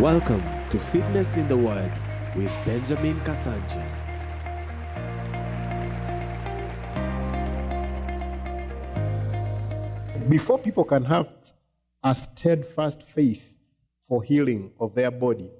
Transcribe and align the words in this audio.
Welcome 0.00 0.42
to 0.70 0.78
Fitness 0.80 1.36
in 1.36 1.46
the 1.46 1.56
Word 1.56 1.92
with 2.34 2.50
Benjamin 2.66 3.20
Kasankya. 3.20 3.80
Before 10.28 10.58
people 10.58 10.82
can 10.82 11.04
have 11.04 11.28
a 12.02 12.12
steadfast 12.12 13.04
faith 13.04 13.54
for 14.02 14.24
healing 14.24 14.72
of 14.80 14.96
their 14.96 15.12
body, 15.12 15.52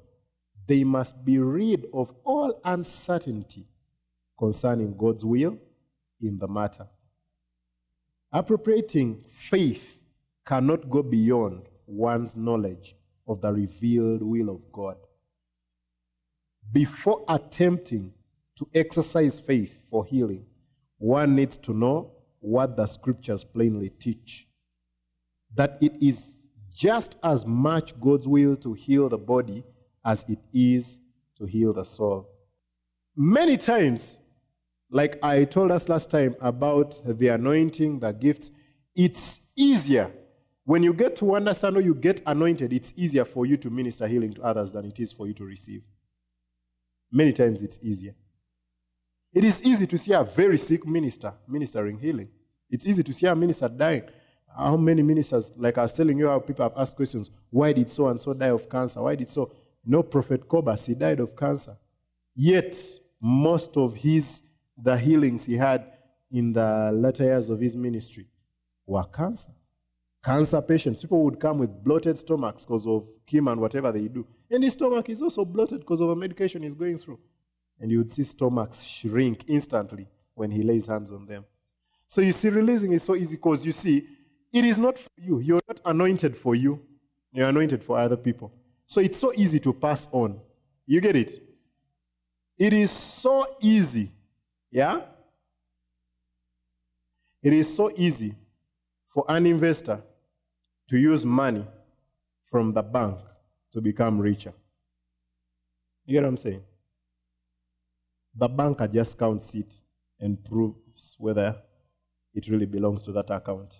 they 0.66 0.82
must 0.82 1.24
be 1.24 1.38
rid 1.38 1.86
of 1.94 2.12
all 2.24 2.60
uncertainty 2.64 3.68
concerning 4.36 4.96
God's 4.96 5.24
will 5.24 5.56
in 6.20 6.40
the 6.40 6.48
matter. 6.48 6.88
Appropriating 8.32 9.22
faith 9.30 10.04
cannot 10.44 10.90
go 10.90 11.04
beyond 11.04 11.68
one's 11.86 12.34
knowledge 12.34 12.96
of 13.26 13.40
the 13.40 13.52
revealed 13.52 14.22
will 14.22 14.50
of 14.50 14.70
God. 14.72 14.96
Before 16.72 17.24
attempting 17.28 18.12
to 18.56 18.68
exercise 18.74 19.40
faith 19.40 19.88
for 19.90 20.04
healing, 20.04 20.46
one 20.98 21.34
needs 21.34 21.56
to 21.58 21.72
know 21.72 22.12
what 22.40 22.76
the 22.76 22.86
scriptures 22.86 23.44
plainly 23.44 23.90
teach 23.90 24.46
that 25.54 25.78
it 25.80 25.92
is 26.00 26.38
just 26.74 27.16
as 27.22 27.46
much 27.46 27.98
God's 28.00 28.26
will 28.26 28.56
to 28.56 28.72
heal 28.72 29.08
the 29.08 29.18
body 29.18 29.64
as 30.04 30.24
it 30.28 30.40
is 30.52 30.98
to 31.38 31.46
heal 31.46 31.72
the 31.72 31.84
soul. 31.84 32.28
Many 33.16 33.56
times, 33.56 34.18
like 34.90 35.18
I 35.22 35.44
told 35.44 35.70
us 35.70 35.88
last 35.88 36.10
time 36.10 36.34
about 36.40 37.00
the 37.04 37.28
anointing, 37.28 38.00
the 38.00 38.12
gifts, 38.12 38.50
it's 38.94 39.40
easier. 39.56 40.10
When 40.64 40.82
you 40.82 40.94
get 40.94 41.16
to 41.16 41.34
understand 41.34 41.76
or 41.76 41.82
you 41.82 41.94
get 41.94 42.22
anointed, 42.26 42.72
it's 42.72 42.92
easier 42.96 43.24
for 43.24 43.44
you 43.44 43.56
to 43.58 43.70
minister 43.70 44.06
healing 44.06 44.32
to 44.34 44.42
others 44.42 44.72
than 44.72 44.86
it 44.86 44.98
is 44.98 45.12
for 45.12 45.26
you 45.26 45.34
to 45.34 45.44
receive. 45.44 45.82
Many 47.12 47.32
times 47.32 47.60
it's 47.60 47.78
easier. 47.82 48.14
It 49.32 49.44
is 49.44 49.62
easy 49.62 49.86
to 49.86 49.98
see 49.98 50.12
a 50.12 50.24
very 50.24 50.58
sick 50.58 50.86
minister 50.86 51.34
ministering 51.46 51.98
healing. 51.98 52.28
It's 52.70 52.86
easy 52.86 53.02
to 53.02 53.12
see 53.12 53.26
a 53.26 53.36
minister 53.36 53.68
dying. 53.68 54.04
How 54.56 54.76
many 54.76 55.02
ministers, 55.02 55.52
like 55.56 55.76
I 55.76 55.82
was 55.82 55.92
telling 55.92 56.18
you, 56.18 56.28
how 56.28 56.38
people 56.38 56.64
have 56.64 56.76
asked 56.76 56.96
questions, 56.96 57.30
why 57.50 57.72
did 57.72 57.90
so 57.90 58.08
and 58.08 58.20
so 58.20 58.32
die 58.32 58.50
of 58.50 58.68
cancer? 58.70 59.02
Why 59.02 59.16
did 59.16 59.28
so? 59.28 59.52
No, 59.84 60.02
Prophet 60.02 60.48
Kobas, 60.48 60.86
he 60.86 60.94
died 60.94 61.20
of 61.20 61.36
cancer. 61.36 61.76
Yet, 62.34 62.76
most 63.20 63.76
of 63.76 63.94
his, 63.94 64.42
the 64.76 64.96
healings 64.96 65.44
he 65.44 65.56
had 65.56 65.92
in 66.30 66.52
the 66.52 66.90
latter 66.92 67.24
years 67.24 67.50
of 67.50 67.60
his 67.60 67.76
ministry 67.76 68.28
were 68.86 69.04
cancer. 69.04 69.50
Cancer 70.24 70.62
patients, 70.62 71.02
people 71.02 71.22
would 71.22 71.38
come 71.38 71.58
with 71.58 71.84
bloated 71.84 72.18
stomachs 72.18 72.64
because 72.64 72.86
of 72.86 73.06
chemo 73.30 73.52
and 73.52 73.60
whatever 73.60 73.92
they 73.92 74.08
do. 74.08 74.26
And 74.50 74.64
his 74.64 74.72
stomach 74.72 75.10
is 75.10 75.20
also 75.20 75.44
bloated 75.44 75.80
because 75.80 76.00
of 76.00 76.08
a 76.08 76.16
medication 76.16 76.62
he's 76.62 76.74
going 76.74 76.98
through. 76.98 77.18
And 77.78 77.90
you 77.90 77.98
would 77.98 78.10
see 78.10 78.24
stomachs 78.24 78.82
shrink 78.82 79.44
instantly 79.48 80.08
when 80.34 80.50
he 80.50 80.62
lays 80.62 80.86
hands 80.86 81.10
on 81.10 81.26
them. 81.26 81.44
So 82.06 82.22
you 82.22 82.32
see, 82.32 82.48
releasing 82.48 82.92
is 82.92 83.02
so 83.02 83.14
easy 83.14 83.36
because 83.36 83.66
you 83.66 83.72
see, 83.72 84.06
it 84.50 84.64
is 84.64 84.78
not 84.78 84.96
for 84.98 85.10
you. 85.18 85.40
You're 85.40 85.60
not 85.68 85.80
anointed 85.84 86.36
for 86.36 86.54
you. 86.54 86.80
You're 87.30 87.48
anointed 87.48 87.84
for 87.84 87.98
other 87.98 88.16
people. 88.16 88.50
So 88.86 89.02
it's 89.02 89.18
so 89.18 89.32
easy 89.36 89.60
to 89.60 89.74
pass 89.74 90.08
on. 90.10 90.40
You 90.86 91.02
get 91.02 91.16
it? 91.16 91.42
It 92.56 92.72
is 92.72 92.90
so 92.90 93.46
easy. 93.60 94.10
Yeah? 94.70 95.02
It 97.42 97.52
is 97.52 97.74
so 97.76 97.92
easy 97.94 98.36
for 99.06 99.26
an 99.28 99.44
investor 99.44 100.02
to 100.88 100.98
use 100.98 101.24
money 101.24 101.66
from 102.50 102.72
the 102.72 102.82
bank 102.82 103.18
to 103.72 103.80
become 103.80 104.20
richer. 104.20 104.52
You 106.06 106.14
get 106.14 106.22
what 106.22 106.28
I'm 106.28 106.36
saying? 106.36 106.62
The 108.36 108.48
banker 108.48 108.86
just 108.88 109.18
counts 109.18 109.54
it 109.54 109.72
and 110.20 110.42
proves 110.44 111.16
whether 111.18 111.56
it 112.34 112.48
really 112.48 112.66
belongs 112.66 113.02
to 113.02 113.12
that 113.12 113.30
account. 113.30 113.74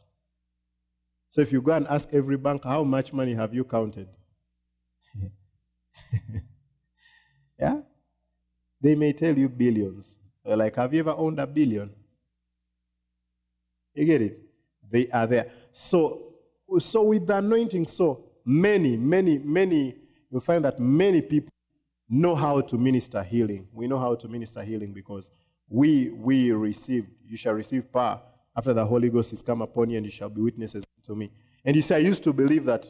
So 1.31 1.41
if 1.41 1.53
you 1.53 1.61
go 1.61 1.73
and 1.73 1.87
ask 1.89 2.09
every 2.13 2.37
bank, 2.37 2.63
how 2.65 2.85
much 2.85 3.13
money 3.13 3.35
have 3.35 3.53
you 3.53 3.65
counted? 3.65 4.09
yeah? 7.59 7.81
They 8.81 8.95
may 8.95 9.13
tell 9.13 9.37
you 9.37 9.49
billions. 9.49 10.19
They're 10.45 10.57
like, 10.57 10.77
have 10.77 10.95
you 10.95 11.01
ever 11.01 11.11
owned 11.13 11.41
a 11.41 11.47
billion? 11.47 11.91
You 13.95 14.05
get 14.05 14.23
it? 14.23 14.39
They 14.91 15.09
are 15.09 15.27
there. 15.27 15.51
So, 15.73 16.34
so 16.79 17.03
with 17.03 17.27
the 17.27 17.37
anointing, 17.37 17.87
so 17.87 18.25
many, 18.45 18.97
many, 18.97 19.39
many, 19.39 19.97
you 20.31 20.41
find 20.41 20.65
that 20.65 20.79
many 20.79 21.23
people 21.23 21.51
know 22.09 22.35
how 22.35 22.61
to 22.61 22.77
minister 22.77 23.23
healing. 23.23 23.69
We 23.73 23.87
know 23.87 23.99
how 23.99 24.15
to 24.15 24.29
minister 24.29 24.63
healing 24.63 24.93
because 24.93 25.31
we 25.69 26.11
we 26.11 26.53
received, 26.53 27.09
you 27.27 27.37
shall 27.37 27.55
receive 27.55 27.91
power 27.93 28.21
after 28.57 28.73
the 28.73 28.85
Holy 28.85 29.09
Ghost 29.09 29.33
is 29.33 29.43
come 29.43 29.63
upon 29.63 29.91
you, 29.91 29.97
and 29.97 30.07
you 30.07 30.13
shall 30.13 30.29
be 30.29 30.41
witnesses 30.41 30.85
to 31.07 31.15
me. 31.15 31.31
And 31.65 31.75
you 31.75 31.83
see, 31.83 31.95
I 31.95 31.99
used 31.99 32.23
to 32.25 32.33
believe 32.33 32.65
that 32.67 32.87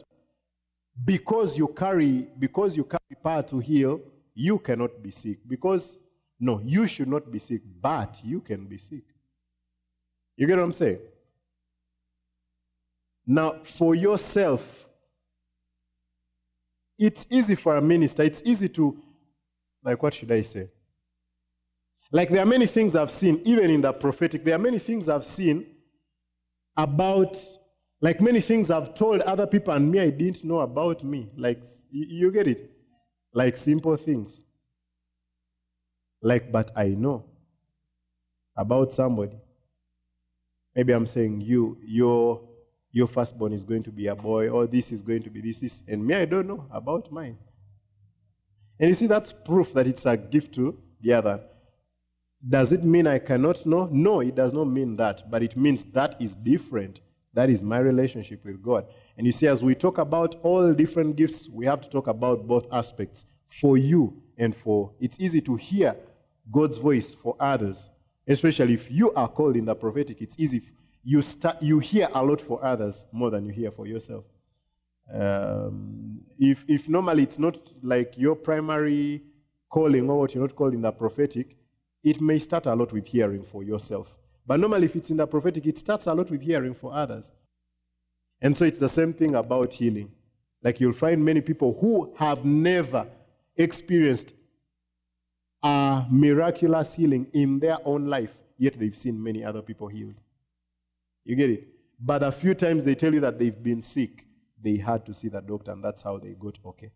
because 1.03 1.57
you 1.57 1.67
carry, 1.67 2.27
because 2.37 2.75
you 2.77 2.83
carry 2.83 3.15
power 3.23 3.43
to 3.43 3.59
heal, 3.59 4.01
you 4.33 4.59
cannot 4.59 5.01
be 5.01 5.11
sick. 5.11 5.39
Because 5.47 5.97
no, 6.39 6.61
you 6.63 6.85
should 6.87 7.07
not 7.07 7.31
be 7.31 7.39
sick, 7.39 7.61
but 7.81 8.17
you 8.23 8.41
can 8.41 8.65
be 8.65 8.77
sick. 8.77 9.03
You 10.35 10.47
get 10.47 10.57
what 10.57 10.65
I'm 10.65 10.73
saying? 10.73 10.99
Now, 13.27 13.59
for 13.63 13.95
yourself, 13.95 14.89
it's 16.97 17.25
easy 17.29 17.55
for 17.55 17.75
a 17.75 17.81
minister, 17.81 18.23
it's 18.23 18.41
easy 18.45 18.69
to, 18.69 18.97
like, 19.83 20.01
what 20.01 20.13
should 20.13 20.31
I 20.31 20.43
say? 20.43 20.69
Like, 22.11 22.29
there 22.29 22.41
are 22.41 22.45
many 22.45 22.67
things 22.67 22.95
I've 22.95 23.11
seen, 23.11 23.41
even 23.45 23.69
in 23.69 23.81
the 23.81 23.91
prophetic, 23.91 24.45
there 24.45 24.55
are 24.55 24.59
many 24.59 24.79
things 24.79 25.09
I've 25.09 25.25
seen 25.25 25.65
about, 26.77 27.37
like, 27.99 28.21
many 28.21 28.41
things 28.41 28.69
I've 28.69 28.93
told 28.93 29.21
other 29.21 29.47
people 29.47 29.73
and 29.73 29.91
me 29.91 29.99
I 29.99 30.09
didn't 30.11 30.43
know 30.43 30.59
about 30.59 31.03
me. 31.03 31.29
Like, 31.35 31.63
you, 31.89 32.31
get 32.31 32.47
it? 32.47 32.71
Like, 33.33 33.57
simple 33.57 33.97
things. 33.97 34.43
Like, 36.21 36.51
but 36.51 36.71
I 36.77 36.89
know 36.89 37.25
about 38.55 38.93
somebody. 38.93 39.37
Maybe 40.75 40.93
I'm 40.93 41.07
saying, 41.07 41.41
you, 41.41 41.77
your, 41.85 42.41
your 42.95 43.07
firstborn 43.07 43.51
is 43.51 43.65
going 43.65 43.83
to 43.83 43.91
be 43.91 44.07
a 44.07 44.15
boy, 44.15 44.47
or 44.47 44.65
this 44.65 44.89
is 44.89 45.01
going 45.01 45.21
to 45.21 45.29
be 45.29 45.41
this, 45.41 45.59
this, 45.59 45.83
and 45.85 46.07
me, 46.07 46.15
I 46.15 46.23
don't 46.23 46.47
know 46.47 46.65
about 46.71 47.11
mine. 47.11 47.37
And 48.79 48.87
you 48.87 48.95
see, 48.95 49.05
that's 49.05 49.33
proof 49.33 49.73
that 49.73 49.85
it's 49.85 50.05
a 50.05 50.15
gift 50.15 50.55
to 50.55 50.81
the 51.01 51.11
other. 51.11 51.41
Does 52.47 52.71
it 52.71 52.85
mean 52.85 53.05
I 53.05 53.19
cannot 53.19 53.65
know? 53.65 53.89
No, 53.91 54.21
it 54.21 54.35
does 54.35 54.53
not 54.53 54.65
mean 54.65 54.95
that, 54.95 55.29
but 55.29 55.43
it 55.43 55.57
means 55.57 55.83
that 55.91 56.21
is 56.21 56.35
different. 56.37 57.01
That 57.33 57.49
is 57.49 57.61
my 57.61 57.79
relationship 57.79 58.45
with 58.45 58.63
God. 58.63 58.87
And 59.17 59.27
you 59.27 59.33
see, 59.33 59.47
as 59.47 59.61
we 59.61 59.75
talk 59.75 59.97
about 59.97 60.35
all 60.41 60.73
different 60.73 61.17
gifts, 61.17 61.49
we 61.49 61.65
have 61.65 61.81
to 61.81 61.89
talk 61.89 62.07
about 62.07 62.47
both 62.47 62.65
aspects 62.71 63.25
for 63.59 63.77
you 63.77 64.21
and 64.37 64.55
for. 64.55 64.93
It's 65.01 65.19
easy 65.19 65.41
to 65.41 65.57
hear 65.57 65.97
God's 66.49 66.77
voice 66.77 67.13
for 67.13 67.35
others, 67.41 67.89
especially 68.25 68.75
if 68.75 68.89
you 68.89 69.11
are 69.15 69.27
called 69.27 69.57
in 69.57 69.65
the 69.65 69.75
prophetic. 69.75 70.21
It's 70.21 70.35
easy. 70.37 70.61
You, 71.05 71.21
start, 71.21 71.61
you 71.61 71.79
hear 71.79 72.09
a 72.13 72.21
lot 72.21 72.41
for 72.41 72.65
others 72.65 73.05
more 73.11 73.29
than 73.29 73.45
you 73.45 73.53
hear 73.53 73.71
for 73.71 73.87
yourself. 73.87 74.25
Um, 75.13 76.21
if, 76.37 76.65
if 76.67 76.89
normally 76.89 77.23
it's 77.23 77.39
not 77.39 77.57
like 77.81 78.17
your 78.17 78.35
primary 78.35 79.21
calling 79.69 80.09
or 80.09 80.19
what 80.19 80.33
you're 80.33 80.43
not 80.43 80.55
called 80.55 80.73
in 80.73 80.81
the 80.81 80.91
prophetic, 80.91 81.55
it 82.03 82.19
may 82.19 82.39
start 82.39 82.65
a 82.65 82.75
lot 82.75 82.91
with 82.91 83.07
hearing 83.07 83.43
for 83.43 83.63
yourself. 83.63 84.17
But 84.47 84.59
normally, 84.59 84.85
if 84.85 84.95
it's 84.95 85.09
in 85.09 85.17
the 85.17 85.25
prophetic, 85.25 85.65
it 85.65 85.77
starts 85.77 86.05
a 86.05 86.13
lot 86.13 86.29
with 86.29 86.41
hearing 86.41 86.75
for 86.75 86.93
others. 86.93 87.31
And 88.41 88.55
so 88.55 88.65
it's 88.65 88.79
the 88.79 88.89
same 88.89 89.13
thing 89.13 89.35
about 89.35 89.73
healing. 89.73 90.11
Like 90.63 90.79
you'll 90.79 90.93
find 90.93 91.23
many 91.23 91.41
people 91.41 91.77
who 91.79 92.13
have 92.17 92.45
never 92.45 93.07
experienced 93.55 94.33
a 95.63 96.05
miraculous 96.09 96.93
healing 96.93 97.27
in 97.33 97.59
their 97.59 97.77
own 97.85 98.07
life, 98.07 98.33
yet 98.57 98.73
they've 98.77 98.95
seen 98.95 99.21
many 99.21 99.43
other 99.43 99.61
people 99.61 99.87
healed. 99.87 100.15
You 101.25 101.35
get 101.35 101.49
it? 101.49 101.67
But 101.99 102.23
a 102.23 102.31
few 102.31 102.53
times 102.53 102.83
they 102.83 102.95
tell 102.95 103.13
you 103.13 103.19
that 103.21 103.39
they've 103.39 103.61
been 103.61 103.81
sick, 103.81 104.25
they 104.63 104.77
had 104.77 105.05
to 105.07 105.13
see 105.13 105.27
the 105.27 105.41
doctor, 105.41 105.71
and 105.71 105.83
that's 105.83 106.01
how 106.01 106.17
they 106.17 106.35
got 106.39 106.57
okay. 106.65 106.91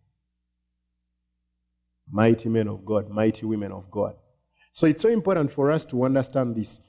Mighty 2.11 2.49
men 2.49 2.67
of 2.67 2.85
God, 2.85 3.09
mighty 3.09 3.45
women 3.45 3.71
of 3.71 3.89
God. 3.91 4.15
So 4.71 4.87
it's 4.87 5.01
so 5.01 5.09
important 5.09 5.51
for 5.51 5.71
us 5.71 5.83
to 5.85 6.03
understand 6.03 6.55
this. 6.55 6.79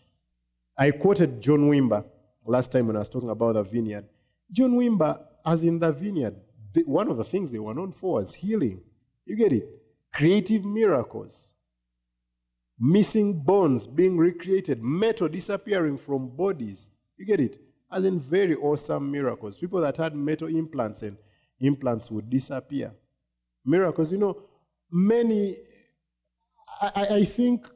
I 0.76 0.90
quoted 0.92 1.40
John 1.40 1.68
Wimber 1.68 2.04
last 2.44 2.72
time 2.72 2.86
when 2.86 2.96
I 2.96 3.00
was 3.00 3.08
talking 3.08 3.30
about 3.30 3.54
the 3.54 3.62
vineyard. 3.62 4.06
John 4.52 4.72
Wimber, 4.72 5.18
as 5.44 5.62
in 5.62 5.78
the 5.78 5.92
vineyard, 5.92 6.36
the, 6.72 6.82
one 6.84 7.10
of 7.10 7.16
the 7.16 7.24
things 7.24 7.50
they 7.50 7.58
were 7.58 7.74
known 7.74 7.92
for 7.92 8.14
was 8.14 8.34
healing. 8.34 8.80
You 9.26 9.36
get 9.36 9.52
it? 9.52 9.68
Creative 10.12 10.64
miracles. 10.64 11.52
Missing 12.78 13.40
bones 13.42 13.86
being 13.86 14.16
recreated, 14.16 14.82
metal 14.82 15.28
disappearing 15.28 15.98
from 15.98 16.28
bodies. 16.28 16.88
You 17.20 17.26
get 17.26 17.38
it? 17.40 17.60
As 17.92 18.04
in 18.06 18.18
very 18.18 18.54
awesome 18.56 19.10
miracles. 19.10 19.58
People 19.58 19.80
that 19.82 19.98
had 19.98 20.14
metal 20.14 20.48
implants 20.48 21.02
and 21.02 21.18
implants 21.60 22.10
would 22.10 22.30
disappear. 22.30 22.92
miracles. 23.64 24.10
You 24.10 24.18
know, 24.18 24.42
many, 24.90 25.58
I, 26.80 27.06
I- 27.20 27.24
think 27.26 27.66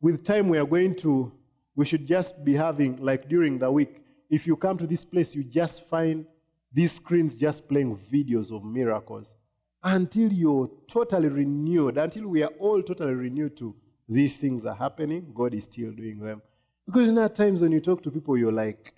with 0.00 0.24
time 0.24 0.48
we 0.48 0.58
are 0.58 0.66
going 0.66 0.94
to, 0.96 1.32
we 1.74 1.84
should 1.84 2.06
just 2.06 2.44
be 2.44 2.54
having, 2.54 2.96
like 2.98 3.28
during 3.28 3.58
the 3.58 3.70
week, 3.70 4.02
if 4.30 4.46
you 4.46 4.56
come 4.56 4.78
to 4.78 4.86
this 4.86 5.04
place, 5.04 5.34
you 5.34 5.42
just 5.44 5.88
find 5.88 6.26
these 6.72 6.92
screens 6.92 7.36
just 7.36 7.68
playing 7.68 7.96
videos 7.96 8.54
of 8.54 8.64
miracles 8.64 9.34
until 9.82 10.32
you're 10.32 10.70
totally 10.88 11.28
renewed, 11.28 11.98
until 11.98 12.28
we 12.28 12.42
are 12.42 12.52
all 12.58 12.82
totally 12.82 13.14
renewed 13.14 13.56
to 13.56 13.74
these 14.08 14.36
things 14.36 14.64
are 14.64 14.74
happening, 14.74 15.32
God 15.34 15.54
is 15.54 15.64
still 15.64 15.90
doing 15.92 16.20
them. 16.20 16.42
Because 16.86 17.08
in 17.08 17.18
at 17.18 17.34
times 17.34 17.60
when 17.60 17.72
you 17.72 17.80
talk 17.80 18.02
to 18.02 18.10
people, 18.10 18.36
you're 18.36 18.52
like, 18.52 18.94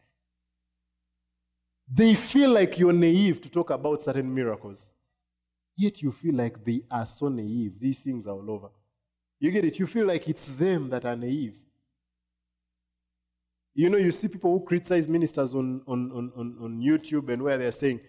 they 1.91 2.15
feel 2.15 2.51
like 2.51 2.79
you're 2.79 2.93
naive 2.93 3.41
to 3.41 3.51
talk 3.51 3.71
about 3.71 4.03
certain 4.03 4.33
miracles. 4.33 4.91
Yet 5.75 6.03
you 6.03 6.13
feel 6.13 6.35
like 6.35 6.63
they 6.65 6.83
are 6.91 7.07
so 7.07 7.29
naive. 7.29 7.81
These 7.81 8.01
things 8.01 8.27
are 8.27 8.35
all 8.35 8.51
over. 8.51 8.69
You 9.41 9.51
get 9.51 9.65
it? 9.65 9.79
You 9.79 9.87
feel 9.87 10.07
like 10.07 10.29
it's 10.29 10.47
them 10.49 10.91
that 10.91 11.05
are 11.05 11.17
naive. 11.17 11.57
You 13.75 13.89
know, 13.89 13.97
you 13.97 14.11
see 14.11 14.27
people 14.27 14.59
who 14.59 14.65
criticize 14.65 15.07
ministers 15.07 15.55
on, 15.55 15.83
on, 15.87 16.11
on, 16.11 16.57
on, 16.61 16.81
YouTube 16.81 17.29
and 17.33 17.41
where 17.41 17.57
they're 17.57 17.71
saying, 17.71 18.01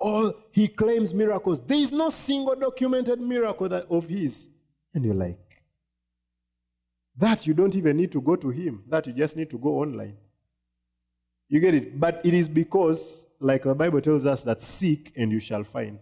Oh, 0.00 0.34
he 0.50 0.66
claims 0.66 1.12
miracles. 1.12 1.60
There 1.60 1.76
is 1.76 1.92
no 1.92 2.08
single 2.08 2.54
documented 2.56 3.20
miracle 3.20 3.68
that, 3.68 3.84
of 3.90 4.08
his. 4.08 4.48
And 4.94 5.04
you're 5.04 5.14
like, 5.14 5.49
that 7.16 7.46
you 7.46 7.54
don't 7.54 7.74
even 7.74 7.96
need 7.96 8.12
to 8.12 8.20
go 8.20 8.36
to 8.36 8.50
him. 8.50 8.84
That 8.88 9.06
you 9.06 9.12
just 9.12 9.36
need 9.36 9.50
to 9.50 9.58
go 9.58 9.80
online. 9.80 10.16
You 11.48 11.60
get 11.60 11.74
it? 11.74 11.98
But 11.98 12.20
it 12.24 12.32
is 12.32 12.48
because, 12.48 13.26
like 13.40 13.64
the 13.64 13.74
Bible 13.74 14.00
tells 14.00 14.24
us, 14.24 14.42
that 14.44 14.62
seek 14.62 15.12
and 15.16 15.32
you 15.32 15.40
shall 15.40 15.64
find. 15.64 15.98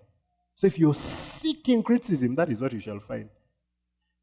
So 0.54 0.66
if 0.66 0.78
you're 0.78 0.94
seeking 0.94 1.82
criticism, 1.82 2.34
that 2.34 2.50
is 2.50 2.60
what 2.60 2.72
you 2.72 2.80
shall 2.80 3.00
find. 3.00 3.28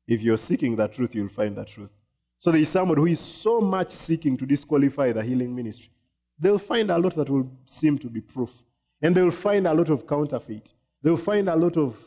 If 0.08 0.22
you're 0.22 0.38
seeking 0.38 0.76
the 0.76 0.88
truth, 0.88 1.16
you'll 1.16 1.30
find 1.30 1.56
the 1.56 1.66
truth. 1.66 1.90
So 2.38 2.52
there 2.52 2.62
is 2.62 2.70
someone 2.70 2.98
who 2.98 3.08
is 3.08 3.20
so 3.20 3.60
much 3.60 3.92
seeking 3.92 4.38
to 4.38 4.46
disqualify 4.46 5.14
the 5.14 5.24
healing 5.24 5.56
ministry. 5.56 5.90
They'll 6.38 6.60
find 6.60 6.92
a 6.92 6.98
lot 6.98 7.16
that 7.16 7.30
will 7.30 7.50
seem 7.66 7.98
to 8.00 8.08
be 8.08 8.22
proof. 8.22 8.52
And 9.02 9.16
they'll 9.16 9.32
find 9.32 9.66
a 9.66 9.74
lot 9.74 9.90
of 9.90 10.06
counterfeit. 10.06 10.74
They'll 11.02 11.18
find 11.18 11.50
a 11.50 11.56
lot 11.56 11.78
of 11.78 11.98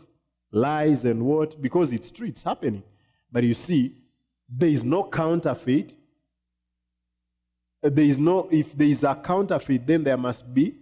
lies 0.53 1.05
and 1.05 1.25
what, 1.25 1.61
because 1.61 1.93
it's 1.93 2.11
true, 2.11 2.29
it's 2.29 2.43
happening. 2.43 2.83
But 3.33 3.45
you 3.45 3.55
see, 3.55 3.98
there 4.49 4.69
is 4.69 4.85
no 4.85 5.05
counterfeit. 5.05 5.95
There 7.83 8.05
is 8.05 8.19
no, 8.19 8.49
if 8.51 8.77
there 8.77 8.89
is 8.89 9.05
a 9.05 9.15
counterfeit, 9.15 9.87
then 9.87 10.03
there 10.03 10.17
must 10.17 10.53
be 10.53 10.75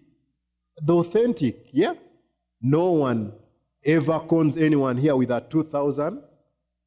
the 0.80 0.94
authentic. 0.94 1.68
Yeah? 1.72 1.94
No 2.60 2.92
one 2.92 3.32
ever 3.84 4.20
cons 4.20 4.56
anyone 4.56 4.96
here 4.96 5.14
with 5.16 5.30
a 5.30 5.40
2,000 5.40 6.22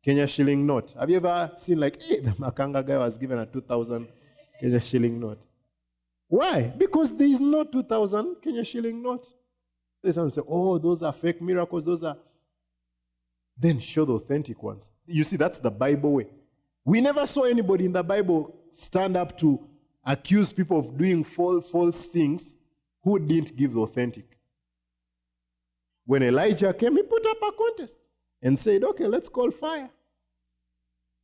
Kenya 0.03 0.25
shilling 0.27 0.65
note. 0.65 0.93
Have 0.97 1.09
you 1.09 1.17
ever 1.17 1.51
seen, 1.57 1.79
like, 1.79 2.01
hey, 2.01 2.21
the 2.21 2.31
Makanga 2.31 2.85
guy 2.85 2.97
was 2.97 3.17
given 3.17 3.37
a 3.37 3.45
2,000 3.45 4.07
Kenya 4.59 4.79
shilling 4.79 5.19
note? 5.19 5.39
Why? 6.27 6.61
Because 6.63 7.15
there 7.15 7.27
is 7.27 7.41
no 7.41 7.63
2,000 7.63 8.35
Kenya 8.41 8.63
shilling 8.63 9.01
note. 9.01 9.27
There's 10.01 10.15
someone 10.15 10.31
say, 10.31 10.41
oh, 10.47 10.77
those 10.77 11.03
are 11.03 11.11
fake 11.11 11.41
miracles, 11.41 11.83
those 11.83 12.03
are. 12.03 12.17
Then 13.57 13.79
show 13.79 14.05
the 14.05 14.13
authentic 14.13 14.61
ones. 14.63 14.89
You 15.05 15.25
see, 15.25 15.35
that's 15.35 15.59
the 15.59 15.71
Bible 15.71 16.13
way. 16.13 16.27
We 16.85 17.01
never 17.01 17.25
saw 17.27 17.43
anybody 17.43 17.85
in 17.85 17.93
the 17.93 18.03
Bible 18.03 18.55
stand 18.71 19.17
up 19.17 19.37
to 19.39 19.67
accuse 20.05 20.53
people 20.53 20.79
of 20.79 20.97
doing 20.97 21.23
false, 21.23 21.69
false 21.69 22.05
things 22.05 22.55
who 23.03 23.19
didn't 23.19 23.55
give 23.55 23.73
the 23.73 23.81
authentic. 23.81 24.37
When 26.05 26.23
Elijah 26.23 26.73
came, 26.73 26.95
he 26.95 27.03
put 27.03 27.25
up 27.25 27.37
a 27.37 27.51
contest 27.51 27.95
and 28.41 28.57
said, 28.57 28.83
okay, 28.83 29.05
let's 29.05 29.29
call 29.29 29.51
fire. 29.51 29.89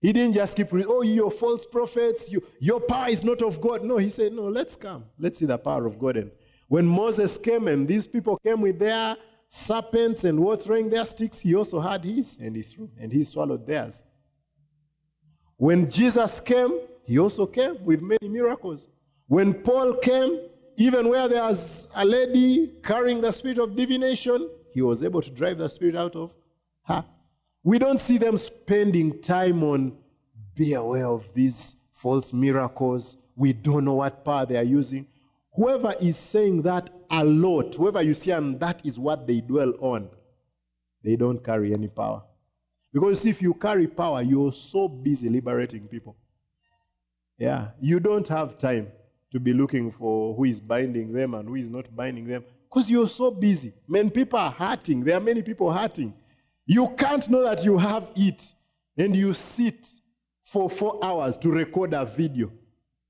He 0.01 0.13
didn't 0.13 0.33
just 0.33 0.55
keep, 0.55 0.67
oh, 0.71 1.01
you're 1.01 1.31
false 1.31 1.65
prophets, 1.65 2.29
you, 2.29 2.43
your 2.59 2.79
power 2.79 3.09
is 3.09 3.23
not 3.23 3.41
of 3.41 3.59
God. 3.59 3.83
No, 3.83 3.97
he 3.97 4.09
said, 4.09 4.33
no, 4.33 4.43
let's 4.43 4.75
come. 4.75 5.05
Let's 5.17 5.39
see 5.39 5.45
the 5.45 5.57
power 5.57 5.87
of 5.87 5.97
God. 5.97 6.17
And 6.17 6.31
when 6.67 6.85
Moses 6.85 7.37
came 7.37 7.67
and 7.67 7.87
these 7.87 8.05
people 8.05 8.37
came 8.37 8.61
with 8.61 8.77
their 8.77 9.15
serpents 9.49 10.23
and 10.23 10.39
were 10.39 10.57
throwing 10.57 10.89
their 10.89 11.05
sticks, 11.05 11.39
he 11.39 11.55
also 11.55 11.79
had 11.79 12.03
his 12.03 12.37
and 12.39 12.55
he 12.55 12.61
threw, 12.61 12.89
and 12.99 13.11
he 13.11 13.23
swallowed 13.23 13.65
theirs. 13.65 14.03
When 15.57 15.89
Jesus 15.89 16.39
came, 16.39 16.79
he 17.05 17.19
also 17.19 17.45
came 17.45 17.83
with 17.83 18.01
many 18.01 18.27
miracles. 18.27 18.87
When 19.27 19.53
Paul 19.53 19.95
came, 19.95 20.39
even 20.77 21.07
where 21.09 21.27
there 21.27 21.43
was 21.43 21.87
a 21.95 22.03
lady 22.03 22.73
carrying 22.83 23.21
the 23.21 23.31
spirit 23.31 23.59
of 23.59 23.75
divination, 23.75 24.49
he 24.73 24.81
was 24.81 25.03
able 25.03 25.21
to 25.21 25.31
drive 25.31 25.57
the 25.57 25.69
spirit 25.69 25.95
out 25.95 26.15
of 26.15 26.35
her. 26.83 27.05
We 27.63 27.79
don't 27.79 28.01
see 28.01 28.17
them 28.17 28.37
spending 28.37 29.21
time 29.21 29.63
on 29.63 29.97
be 30.53 30.73
aware 30.73 31.07
of 31.07 31.33
these 31.33 31.75
false 31.93 32.33
miracles. 32.33 33.17
We 33.35 33.53
don't 33.53 33.85
know 33.85 33.95
what 33.95 34.23
power 34.23 34.45
they 34.45 34.57
are 34.57 34.63
using. 34.63 35.07
Whoever 35.53 35.93
is 36.01 36.17
saying 36.17 36.63
that 36.63 36.89
a 37.09 37.23
lot, 37.23 37.75
whoever 37.75 38.01
you 38.01 38.13
see, 38.13 38.31
and 38.31 38.59
that 38.59 38.85
is 38.85 38.99
what 38.99 39.25
they 39.25 39.39
dwell 39.41 39.73
on, 39.79 40.09
they 41.03 41.15
don't 41.15 41.43
carry 41.43 41.73
any 41.73 41.87
power. 41.87 42.23
Because 42.95 43.25
if 43.25 43.41
you 43.41 43.53
carry 43.53 43.87
power, 43.87 44.21
you're 44.21 44.53
so 44.53 44.87
busy 44.87 45.27
liberating 45.27 45.85
people. 45.85 46.15
Yeah, 47.37 47.71
you 47.81 47.99
don't 47.99 48.25
have 48.29 48.57
time 48.57 48.87
to 49.33 49.37
be 49.37 49.51
looking 49.51 49.91
for 49.91 50.33
who 50.33 50.45
is 50.45 50.61
binding 50.61 51.11
them 51.11 51.33
and 51.33 51.45
who 51.45 51.55
is 51.55 51.69
not 51.69 51.93
binding 51.93 52.25
them 52.25 52.45
because 52.63 52.89
you're 52.89 53.09
so 53.09 53.31
busy. 53.31 53.73
Man, 53.85 54.09
people 54.09 54.39
are 54.39 54.49
hurting. 54.49 55.03
There 55.03 55.17
are 55.17 55.19
many 55.19 55.41
people 55.41 55.69
hurting. 55.73 56.13
You 56.65 56.87
can't 56.97 57.29
know 57.29 57.43
that 57.43 57.65
you 57.65 57.77
have 57.77 58.07
it 58.15 58.41
and 58.97 59.13
you 59.13 59.33
sit 59.33 59.85
for 60.45 60.69
four 60.69 61.03
hours 61.03 61.35
to 61.39 61.51
record 61.51 61.93
a 61.93 62.05
video 62.05 62.49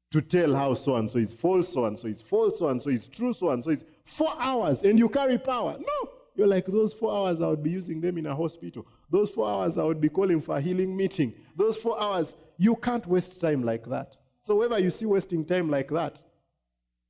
to 0.10 0.20
tell 0.20 0.56
how 0.56 0.74
so 0.74 0.96
and 0.96 1.12
so 1.12 1.20
is 1.20 1.32
false, 1.32 1.72
so 1.72 1.86
and 1.86 2.00
so 2.00 2.08
is 2.08 2.24
false, 2.24 2.58
so 2.58 2.70
and 2.70 2.82
so 2.82 2.90
is 2.90 3.08
true, 3.08 3.34
so 3.34 3.52
and 3.52 3.64
so 3.64 3.70
is 3.70 3.86
four 4.04 4.34
hours 4.40 4.82
and 4.82 4.98
you 4.98 5.08
carry 5.10 5.38
power. 5.38 5.78
No, 5.78 6.10
you're 6.36 6.48
like, 6.48 6.66
those 6.66 6.92
four 6.92 7.16
hours 7.16 7.40
I 7.40 7.50
would 7.50 7.62
be 7.62 7.70
using 7.70 8.02
them 8.02 8.18
in 8.18 8.26
a 8.26 8.36
hospital. 8.36 8.88
Those 9.10 9.30
four 9.30 9.48
hours 9.48 9.78
I 9.78 9.84
would 9.84 10.02
be 10.02 10.10
calling 10.10 10.42
for 10.42 10.58
a 10.58 10.62
healing 10.62 10.96
meeting. 10.96 11.34
Those 11.56 11.78
four 11.78 12.02
hours, 12.02 12.36
you 12.58 12.76
can't 12.76 13.06
waste 13.08 13.40
time 13.40 13.64
like 13.64 13.86
that. 13.90 14.16
So, 14.42 14.56
whenever 14.58 14.80
you 14.80 14.90
see 14.90 15.06
wasting 15.06 15.46
time 15.46 15.70
like 15.70 15.90
that, 15.90 16.24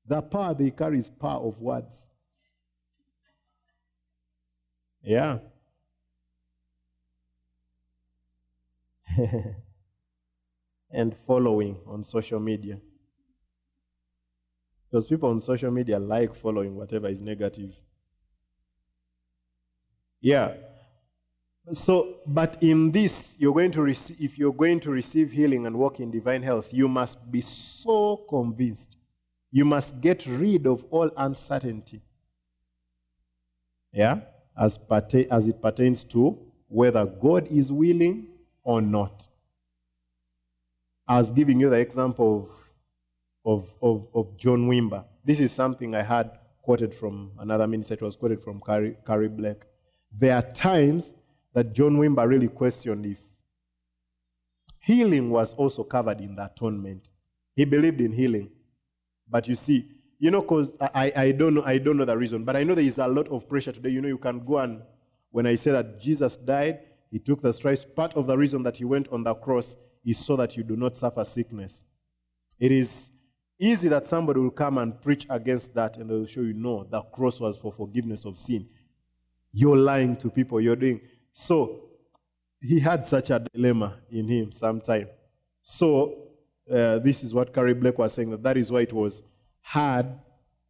the 0.07 0.21
power 0.21 0.53
they 0.53 0.71
carry 0.71 0.99
is 0.99 1.09
power 1.09 1.45
of 1.47 1.59
words. 1.61 2.07
Yeah. 5.03 5.39
and 10.91 11.15
following 11.27 11.77
on 11.87 12.03
social 12.03 12.39
media. 12.39 12.77
Because 14.89 15.07
people 15.07 15.29
on 15.29 15.41
social 15.41 15.71
media 15.71 15.99
like 15.99 16.35
following 16.35 16.75
whatever 16.75 17.07
is 17.09 17.21
negative. 17.21 17.75
Yeah. 20.21 20.53
So, 21.73 22.17
but 22.27 22.61
in 22.61 22.91
this, 22.91 23.35
you're 23.39 23.53
going 23.53 23.71
to 23.71 23.81
receive, 23.81 24.21
if 24.21 24.37
you're 24.37 24.53
going 24.53 24.79
to 24.81 24.91
receive 24.91 25.31
healing 25.31 25.65
and 25.65 25.75
walk 25.77 25.99
in 25.99 26.11
divine 26.11 26.43
health, 26.43 26.69
you 26.71 26.87
must 26.87 27.31
be 27.31 27.41
so 27.41 28.17
convinced. 28.29 28.95
You 29.51 29.65
must 29.65 29.99
get 29.99 30.25
rid 30.27 30.67
of 30.67 30.85
all 30.91 31.09
uncertainty. 31.17 32.01
Yeah? 33.91 34.19
As, 34.57 34.77
perta- 34.77 35.31
as 35.33 35.47
it 35.47 35.61
pertains 35.61 36.03
to 36.05 36.37
whether 36.67 37.05
God 37.05 37.47
is 37.47 37.71
willing 37.71 38.27
or 38.63 38.81
not. 38.81 39.27
I 41.07 41.17
was 41.17 41.31
giving 41.31 41.59
you 41.59 41.69
the 41.69 41.79
example 41.79 42.49
of, 43.43 43.59
of, 43.59 43.77
of, 43.81 44.07
of 44.13 44.37
John 44.37 44.67
Wimber. 44.67 45.05
This 45.23 45.39
is 45.39 45.51
something 45.51 45.95
I 45.95 46.03
had 46.03 46.37
quoted 46.61 46.93
from 46.93 47.31
another 47.39 47.65
minister. 47.67 47.95
It 47.95 48.01
was 48.01 48.15
quoted 48.15 48.41
from 48.41 48.59
Curry, 48.59 48.97
Curry 49.05 49.29
Blake. 49.29 49.61
There 50.11 50.35
are 50.35 50.41
times 50.41 51.13
that 51.55 51.73
John 51.73 51.97
Wimber 51.97 52.27
really 52.27 52.49
questioned 52.49 53.05
if 53.05 53.17
healing 54.81 55.31
was 55.31 55.53
also 55.53 55.83
covered 55.83 56.19
in 56.19 56.35
the 56.35 56.45
atonement. 56.45 57.09
He 57.55 57.63
believed 57.63 58.01
in 58.01 58.11
healing. 58.11 58.51
But 59.27 59.47
you 59.47 59.55
see, 59.55 59.89
you 60.19 60.31
know, 60.31 60.41
because 60.41 60.71
I, 60.79 61.11
I, 61.15 61.31
don't 61.31 61.55
know, 61.55 61.63
I 61.65 61.77
don't 61.77 61.97
know 61.97 62.05
the 62.05 62.17
reason, 62.17 62.43
but 62.43 62.57
I 62.57 62.63
know 62.63 62.75
there 62.75 62.83
is 62.83 62.97
a 62.97 63.07
lot 63.07 63.29
of 63.29 63.47
pressure 63.47 63.71
today. 63.71 63.89
You 63.89 64.01
know, 64.01 64.09
you 64.09 64.17
can 64.17 64.45
go 64.45 64.57
and, 64.57 64.81
when 65.31 65.47
I 65.47 65.55
say 65.55 65.71
that 65.71 65.99
Jesus 65.99 66.35
died, 66.35 66.81
he 67.09 67.19
took 67.19 67.41
the 67.41 67.53
stripes, 67.53 67.85
part 67.85 68.13
of 68.15 68.27
the 68.27 68.37
reason 68.37 68.61
that 68.63 68.77
he 68.77 68.83
went 68.83 69.07
on 69.07 69.23
the 69.23 69.33
cross 69.33 69.77
is 70.05 70.19
so 70.19 70.35
that 70.35 70.57
you 70.57 70.63
do 70.63 70.75
not 70.75 70.97
suffer 70.97 71.23
sickness. 71.23 71.85
It 72.59 72.73
is 72.73 73.11
easy 73.57 73.87
that 73.87 74.09
somebody 74.09 74.41
will 74.41 74.51
come 74.51 74.77
and 74.77 75.01
preach 75.01 75.25
against 75.29 75.73
that 75.75 75.95
and 75.97 76.09
they'll 76.09 76.25
show 76.25 76.41
you, 76.41 76.53
no, 76.53 76.83
the 76.83 77.01
cross 77.01 77.39
was 77.39 77.55
for 77.57 77.71
forgiveness 77.71 78.25
of 78.25 78.37
sin. 78.37 78.67
You're 79.53 79.77
lying 79.77 80.17
to 80.17 80.29
people, 80.29 80.59
you're 80.59 80.75
doing. 80.75 80.99
So 81.37 81.81
he 82.61 82.79
had 82.79 83.05
such 83.05 83.29
a 83.29 83.39
dilemma 83.53 83.97
in 84.09 84.25
him 84.29 84.53
sometime. 84.53 85.09
So 85.61 86.29
uh, 86.71 86.99
this 86.99 87.25
is 87.25 87.33
what 87.33 87.53
Curry 87.53 87.73
Blake 87.73 87.97
was 87.99 88.13
saying 88.13 88.29
that 88.31 88.41
that 88.41 88.55
is 88.55 88.71
why 88.71 88.81
it 88.81 88.93
was 88.93 89.21
hard, 89.59 90.07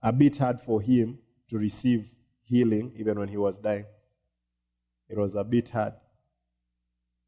a 0.01 0.11
bit 0.11 0.37
hard 0.37 0.59
for 0.59 0.81
him 0.81 1.19
to 1.51 1.59
receive 1.59 2.09
healing 2.43 2.91
even 2.97 3.19
when 3.19 3.27
he 3.27 3.37
was 3.37 3.59
dying. 3.59 3.85
it 5.07 5.17
was 5.19 5.35
a 5.35 5.43
bit 5.43 5.69
hard. 5.69 5.93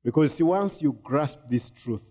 Because 0.03 0.33
see, 0.33 0.43
once 0.43 0.81
you 0.81 0.97
grasp 1.03 1.37
this 1.47 1.69
truth, 1.69 2.03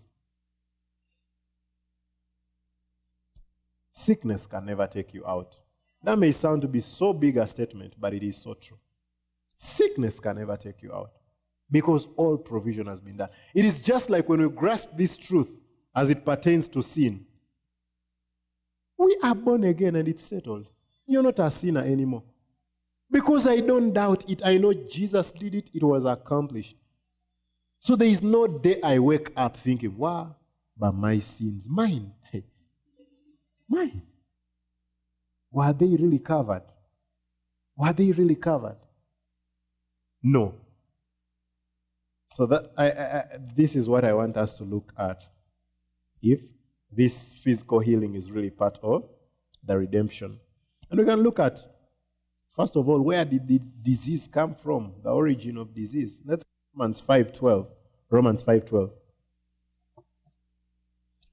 sickness 3.91 4.45
can 4.45 4.65
never 4.65 4.87
take 4.87 5.13
you 5.13 5.27
out. 5.27 5.57
That 6.03 6.17
may 6.17 6.31
sound 6.31 6.61
to 6.61 6.69
be 6.69 6.79
so 6.79 7.11
big 7.11 7.35
a 7.35 7.45
statement, 7.45 7.95
but 7.99 8.13
it 8.13 8.23
is 8.23 8.37
so 8.37 8.53
true. 8.53 8.79
Sickness 9.57 10.19
can 10.19 10.37
never 10.37 10.55
take 10.55 10.81
you 10.81 10.93
out 10.93 11.11
because 11.69 12.07
all 12.15 12.37
provision 12.37 12.87
has 12.87 12.99
been 12.99 13.17
done. 13.17 13.29
It 13.53 13.65
is 13.65 13.81
just 13.81 14.09
like 14.09 14.29
when 14.29 14.41
we 14.41 14.49
grasp 14.49 14.89
this 14.95 15.17
truth 15.17 15.49
as 15.95 16.09
it 16.09 16.23
pertains 16.23 16.67
to 16.69 16.81
sin. 16.81 17.25
We 18.97 19.17
are 19.23 19.35
born 19.35 19.63
again 19.63 19.95
and 19.95 20.07
it's 20.07 20.23
settled. 20.23 20.67
You're 21.05 21.23
not 21.23 21.39
a 21.39 21.49
sinner 21.51 21.81
anymore. 21.81 22.23
Because 23.09 23.47
I 23.47 23.61
don't 23.61 23.93
doubt 23.93 24.29
it. 24.29 24.41
I 24.43 24.57
know 24.57 24.73
Jesus 24.73 25.31
did 25.31 25.55
it, 25.55 25.69
it 25.73 25.83
was 25.83 26.05
accomplished. 26.05 26.75
So 27.79 27.95
there 27.95 28.07
is 28.07 28.21
no 28.21 28.47
day 28.47 28.81
I 28.81 28.99
wake 28.99 29.31
up 29.35 29.57
thinking, 29.57 29.97
wow, 29.97 30.35
but 30.77 30.93
my 30.93 31.19
sins, 31.19 31.67
mine, 31.69 32.11
mine. 33.69 34.01
Were 35.51 35.73
they 35.73 35.85
really 35.85 36.19
covered? 36.19 36.63
Were 37.75 37.93
they 37.93 38.11
really 38.11 38.35
covered? 38.35 38.77
No. 40.29 40.55
So 42.29 42.45
that 42.47 42.71
I, 42.77 42.91
I, 42.91 43.23
this 43.55 43.75
is 43.75 43.87
what 43.87 44.03
I 44.03 44.13
want 44.13 44.35
us 44.35 44.57
to 44.57 44.65
look 44.65 44.91
at. 44.99 45.23
If 46.21 46.41
this 46.91 47.33
physical 47.33 47.79
healing 47.79 48.15
is 48.15 48.29
really 48.29 48.49
part 48.49 48.77
of 48.83 49.07
the 49.63 49.77
redemption, 49.77 50.39
and 50.89 50.99
we 50.99 51.05
can 51.05 51.21
look 51.21 51.39
at 51.39 51.59
first 52.49 52.75
of 52.75 52.89
all 52.89 53.01
where 53.01 53.23
did 53.23 53.47
the 53.47 53.61
disease 53.81 54.27
come 54.27 54.53
from? 54.53 54.95
The 55.01 55.09
origin 55.09 55.57
of 55.57 55.73
disease. 55.73 56.19
Let's 56.25 56.43
Romans 56.75 56.99
five 56.99 57.31
twelve. 57.31 57.67
Romans 58.09 58.43
five 58.43 58.65
twelve. 58.65 58.91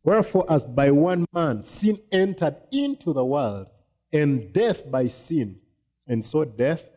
Wherefore, 0.04 0.44
as 0.48 0.64
by 0.64 0.90
one 0.92 1.24
man 1.32 1.64
sin 1.64 1.98
entered 2.12 2.56
into 2.70 3.12
the 3.12 3.24
world, 3.24 3.66
and 4.12 4.52
death 4.52 4.88
by 4.88 5.08
sin, 5.08 5.58
and 6.06 6.24
so 6.24 6.44
death 6.44 6.90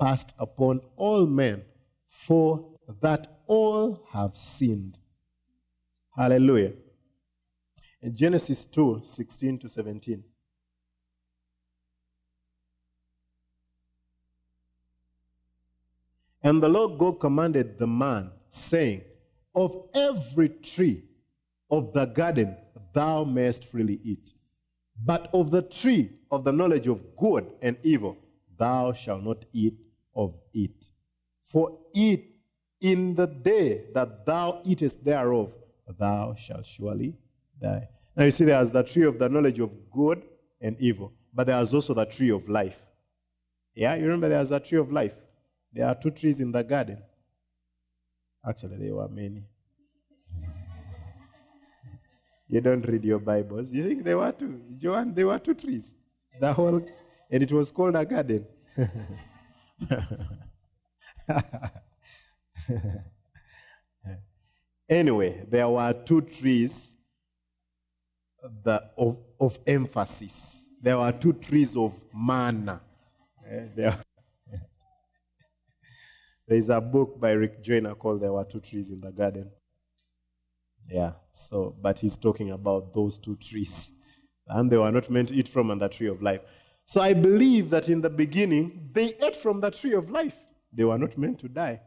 passed 0.00 0.34
upon 0.38 0.80
all 0.96 1.26
men, 1.26 1.62
for 2.06 2.64
that 3.00 3.40
all 3.46 4.06
have 4.12 4.36
sinned. 4.36 4.98
Hallelujah. 6.16 6.72
In 8.02 8.16
Genesis 8.16 8.64
2 8.64 9.02
16 9.04 9.58
to 9.60 9.68
17. 9.68 10.24
And 16.42 16.62
the 16.62 16.68
Lord 16.68 16.98
God 16.98 17.20
commanded 17.20 17.78
the 17.78 17.86
man, 17.86 18.30
saying, 18.50 19.00
Of 19.54 19.88
every 19.94 20.50
tree 20.50 21.04
of 21.70 21.94
the 21.94 22.04
garden 22.04 22.56
thou 22.92 23.24
mayest 23.24 23.64
freely 23.64 23.98
eat, 24.02 24.34
but 25.02 25.30
of 25.32 25.50
the 25.50 25.62
tree 25.62 26.10
of 26.30 26.44
the 26.44 26.52
knowledge 26.52 26.86
of 26.86 27.16
good 27.16 27.50
and 27.62 27.78
evil 27.82 28.18
thou 28.58 28.92
shalt 28.92 29.24
not 29.24 29.44
eat 29.52 29.83
of 30.14 30.34
it. 30.52 30.90
For 31.42 31.78
it 31.94 32.24
in 32.80 33.14
the 33.14 33.26
day 33.26 33.84
that 33.94 34.26
thou 34.26 34.60
eatest 34.64 35.04
thereof, 35.04 35.52
thou 35.98 36.34
shalt 36.36 36.66
surely 36.66 37.16
die. 37.60 37.88
Now 38.16 38.24
you 38.24 38.30
see, 38.30 38.44
there's 38.44 38.70
the 38.70 38.82
tree 38.82 39.04
of 39.04 39.18
the 39.18 39.28
knowledge 39.28 39.58
of 39.58 39.72
good 39.90 40.22
and 40.60 40.76
evil, 40.78 41.12
but 41.32 41.46
there's 41.46 41.72
also 41.72 41.94
the 41.94 42.04
tree 42.04 42.30
of 42.30 42.48
life. 42.48 42.78
Yeah, 43.74 43.94
you 43.94 44.04
remember 44.04 44.28
there's 44.28 44.50
a 44.52 44.60
tree 44.60 44.78
of 44.78 44.92
life. 44.92 45.14
There 45.72 45.86
are 45.86 45.94
two 45.94 46.10
trees 46.10 46.40
in 46.40 46.52
the 46.52 46.62
garden. 46.62 47.02
Actually, 48.46 48.76
there 48.76 48.94
were 48.94 49.08
many. 49.08 49.44
You 52.46 52.60
don't 52.60 52.86
read 52.86 53.02
your 53.02 53.18
Bibles. 53.18 53.72
You 53.72 53.88
think 53.88 54.04
there 54.04 54.18
were 54.18 54.30
two? 54.30 54.60
Joan, 54.76 55.14
there 55.14 55.26
were 55.26 55.38
two 55.38 55.54
trees. 55.54 55.94
The 56.38 56.52
whole, 56.52 56.86
and 57.30 57.42
it 57.42 57.50
was 57.50 57.70
called 57.70 57.96
a 57.96 58.04
garden. 58.04 58.46
anyway, 64.88 65.44
there 65.48 65.68
were 65.68 65.92
two 65.92 66.20
trees 66.22 66.94
the, 68.62 68.82
of, 68.96 69.18
of 69.40 69.58
emphasis. 69.66 70.68
There 70.80 70.98
were 70.98 71.12
two 71.12 71.32
trees 71.34 71.76
of 71.76 72.00
manna. 72.12 72.80
Eh, 73.48 73.66
there, 73.74 73.98
there 76.46 76.58
is 76.58 76.68
a 76.68 76.80
book 76.80 77.18
by 77.20 77.30
Rick 77.30 77.62
Joyner 77.62 77.94
called 77.94 78.20
There 78.20 78.32
Were 78.32 78.44
Two 78.44 78.60
Trees 78.60 78.90
in 78.90 79.00
the 79.00 79.10
Garden. 79.10 79.50
Yeah, 80.90 81.12
so, 81.32 81.74
but 81.80 81.98
he's 81.98 82.16
talking 82.18 82.50
about 82.50 82.92
those 82.92 83.18
two 83.18 83.36
trees. 83.36 83.92
And 84.46 84.70
they 84.70 84.76
were 84.76 84.92
not 84.92 85.10
meant 85.10 85.28
to 85.28 85.34
eat 85.34 85.48
from 85.48 85.70
on 85.70 85.78
the 85.78 85.88
tree 85.88 86.08
of 86.08 86.20
life. 86.20 86.42
So 86.86 87.00
I 87.00 87.14
believe 87.14 87.70
that 87.70 87.88
in 87.88 88.00
the 88.00 88.10
beginning, 88.10 88.90
they 88.92 89.14
ate 89.22 89.36
from 89.36 89.60
the 89.60 89.70
tree 89.70 89.94
of 89.94 90.10
life. 90.10 90.36
They 90.72 90.84
were 90.84 90.98
not 90.98 91.16
meant 91.16 91.38
to 91.40 91.48
die. 91.48 91.80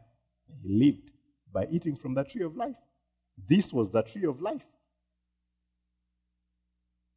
He 0.46 0.68
lived 0.68 1.10
by 1.52 1.66
eating 1.70 1.96
from 1.96 2.14
the 2.14 2.24
tree 2.24 2.42
of 2.42 2.56
life. 2.56 2.76
This 3.48 3.72
was 3.72 3.90
the 3.90 4.02
tree 4.02 4.24
of 4.24 4.40
life. 4.40 4.64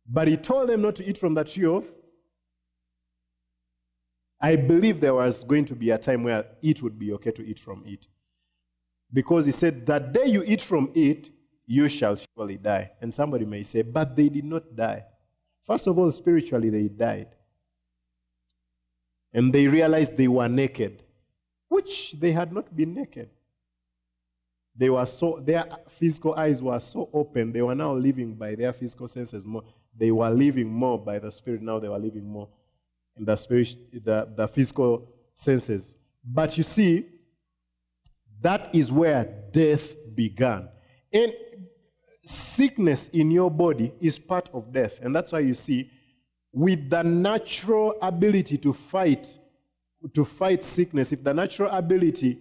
But 0.07 0.27
he 0.27 0.37
told 0.37 0.69
them 0.69 0.81
not 0.81 0.95
to 0.97 1.05
eat 1.05 1.17
from 1.17 1.33
the 1.33 1.43
tree 1.43 1.65
of. 1.65 1.85
I 4.39 4.55
believe 4.55 4.99
there 4.99 5.13
was 5.13 5.43
going 5.43 5.65
to 5.65 5.75
be 5.75 5.91
a 5.91 5.97
time 5.97 6.23
where 6.23 6.45
it 6.61 6.81
would 6.81 6.97
be 6.97 7.13
okay 7.13 7.31
to 7.31 7.45
eat 7.45 7.59
from 7.59 7.83
it. 7.85 8.07
Because 9.13 9.45
he 9.45 9.51
said, 9.51 9.85
That 9.85 10.13
day 10.13 10.25
you 10.25 10.43
eat 10.43 10.61
from 10.61 10.91
it, 10.95 11.29
you 11.65 11.87
shall 11.89 12.15
surely 12.15 12.57
die. 12.57 12.91
And 13.01 13.13
somebody 13.13 13.45
may 13.45 13.63
say, 13.63 13.83
But 13.83 14.15
they 14.15 14.29
did 14.29 14.45
not 14.45 14.75
die. 14.75 15.05
First 15.61 15.87
of 15.87 15.97
all, 15.97 16.11
spiritually, 16.11 16.69
they 16.69 16.87
died. 16.87 17.27
And 19.33 19.53
they 19.53 19.67
realized 19.67 20.17
they 20.17 20.27
were 20.27 20.49
naked, 20.49 21.03
which 21.69 22.13
they 22.19 22.31
had 22.31 22.51
not 22.51 22.75
been 22.75 22.93
naked. 22.93 23.29
They 24.75 24.89
were 24.89 25.05
so, 25.05 25.41
their 25.43 25.67
physical 25.89 26.33
eyes 26.33 26.61
were 26.61 26.79
so 26.79 27.09
open, 27.13 27.51
they 27.51 27.61
were 27.61 27.75
now 27.75 27.93
living 27.93 28.35
by 28.35 28.55
their 28.55 28.73
physical 28.73 29.07
senses 29.07 29.45
more. 29.45 29.63
They 29.97 30.11
were 30.11 30.29
living 30.29 30.71
more 30.71 30.97
by 30.97 31.19
the 31.19 31.31
Spirit, 31.31 31.61
now 31.61 31.79
they 31.79 31.89
were 31.89 31.99
living 31.99 32.25
more 32.25 32.49
in 33.17 33.25
the, 33.25 33.35
spirit, 33.35 33.75
the, 33.91 34.27
the 34.35 34.47
physical 34.47 35.07
senses. 35.35 35.97
But 36.23 36.57
you 36.57 36.63
see, 36.63 37.05
that 38.41 38.73
is 38.73 38.91
where 38.91 39.25
death 39.51 39.93
began. 40.15 40.69
And 41.11 41.33
sickness 42.23 43.09
in 43.09 43.31
your 43.31 43.51
body 43.51 43.93
is 43.99 44.17
part 44.17 44.49
of 44.53 44.71
death. 44.71 44.99
And 45.01 45.15
that's 45.15 45.31
why 45.31 45.39
you 45.39 45.53
see, 45.53 45.89
with 46.53 46.89
the 46.89 47.03
natural 47.03 47.95
ability 48.01 48.57
to 48.57 48.73
fight, 48.73 49.27
to 50.13 50.25
fight 50.25 50.63
sickness, 50.63 51.11
if 51.11 51.23
the 51.23 51.33
natural 51.33 51.71
ability 51.71 52.39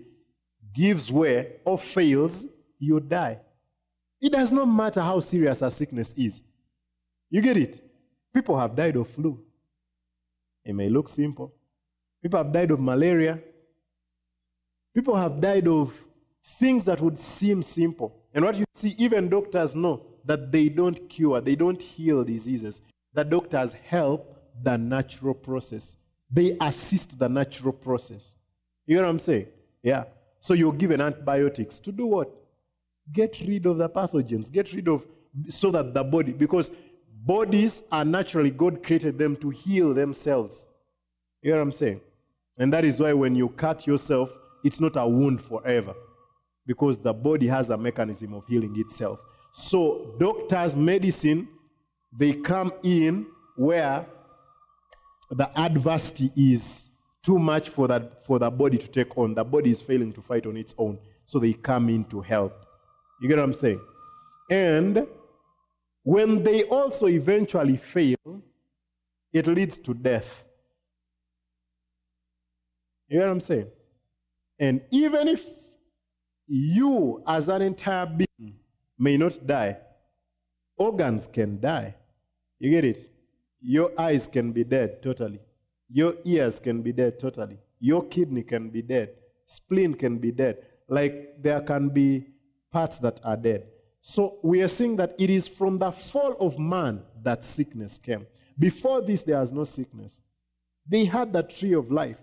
gives 0.75 1.11
way 1.13 1.57
or 1.65 1.79
fails, 1.79 2.45
you 2.79 2.99
die. 3.01 3.39
It 4.21 4.33
does 4.33 4.51
not 4.51 4.67
matter 4.67 5.01
how 5.01 5.21
serious 5.21 5.63
a 5.63 5.71
sickness 5.71 6.15
is. 6.15 6.43
You 7.31 7.41
get 7.41 7.57
it? 7.57 7.83
People 8.35 8.59
have 8.59 8.75
died 8.75 8.97
of 8.97 9.09
flu. 9.09 9.41
It 10.65 10.75
may 10.75 10.89
look 10.89 11.09
simple. 11.09 11.55
People 12.23 12.39
have 12.39 12.53
died 12.53 12.71
of 12.71 12.81
malaria. 12.81 13.41
People 14.95 15.17
have 15.17 15.41
died 15.41 15.67
of 15.69 15.95
things 16.59 16.85
that 16.85 17.01
would 17.01 17.17
seem 17.17 17.63
simple. 17.63 18.17
And 18.35 18.45
what 18.45 18.57
you 18.57 18.65
see, 18.75 18.95
even 18.99 19.29
doctors 19.29 19.75
know 19.75 20.03
that 20.25 20.53
they 20.53 20.69
don't 20.69 21.09
cure, 21.09 21.41
they 21.41 21.55
don't 21.55 21.81
heal 21.81 22.25
diseases. 22.25 22.83
The 23.13 23.25
doctors 23.25 23.73
help 23.73 24.37
the 24.63 24.77
natural 24.77 25.35
process, 25.35 25.97
they 26.31 26.57
assist 26.61 27.19
the 27.19 27.29
natural 27.29 27.73
process. 27.73 28.37
You 28.87 28.97
know 28.97 29.03
what 29.03 29.11
I'm 29.11 29.19
saying? 29.19 29.47
Yeah. 29.83 30.05
So 30.41 30.55
you're 30.55 30.73
given 30.73 31.01
antibiotics 31.01 31.79
to 31.81 31.93
do 31.93 32.07
what? 32.07 32.31
Get 33.13 33.41
rid 33.41 33.67
of 33.67 33.79
the 33.79 33.89
pathogens, 33.89 34.51
get 34.51 34.73
rid 34.73 34.89
of, 34.89 35.07
so 35.49 35.71
that 35.71 35.95
the 35.95 36.05
body, 36.05 36.33
because 36.33 36.71
bodies 37.25 37.83
are 37.91 38.05
naturally, 38.05 38.51
God 38.51 38.83
created 38.83 39.19
them 39.19 39.37
to 39.37 39.51
heal 39.51 39.93
themselves. 39.95 40.67
You 41.43 41.51
know 41.51 41.59
what 41.59 41.63
I'm 41.63 41.73
saying? 41.73 42.01
And 42.59 42.73
that 42.73 42.85
is 42.85 43.01
why 43.01 43.13
when 43.13 43.35
you 43.35 43.49
cut 43.49 43.87
yourself, 43.87 44.37
it's 44.63 44.81
not 44.81 44.97
a 44.97 45.07
wound 45.07 45.41
forever 45.41 45.95
because 46.67 46.99
the 46.99 47.13
body 47.13 47.47
has 47.47 47.71
a 47.71 47.77
mechanism 47.77 48.35
of 48.35 48.47
healing 48.47 48.75
itself. 48.79 49.21
So, 49.53 50.15
doctors, 50.19 50.77
medicine, 50.77 51.49
they 52.13 52.33
come 52.33 52.73
in 52.83 53.27
where 53.57 54.07
the 55.31 55.51
adversity 55.59 56.33
is 56.37 56.89
too 57.23 57.39
much 57.39 57.69
for, 57.69 57.87
that, 57.89 58.25
for 58.25 58.39
the 58.39 58.51
body 58.51 58.79
to 58.79 58.89
take 58.89 59.17
on. 59.17 59.35
The 59.35 59.45
body 59.45 59.71
is 59.71 59.83
failing 59.83 60.13
to 60.15 60.23
fight 60.23 60.47
on 60.47 60.57
its 60.57 60.75
own. 60.79 60.99
So 61.25 61.39
they 61.39 61.53
come 61.53 61.89
in 61.89 62.05
to 62.07 62.21
help. 62.21 62.67
You 63.21 63.29
get 63.29 63.39
what 63.39 63.45
I'm 63.45 63.55
saying? 63.55 63.81
And 64.51 65.07
when 66.03 66.43
they 66.43 66.65
also 66.65 67.07
eventually 67.07 67.77
fail, 67.77 68.43
it 69.33 69.47
leads 69.47 69.79
to 69.79 69.95
death. 69.95 70.45
You 73.09 73.19
get 73.19 73.27
what 73.27 73.33
I'm 73.33 73.41
saying? 73.41 73.69
And 74.59 74.81
even 74.91 75.29
if 75.29 75.47
you, 76.49 77.23
as 77.27 77.49
an 77.49 77.63
entire 77.63 78.07
being, 78.07 78.57
may 78.99 79.17
not 79.17 79.47
die, 79.47 79.79
organs 80.77 81.29
can 81.33 81.61
die. 81.61 81.95
You 82.61 82.71
get 82.71 82.85
it? 82.85 83.11
Your 83.61 83.91
eyes 83.99 84.29
can 84.29 84.53
be 84.53 84.63
dead 84.63 85.03
totally. 85.03 85.41
Your 85.89 86.15
ears 86.25 86.61
can 86.61 86.83
be 86.83 86.93
dead 86.93 87.19
totally. 87.19 87.59
Your 87.81 88.05
kidney 88.05 88.43
can 88.43 88.71
be 88.71 88.83
dead. 88.83 89.11
Spleen 89.47 89.95
can 89.95 90.19
be 90.19 90.31
dead. 90.31 90.59
Like 90.89 91.43
there 91.43 91.61
can 91.61 91.89
be 91.89 92.27
parts 92.71 92.99
that 93.01 93.21
are 93.25 93.37
dead. 93.37 93.67
So 94.03 94.39
we 94.43 94.63
are 94.63 94.69
saying 94.69 94.97
that 94.97 95.15
it 95.19 95.31
is 95.31 95.49
from 95.49 95.79
the 95.79 95.91
fall 95.91 96.37
of 96.39 96.59
man 96.59 97.03
that 97.23 97.45
sickness 97.45 97.99
came. 97.99 98.27
Before 98.59 99.01
this, 99.01 99.23
there 99.23 99.41
was 99.41 99.53
no 99.53 99.65
sickness. 99.65 100.21
They 100.87 101.07
had 101.07 101.33
the 101.33 101.43
tree 101.43 101.73
of 101.73 101.91
life. 101.91 102.21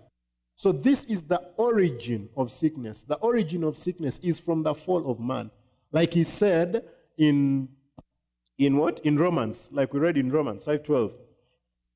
So 0.56 0.72
this 0.72 1.04
is 1.04 1.22
the 1.22 1.40
origin 1.56 2.28
of 2.36 2.50
sickness. 2.50 3.04
The 3.04 3.16
origin 3.16 3.64
of 3.64 3.76
sickness 3.76 4.18
is 4.22 4.40
from 4.40 4.62
the 4.62 4.74
fall 4.74 5.10
of 5.10 5.20
man. 5.20 5.50
Like 5.92 6.14
he 6.14 6.24
said 6.24 6.84
in 7.16 7.68
in 8.58 8.76
what? 8.76 9.00
In 9.04 9.18
Romans, 9.18 9.70
like 9.72 9.92
we 9.94 10.00
read 10.00 10.16
in 10.16 10.30
Romans 10.30 10.64
5:12. 10.66 11.16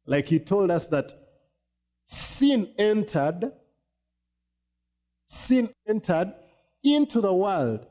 Like 0.07 0.29
he 0.29 0.39
told 0.39 0.71
us 0.71 0.87
that 0.87 1.13
sin 2.07 2.73
entered 2.79 3.53
sin 5.29 5.71
entered 5.89 6.35
into 6.83 7.21
the 7.21 7.33
world 7.33 7.87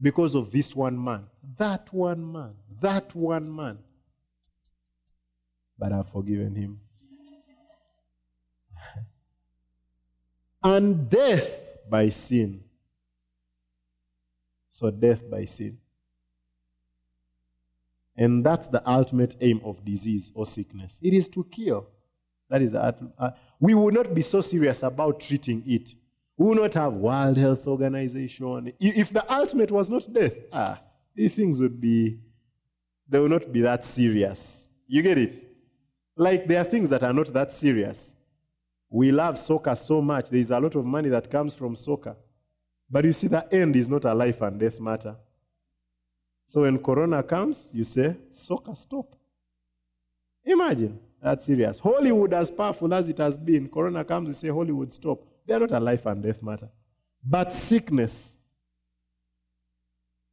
because 0.00 0.34
of 0.34 0.50
this 0.52 0.74
one 0.74 1.02
man. 1.02 1.26
That 1.56 1.92
one 1.92 2.32
man. 2.32 2.54
That 2.80 3.14
one 3.14 3.54
man. 3.54 3.78
But 5.78 5.92
I've 5.92 6.08
forgiven 6.08 6.54
him. 6.54 6.80
and 10.62 11.08
death 11.08 11.58
by 11.88 12.08
sin. 12.10 12.62
So, 14.68 14.90
death 14.90 15.28
by 15.28 15.44
sin. 15.46 15.79
And 18.20 18.44
that's 18.44 18.68
the 18.68 18.86
ultimate 18.88 19.34
aim 19.40 19.62
of 19.64 19.82
disease 19.82 20.30
or 20.34 20.44
sickness. 20.44 21.00
It 21.02 21.14
is 21.14 21.26
to 21.28 21.42
kill. 21.50 21.86
That 22.50 22.60
is, 22.60 22.72
the, 22.72 22.94
uh, 23.18 23.30
we 23.58 23.72
will 23.72 23.90
not 23.90 24.14
be 24.14 24.22
so 24.22 24.42
serious 24.42 24.82
about 24.82 25.20
treating 25.20 25.62
it. 25.66 25.94
We 26.36 26.46
will 26.46 26.56
not 26.56 26.74
have 26.74 26.92
World 26.92 27.38
Health 27.38 27.66
Organization. 27.66 28.74
If 28.78 29.10
the 29.14 29.24
ultimate 29.32 29.70
was 29.70 29.88
not 29.88 30.12
death, 30.12 30.34
ah, 30.52 30.82
these 31.14 31.34
things 31.34 31.60
would 31.60 31.80
be, 31.80 32.18
they 33.08 33.18
will 33.18 33.30
not 33.30 33.50
be 33.50 33.62
that 33.62 33.86
serious. 33.86 34.68
You 34.86 35.00
get 35.00 35.16
it? 35.16 35.32
Like 36.14 36.46
there 36.46 36.60
are 36.60 36.64
things 36.64 36.90
that 36.90 37.02
are 37.02 37.14
not 37.14 37.32
that 37.32 37.52
serious. 37.52 38.12
We 38.90 39.12
love 39.12 39.38
soccer 39.38 39.74
so 39.76 40.02
much. 40.02 40.28
There 40.28 40.40
is 40.40 40.50
a 40.50 40.60
lot 40.60 40.74
of 40.74 40.84
money 40.84 41.08
that 41.08 41.30
comes 41.30 41.54
from 41.54 41.74
soccer. 41.74 42.16
But 42.90 43.06
you 43.06 43.14
see, 43.14 43.28
the 43.28 43.50
end 43.54 43.76
is 43.76 43.88
not 43.88 44.04
a 44.04 44.12
life 44.12 44.42
and 44.42 44.60
death 44.60 44.78
matter. 44.78 45.16
So 46.50 46.62
when 46.62 46.80
Corona 46.80 47.22
comes, 47.22 47.70
you 47.72 47.84
say, 47.84 48.16
soccer, 48.32 48.74
stop. 48.74 49.14
Imagine 50.44 50.98
that's 51.22 51.46
serious. 51.46 51.78
Hollywood, 51.78 52.34
as 52.34 52.50
powerful 52.50 52.92
as 52.92 53.08
it 53.08 53.18
has 53.18 53.38
been, 53.38 53.68
Corona 53.68 54.04
comes, 54.04 54.26
you 54.26 54.34
say, 54.34 54.48
Hollywood, 54.48 54.92
stop. 54.92 55.20
They 55.46 55.54
are 55.54 55.60
not 55.60 55.70
a 55.70 55.78
life 55.78 56.06
and 56.06 56.20
death 56.20 56.42
matter. 56.42 56.68
But 57.24 57.52
sickness. 57.52 58.36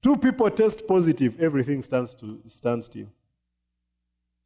Two 0.02 0.18
people 0.18 0.50
test 0.50 0.88
positive, 0.88 1.40
everything 1.40 1.84
stands 1.84 2.16
to 2.16 2.42
stand 2.48 2.84
still. 2.86 3.10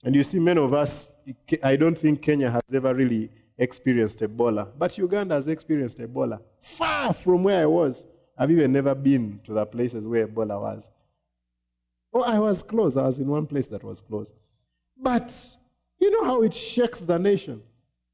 And 0.03 0.13
you 0.13 0.25
see, 0.25 0.39
many 0.39 0.59
of 0.59 0.73
us, 0.73 1.15
I 1.63 1.77
don't 1.77 1.97
think 1.97 2.21
Kenya 2.21 2.51
has 2.51 2.63
ever 2.73 2.93
really 2.93 3.31
experienced 3.57 4.19
Ebola, 4.19 4.67
but 4.77 4.97
Uganda 4.97 5.35
has 5.35 5.47
experienced 5.47 5.99
Ebola. 5.99 6.41
Far 6.59 7.13
from 7.13 7.43
where 7.43 7.63
I 7.63 7.65
was. 7.65 8.07
I've 8.37 8.51
even 8.51 8.73
never 8.73 8.93
been 8.93 9.39
to 9.45 9.53
the 9.53 9.65
places 9.65 10.03
where 10.03 10.27
Ebola 10.27 10.59
was. 10.59 10.91
Oh, 12.13 12.21
I 12.21 12.39
was 12.39 12.61
close. 12.63 12.97
I 12.97 13.03
was 13.03 13.19
in 13.19 13.27
one 13.27 13.45
place 13.45 13.67
that 13.67 13.83
was 13.83 14.01
close. 14.01 14.33
But 14.97 15.33
you 15.99 16.11
know 16.11 16.25
how 16.25 16.41
it 16.43 16.53
shakes 16.53 16.99
the 16.99 17.17
nation? 17.17 17.61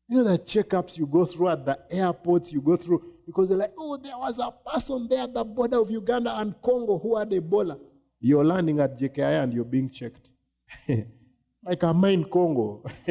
You 0.08 0.18
know 0.18 0.24
the 0.24 0.38
checkups 0.40 0.98
you 0.98 1.06
go 1.06 1.26
through 1.26 1.50
at 1.50 1.66
the 1.66 1.78
airports, 1.90 2.52
you 2.52 2.62
go 2.62 2.78
through, 2.78 3.04
because 3.26 3.50
they're 3.50 3.58
like, 3.58 3.74
oh, 3.78 3.98
there 3.98 4.18
was 4.18 4.40
a 4.40 4.54
person 4.70 5.08
there 5.10 5.24
at 5.24 5.34
the 5.34 5.44
border 5.44 5.80
of 5.80 5.92
Uganda 5.92 6.38
and 6.38 6.56
Congo 6.62 6.98
who 6.98 7.18
had 7.18 7.30
Ebola. 7.30 7.78
You're 8.20 8.46
landing 8.46 8.80
at 8.80 8.98
JKI 8.98 9.44
and 9.44 9.54
you're 9.54 9.66
being 9.66 9.90
checked. 9.90 10.32
like 11.64 11.84
a 11.84 11.94
mine 11.94 12.24
Congo. 12.24 12.84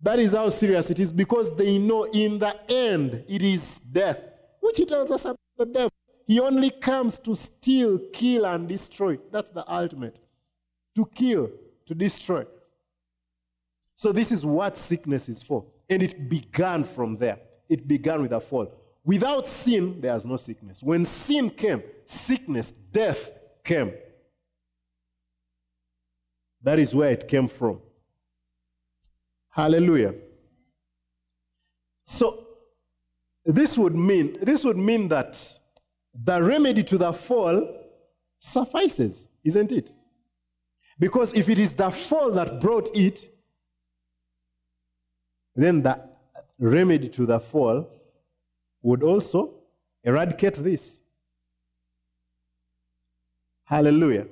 that 0.00 0.18
is 0.18 0.32
how 0.32 0.48
serious 0.50 0.88
it 0.90 0.98
is 1.00 1.12
because 1.12 1.54
they 1.56 1.78
know 1.78 2.04
in 2.04 2.38
the 2.38 2.54
end 2.70 3.24
it 3.28 3.42
is 3.42 3.80
death, 3.80 4.18
which 4.60 4.86
tells 4.86 5.10
us 5.10 5.24
about 5.24 5.38
the 5.56 5.66
devil. 5.66 5.93
He 6.26 6.40
only 6.40 6.70
comes 6.70 7.18
to 7.18 7.34
steal, 7.34 7.98
kill, 8.12 8.46
and 8.46 8.68
destroy. 8.68 9.18
That's 9.30 9.50
the 9.50 9.70
ultimate. 9.70 10.18
To 10.96 11.06
kill, 11.06 11.50
to 11.86 11.94
destroy. 11.94 12.46
So, 13.96 14.12
this 14.12 14.32
is 14.32 14.44
what 14.44 14.76
sickness 14.76 15.28
is 15.28 15.42
for. 15.42 15.64
And 15.88 16.02
it 16.02 16.28
began 16.28 16.84
from 16.84 17.16
there. 17.16 17.38
It 17.68 17.86
began 17.86 18.22
with 18.22 18.32
a 18.32 18.40
fall. 18.40 18.72
Without 19.04 19.46
sin, 19.46 20.00
there's 20.00 20.24
no 20.24 20.36
sickness. 20.36 20.82
When 20.82 21.04
sin 21.04 21.50
came, 21.50 21.82
sickness, 22.06 22.70
death 22.70 23.30
came. 23.62 23.92
That 26.62 26.78
is 26.78 26.94
where 26.94 27.10
it 27.10 27.28
came 27.28 27.48
from. 27.48 27.80
Hallelujah. 29.50 30.14
So, 32.06 32.46
this 33.44 33.76
would 33.76 33.94
mean 33.94 34.38
this 34.40 34.64
would 34.64 34.78
mean 34.78 35.08
that 35.08 35.38
the 36.14 36.42
remedy 36.42 36.82
to 36.84 36.98
the 36.98 37.12
fall 37.12 37.80
suffices, 38.38 39.26
isn't 39.42 39.72
it? 39.72 39.92
Because 40.98 41.32
if 41.34 41.48
it 41.48 41.58
is 41.58 41.72
the 41.72 41.90
fall 41.90 42.30
that 42.32 42.60
brought 42.60 42.94
it, 42.96 43.28
then 45.56 45.82
the 45.82 46.00
remedy 46.58 47.08
to 47.08 47.26
the 47.26 47.40
fall 47.40 47.88
would 48.82 49.02
also 49.02 49.54
eradicate 50.04 50.54
this. 50.54 51.00
Hallelujah. 53.64 54.26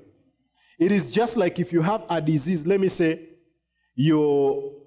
It 0.78 0.92
is 0.92 1.10
just 1.10 1.36
like 1.36 1.58
if 1.58 1.72
you 1.72 1.82
have 1.82 2.04
a 2.08 2.20
disease, 2.20 2.66
let 2.66 2.80
me 2.80 2.88
say 2.88 3.28
you, 3.94 4.82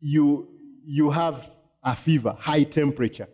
you, 0.00 0.48
you 0.84 1.10
have 1.10 1.50
a 1.82 1.94
fever, 1.94 2.36
high 2.38 2.64
temperature. 2.64 3.28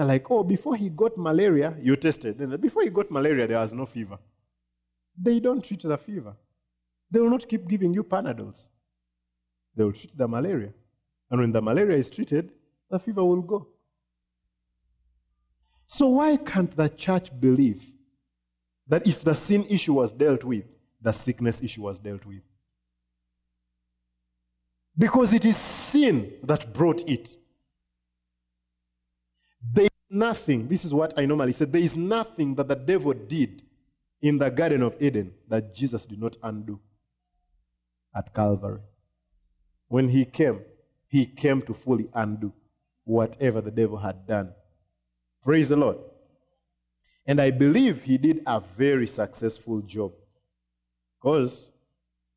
And 0.00 0.08
like, 0.08 0.30
oh, 0.30 0.42
before 0.42 0.76
he 0.76 0.88
got 0.88 1.18
malaria, 1.18 1.76
you 1.78 1.94
tested. 1.94 2.38
Then 2.38 2.58
before 2.58 2.82
he 2.82 2.88
got 2.88 3.10
malaria, 3.10 3.46
there 3.46 3.60
was 3.60 3.74
no 3.74 3.84
fever. 3.84 4.18
They 5.14 5.38
don't 5.40 5.62
treat 5.62 5.82
the 5.82 5.98
fever. 5.98 6.34
They 7.10 7.20
will 7.20 7.28
not 7.28 7.46
keep 7.46 7.68
giving 7.68 7.92
you 7.92 8.02
Panadols. 8.02 8.68
They 9.76 9.84
will 9.84 9.92
treat 9.92 10.16
the 10.16 10.26
malaria. 10.26 10.72
And 11.30 11.42
when 11.42 11.52
the 11.52 11.60
malaria 11.60 11.98
is 11.98 12.08
treated, 12.08 12.50
the 12.88 12.98
fever 12.98 13.22
will 13.22 13.42
go. 13.42 13.68
So, 15.86 16.08
why 16.08 16.38
can't 16.38 16.74
the 16.74 16.88
church 16.88 17.28
believe 17.38 17.84
that 18.88 19.06
if 19.06 19.22
the 19.22 19.34
sin 19.34 19.66
issue 19.68 19.92
was 19.92 20.12
dealt 20.12 20.44
with, 20.44 20.64
the 21.02 21.12
sickness 21.12 21.62
issue 21.62 21.82
was 21.82 21.98
dealt 21.98 22.24
with? 22.24 22.40
Because 24.96 25.34
it 25.34 25.44
is 25.44 25.58
sin 25.58 26.32
that 26.42 26.72
brought 26.72 27.06
it. 27.06 27.36
Is 29.76 29.89
nothing, 30.10 30.68
this 30.68 30.84
is 30.84 30.92
what 30.92 31.14
I 31.16 31.26
normally 31.26 31.52
say, 31.52 31.64
there 31.64 31.80
is 31.80 31.96
nothing 31.96 32.54
that 32.56 32.68
the 32.68 32.74
devil 32.74 33.12
did 33.12 33.62
in 34.20 34.38
the 34.38 34.50
Garden 34.50 34.82
of 34.82 34.96
Eden 35.00 35.32
that 35.48 35.74
Jesus 35.74 36.04
did 36.04 36.20
not 36.20 36.36
undo 36.42 36.80
at 38.14 38.34
Calvary. 38.34 38.80
When 39.88 40.08
he 40.08 40.24
came, 40.24 40.60
he 41.08 41.26
came 41.26 41.62
to 41.62 41.74
fully 41.74 42.08
undo 42.14 42.52
whatever 43.04 43.60
the 43.60 43.70
devil 43.70 43.98
had 43.98 44.26
done. 44.26 44.52
Praise 45.42 45.68
the 45.68 45.76
Lord. 45.76 45.98
And 47.26 47.40
I 47.40 47.50
believe 47.50 48.02
he 48.02 48.18
did 48.18 48.42
a 48.46 48.60
very 48.60 49.06
successful 49.06 49.80
job. 49.80 50.12
Because 51.18 51.70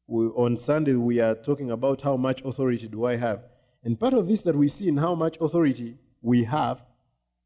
on 0.07 0.57
Sunday 0.57 0.93
we 0.93 1.19
are 1.19 1.35
talking 1.35 1.71
about 1.71 2.01
how 2.01 2.17
much 2.17 2.41
authority 2.43 2.87
do 2.87 3.05
I 3.05 3.15
have. 3.17 3.43
And 3.83 3.99
part 3.99 4.13
of 4.13 4.27
this 4.27 4.41
that 4.43 4.55
we 4.55 4.67
see 4.67 4.87
in 4.87 4.97
how 4.97 5.15
much 5.15 5.37
authority 5.41 5.97
we 6.21 6.43
have 6.45 6.81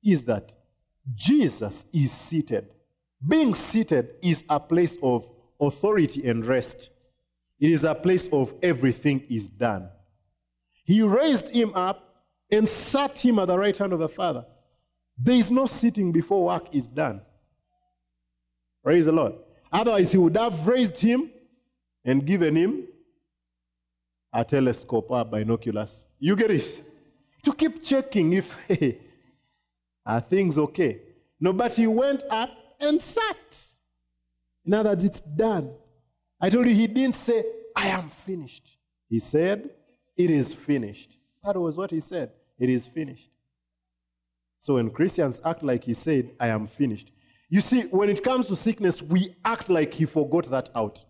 is 0.03 0.23
that 0.23 0.53
Jesus 1.15 1.85
is 1.93 2.11
seated. 2.11 2.69
Being 3.25 3.53
seated 3.53 4.15
is 4.21 4.43
a 4.49 4.59
place 4.59 4.97
of 5.01 5.29
authority 5.59 6.27
and 6.27 6.45
rest. 6.45 6.89
It 7.59 7.71
is 7.71 7.83
a 7.83 7.95
place 7.95 8.27
of 8.31 8.53
everything 8.61 9.23
is 9.29 9.47
done. 9.49 9.89
He 10.83 11.01
raised 11.01 11.49
him 11.49 11.73
up 11.73 12.23
and 12.51 12.67
sat 12.67 13.17
him 13.17 13.39
at 13.39 13.47
the 13.47 13.57
right 13.57 13.75
hand 13.75 13.93
of 13.93 13.99
the 13.99 14.09
Father. 14.09 14.45
There 15.17 15.35
is 15.35 15.49
no 15.49 15.65
sitting 15.65 16.11
before 16.11 16.45
work 16.45 16.67
is 16.71 16.87
done. 16.87 17.21
Praise 18.83 19.05
the 19.05 19.11
Lord. 19.11 19.33
Otherwise, 19.71 20.11
he 20.11 20.17
would 20.17 20.37
have 20.37 20.65
raised 20.65 20.97
him 20.97 21.31
and 22.05 22.25
given 22.25 22.55
him 22.55 22.87
a 24.31 24.45
telescope 24.45 25.07
or 25.09 25.25
binoculars. 25.25 26.05
You 26.19 26.35
get 26.35 26.51
it? 26.51 26.83
to 27.47 27.53
keep 27.53 27.83
checking 27.83 28.33
if 28.33 28.57
are 30.07 30.21
things 30.21 30.57
okay. 30.57 31.01
No, 31.39 31.53
but 31.53 31.73
he 31.73 31.85
went 31.85 32.23
up 32.31 32.49
and 32.79 32.99
sat. 32.99 33.57
Now 34.65 34.83
that 34.83 35.03
it's 35.03 35.19
done. 35.19 35.71
I 36.39 36.49
told 36.49 36.67
you 36.67 36.73
he 36.73 36.87
didn't 36.87 37.15
say, 37.15 37.43
I 37.75 37.87
am 37.89 38.09
finished. 38.09 38.77
He 39.09 39.19
said, 39.19 39.69
It 40.15 40.29
is 40.29 40.53
finished. 40.53 41.17
That 41.43 41.57
was 41.57 41.77
what 41.77 41.91
he 41.91 41.99
said. 41.99 42.31
It 42.57 42.69
is 42.69 42.87
finished. 42.87 43.29
So 44.59 44.75
when 44.75 44.89
Christians 44.89 45.39
act 45.45 45.61
like 45.61 45.83
he 45.83 45.93
said, 45.93 46.31
I 46.39 46.47
am 46.47 46.67
finished. 46.67 47.11
You 47.49 47.61
see, 47.61 47.83
when 47.83 48.09
it 48.09 48.23
comes 48.23 48.47
to 48.47 48.55
sickness, 48.55 49.01
we 49.01 49.35
act 49.45 49.69
like 49.69 49.93
he 49.93 50.05
forgot 50.05 50.49
that 50.51 50.69
out. 50.75 51.05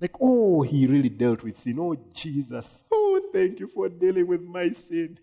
Like, 0.00 0.16
oh, 0.20 0.62
he 0.62 0.86
really 0.86 1.10
dealt 1.10 1.42
with 1.42 1.58
sin. 1.58 1.78
Oh, 1.78 1.94
Jesus. 2.12 2.82
Oh, 2.90 3.20
thank 3.32 3.60
you 3.60 3.66
for 3.66 3.88
dealing 3.88 4.26
with 4.26 4.42
my 4.42 4.70
sin. 4.70 5.18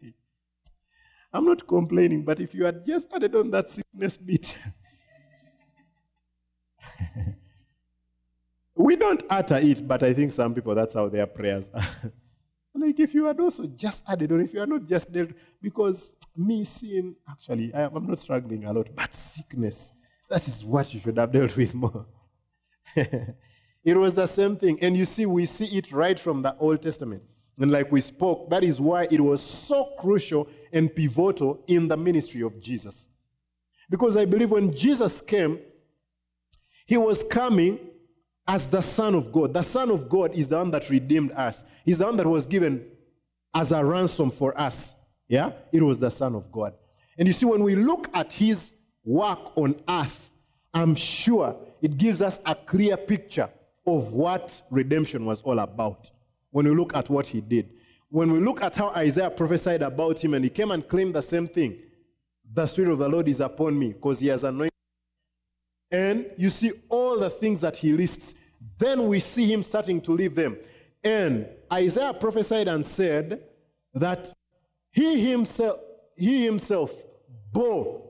I'm 1.33 1.45
not 1.45 1.67
complaining, 1.67 2.23
but 2.23 2.39
if 2.39 2.53
you 2.53 2.65
had 2.65 2.85
just 2.85 3.07
added 3.13 3.35
on 3.35 3.51
that 3.51 3.69
sickness 3.69 4.17
bit, 4.17 4.57
we 8.75 8.95
don't 8.95 9.23
utter 9.29 9.57
it, 9.57 9.87
but 9.87 10.03
I 10.03 10.13
think 10.13 10.31
some 10.31 10.53
people, 10.53 10.73
that's 10.73 10.93
how 10.93 11.09
their 11.09 11.27
prayers 11.27 11.69
are. 11.73 11.87
like 12.75 12.99
if 12.99 13.13
you 13.13 13.25
had 13.25 13.39
also 13.39 13.65
just 13.65 14.03
added 14.07 14.31
on, 14.31 14.41
if 14.41 14.53
you 14.53 14.61
are 14.61 14.67
not 14.67 14.87
just 14.87 15.11
dealt, 15.11 15.31
because 15.61 16.15
me 16.35 16.63
sin, 16.63 17.15
actually, 17.29 17.73
I, 17.73 17.85
I'm 17.85 18.07
not 18.07 18.19
struggling 18.19 18.65
a 18.65 18.73
lot, 18.73 18.87
but 18.95 19.13
sickness, 19.13 19.91
that 20.29 20.47
is 20.47 20.63
what 20.63 20.93
you 20.93 20.99
should 20.99 21.17
have 21.17 21.31
dealt 21.31 21.55
with 21.55 21.73
more. 21.73 22.05
it 22.95 23.97
was 23.97 24.13
the 24.13 24.27
same 24.27 24.55
thing. 24.55 24.77
And 24.81 24.95
you 24.95 25.05
see, 25.05 25.25
we 25.25 25.45
see 25.45 25.77
it 25.77 25.91
right 25.91 26.19
from 26.19 26.41
the 26.41 26.55
Old 26.57 26.81
Testament. 26.81 27.23
And 27.59 27.71
like 27.71 27.91
we 27.91 28.01
spoke, 28.01 28.49
that 28.49 28.63
is 28.63 28.79
why 28.79 29.07
it 29.09 29.19
was 29.19 29.41
so 29.41 29.93
crucial 29.97 30.47
and 30.71 30.93
pivotal 30.93 31.63
in 31.67 31.87
the 31.87 31.97
ministry 31.97 32.41
of 32.41 32.59
Jesus. 32.61 33.07
Because 33.89 34.15
I 34.15 34.25
believe 34.25 34.51
when 34.51 34.75
Jesus 34.75 35.21
came, 35.21 35.59
he 36.85 36.97
was 36.97 37.23
coming 37.29 37.79
as 38.47 38.67
the 38.67 38.81
Son 38.81 39.15
of 39.15 39.31
God. 39.31 39.53
The 39.53 39.63
Son 39.63 39.89
of 39.89 40.07
God 40.07 40.33
is 40.33 40.47
the 40.47 40.57
one 40.57 40.71
that 40.71 40.89
redeemed 40.89 41.31
us, 41.31 41.63
He's 41.83 41.97
the 41.97 42.05
one 42.05 42.17
that 42.17 42.27
was 42.27 42.47
given 42.47 42.85
as 43.53 43.71
a 43.71 43.83
ransom 43.83 44.29
for 44.31 44.57
us. 44.59 44.95
Yeah? 45.27 45.51
It 45.71 45.81
was 45.81 45.99
the 45.99 46.11
Son 46.11 46.35
of 46.35 46.51
God. 46.51 46.73
And 47.17 47.27
you 47.27 47.33
see, 47.33 47.45
when 47.45 47.63
we 47.63 47.75
look 47.75 48.09
at 48.13 48.31
his 48.31 48.73
work 49.03 49.57
on 49.57 49.81
earth, 49.89 50.31
I'm 50.73 50.95
sure 50.95 51.55
it 51.81 51.97
gives 51.97 52.21
us 52.21 52.39
a 52.45 52.53
clear 52.53 52.95
picture 52.95 53.49
of 53.85 54.13
what 54.13 54.61
redemption 54.69 55.25
was 55.25 55.41
all 55.41 55.59
about 55.59 56.11
when 56.57 56.67
we 56.67 56.73
look 56.73 56.95
at 56.95 57.07
what 57.07 57.27
he 57.27 57.39
did. 57.39 57.69
When 58.09 58.31
we 58.31 58.39
look 58.39 58.63
at 58.63 58.75
how 58.75 58.89
Isaiah 58.89 59.29
prophesied 59.29 59.83
about 59.83 60.23
him 60.23 60.33
and 60.33 60.43
he 60.43 60.49
came 60.49 60.71
and 60.71 60.87
claimed 60.87 61.13
the 61.13 61.21
same 61.21 61.47
thing 61.47 61.77
the 62.51 62.65
Spirit 62.65 62.93
of 62.93 62.97
the 62.97 63.07
Lord 63.07 63.27
is 63.27 63.41
upon 63.41 63.77
me 63.77 63.89
because 63.89 64.19
he 64.19 64.25
has 64.29 64.43
anointed. 64.43 64.73
And 65.91 66.25
you 66.35 66.49
see 66.49 66.71
all 66.89 67.19
the 67.19 67.29
things 67.29 67.61
that 67.61 67.77
he 67.77 67.93
lists. 67.93 68.33
Then 68.79 69.07
we 69.07 69.19
see 69.19 69.53
him 69.53 69.61
starting 69.61 70.01
to 70.01 70.11
leave 70.13 70.33
them. 70.33 70.57
And 71.03 71.47
Isaiah 71.71 72.11
prophesied 72.11 72.67
and 72.67 72.83
said 72.83 73.43
that 73.93 74.33
he 74.89 75.29
himself, 75.29 75.79
he 76.15 76.43
himself 76.43 76.91
bore 77.51 78.01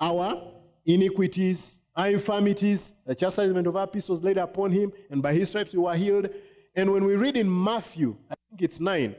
our 0.00 0.52
iniquities, 0.86 1.80
our 1.96 2.10
infirmities. 2.10 2.92
The 3.04 3.16
chastisement 3.16 3.66
of 3.66 3.74
our 3.74 3.88
peace 3.88 4.08
was 4.08 4.22
laid 4.22 4.36
upon 4.36 4.70
him, 4.70 4.92
and 5.10 5.20
by 5.20 5.34
his 5.34 5.48
stripes 5.48 5.72
we 5.72 5.80
were 5.80 5.96
healed. 5.96 6.28
And 6.78 6.92
when 6.92 7.04
we 7.04 7.16
read 7.16 7.36
in 7.36 7.50
Matthew, 7.64 8.14
I 8.30 8.36
think 8.48 8.62
it's 8.62 8.78
9, 8.78 9.12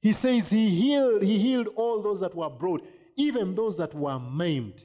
he 0.00 0.14
says 0.14 0.48
he 0.48 0.70
healed, 0.70 1.20
he 1.20 1.38
healed 1.38 1.68
all 1.76 2.00
those 2.00 2.20
that 2.20 2.34
were 2.34 2.48
brought, 2.48 2.88
even 3.16 3.54
those 3.54 3.76
that 3.76 3.92
were 3.92 4.18
maimed. 4.18 4.82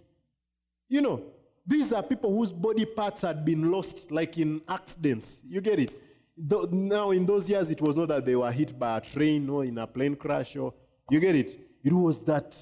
You 0.89 1.00
know, 1.00 1.24
these 1.65 1.93
are 1.93 2.04
people 2.04 2.36
whose 2.36 2.52
body 2.52 2.84
parts 2.84 3.21
had 3.21 3.45
been 3.45 3.71
lost, 3.71 4.12
like 4.12 4.38
in 4.38 4.60
accidents. 4.67 5.41
You 5.47 5.62
get 5.62 5.80
it? 5.80 6.02
Though, 6.36 6.67
now, 6.69 7.12
in 7.12 7.26
those 7.26 7.47
years, 7.47 7.71
it 7.71 7.80
was 7.80 7.95
not 7.95 8.10
that 8.10 8.26
they 8.26 8.36
were 8.36 8.52
hit 8.52 8.78
by 8.78 8.97
a 8.97 9.02
train 9.02 9.47
or 9.47 9.63
in 9.63 9.78
a 9.78 9.88
plane 9.88 10.17
crash, 10.17 10.58
or 10.58 10.74
you 11.10 11.21
get 11.21 11.38
it? 11.38 11.62
It 11.82 11.93
was 11.93 12.19
that 12.26 12.58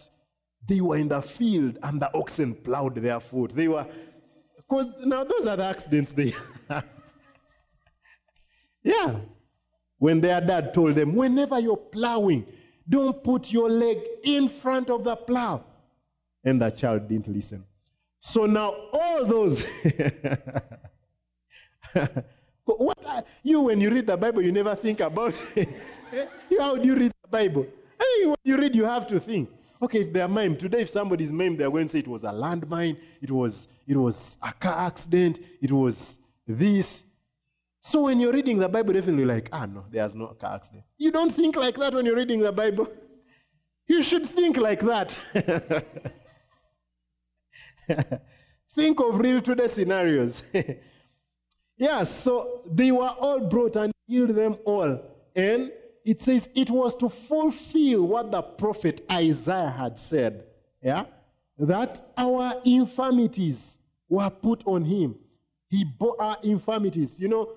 they 0.67 0.79
were 0.79 0.97
in 0.97 1.07
the 1.07 1.23
field 1.23 1.79
and 1.81 1.99
the 1.99 2.15
oxen 2.15 2.53
plowed 2.53 2.97
their 2.97 3.19
foot. 3.19 3.55
They 3.55 3.67
were, 3.67 3.88
because 4.57 4.85
now 5.05 5.23
those 5.23 5.47
are 5.47 5.57
the 5.57 5.65
accidents 5.65 6.12
they. 6.12 6.35
yeah. 8.83 9.21
When 9.99 10.19
their 10.21 10.41
dad 10.41 10.73
told 10.73 10.95
them, 10.95 11.13
whenever 11.13 11.59
you're 11.59 11.77
plowing, 11.77 12.45
don't 12.88 13.23
put 13.23 13.51
your 13.51 13.69
leg 13.69 13.99
in 14.23 14.49
front 14.49 14.89
of 14.89 15.03
the 15.03 15.15
plow. 15.15 15.63
And 16.43 16.59
the 16.62 16.71
child 16.71 17.07
didn't 17.07 17.27
listen. 17.27 17.63
So 18.21 18.45
now 18.45 18.73
all 18.91 19.25
those. 19.25 19.63
what 22.63 22.97
are, 23.05 23.23
you, 23.43 23.62
when 23.62 23.79
you 23.79 23.89
read 23.89 24.07
the 24.07 24.17
Bible, 24.17 24.41
you 24.41 24.51
never 24.51 24.75
think 24.75 24.99
about 25.01 25.33
How 26.59 26.75
do 26.75 26.88
you 26.88 26.95
read 26.95 27.12
the 27.21 27.27
Bible? 27.29 27.67
Hey, 27.99 28.25
when 28.25 28.35
you 28.43 28.57
read, 28.57 28.75
you 28.75 28.85
have 28.85 29.05
to 29.07 29.19
think. 29.19 29.49
Okay, 29.81 30.01
if 30.01 30.12
they're 30.12 30.27
maimed, 30.27 30.59
today 30.59 30.81
if 30.81 30.89
somebody's 30.89 31.31
maimed, 31.31 31.59
they're 31.59 31.71
going 31.71 31.88
to 31.88 31.91
say 31.91 31.99
it 31.99 32.07
was 32.07 32.23
a 32.23 32.31
landmine, 32.31 32.97
it 33.21 33.31
was, 33.31 33.67
it 33.88 33.95
was 33.95 34.38
a 34.41 34.51
car 34.51 34.88
accident, 34.88 35.39
it 35.62 35.71
was 35.71 36.19
this. 36.45 37.05
So 37.82 38.04
when 38.04 38.20
you're 38.20 38.34
reading 38.34 38.60
the 38.60 38.68
Bible, 38.68 38.94
definitely 38.94 39.26
like, 39.26 39.50
ah, 39.52 39.65
no, 39.65 39.86
there's 39.89 40.15
no 40.15 40.28
car 40.28 40.56
accident. 40.56 40.84
You 40.98 41.12
don't 41.12 41.32
think 41.32 41.56
like 41.56 41.78
that 41.78 41.94
when 41.94 42.06
you're 42.06 42.15
reading 42.15 42.42
the 42.42 42.52
Bible. 42.52 42.88
You 43.89 44.04
should 44.04 44.30
think 44.30 44.56
like 44.56 44.82
that. 44.82 45.18
think 48.76 49.00
of 49.00 49.20
real 49.20 49.42
today 49.42 49.68
scenarios. 49.68 50.44
yeah, 51.76 52.04
so 52.04 52.62
they 52.72 52.92
were 52.92 53.08
all 53.08 53.39
brought 53.39 53.76
and 53.78 53.92
healed 54.06 54.30
them 54.30 54.58
all. 54.63 55.02
And 55.36 55.72
it 56.06 56.22
says 56.22 56.50
it 56.54 56.70
was 56.70 56.94
to 56.98 57.10
fulfill 57.10 58.06
what 58.06 58.32
the 58.32 58.44
prophet 58.44 59.04
Isaiah 59.12 59.74
had 59.76 59.98
said. 59.98 60.44
Yeah? 60.84 61.06
That 61.58 62.12
our 62.15 62.62
infirmities 62.63 63.80
were 64.08 64.30
put 64.30 64.68
on 64.68 64.86
him. 64.86 65.15
He 65.68 65.84
bore 65.84 66.22
our 66.22 66.38
infirmities. 66.44 67.20
You 67.20 67.28
know, 67.28 67.54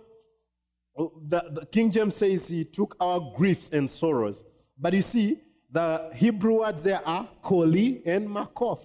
Oh, 0.96 1.12
the, 1.22 1.42
the 1.50 1.66
King 1.66 1.90
James 1.90 2.16
says 2.16 2.48
he 2.48 2.64
took 2.64 2.96
our 3.00 3.32
griefs 3.34 3.70
and 3.70 3.90
sorrows. 3.90 4.44
But 4.78 4.92
you 4.92 5.02
see, 5.02 5.40
the 5.70 6.10
Hebrew 6.14 6.60
words 6.60 6.82
there 6.82 7.06
are 7.06 7.28
koli 7.42 8.02
and 8.04 8.28
makoth. 8.28 8.84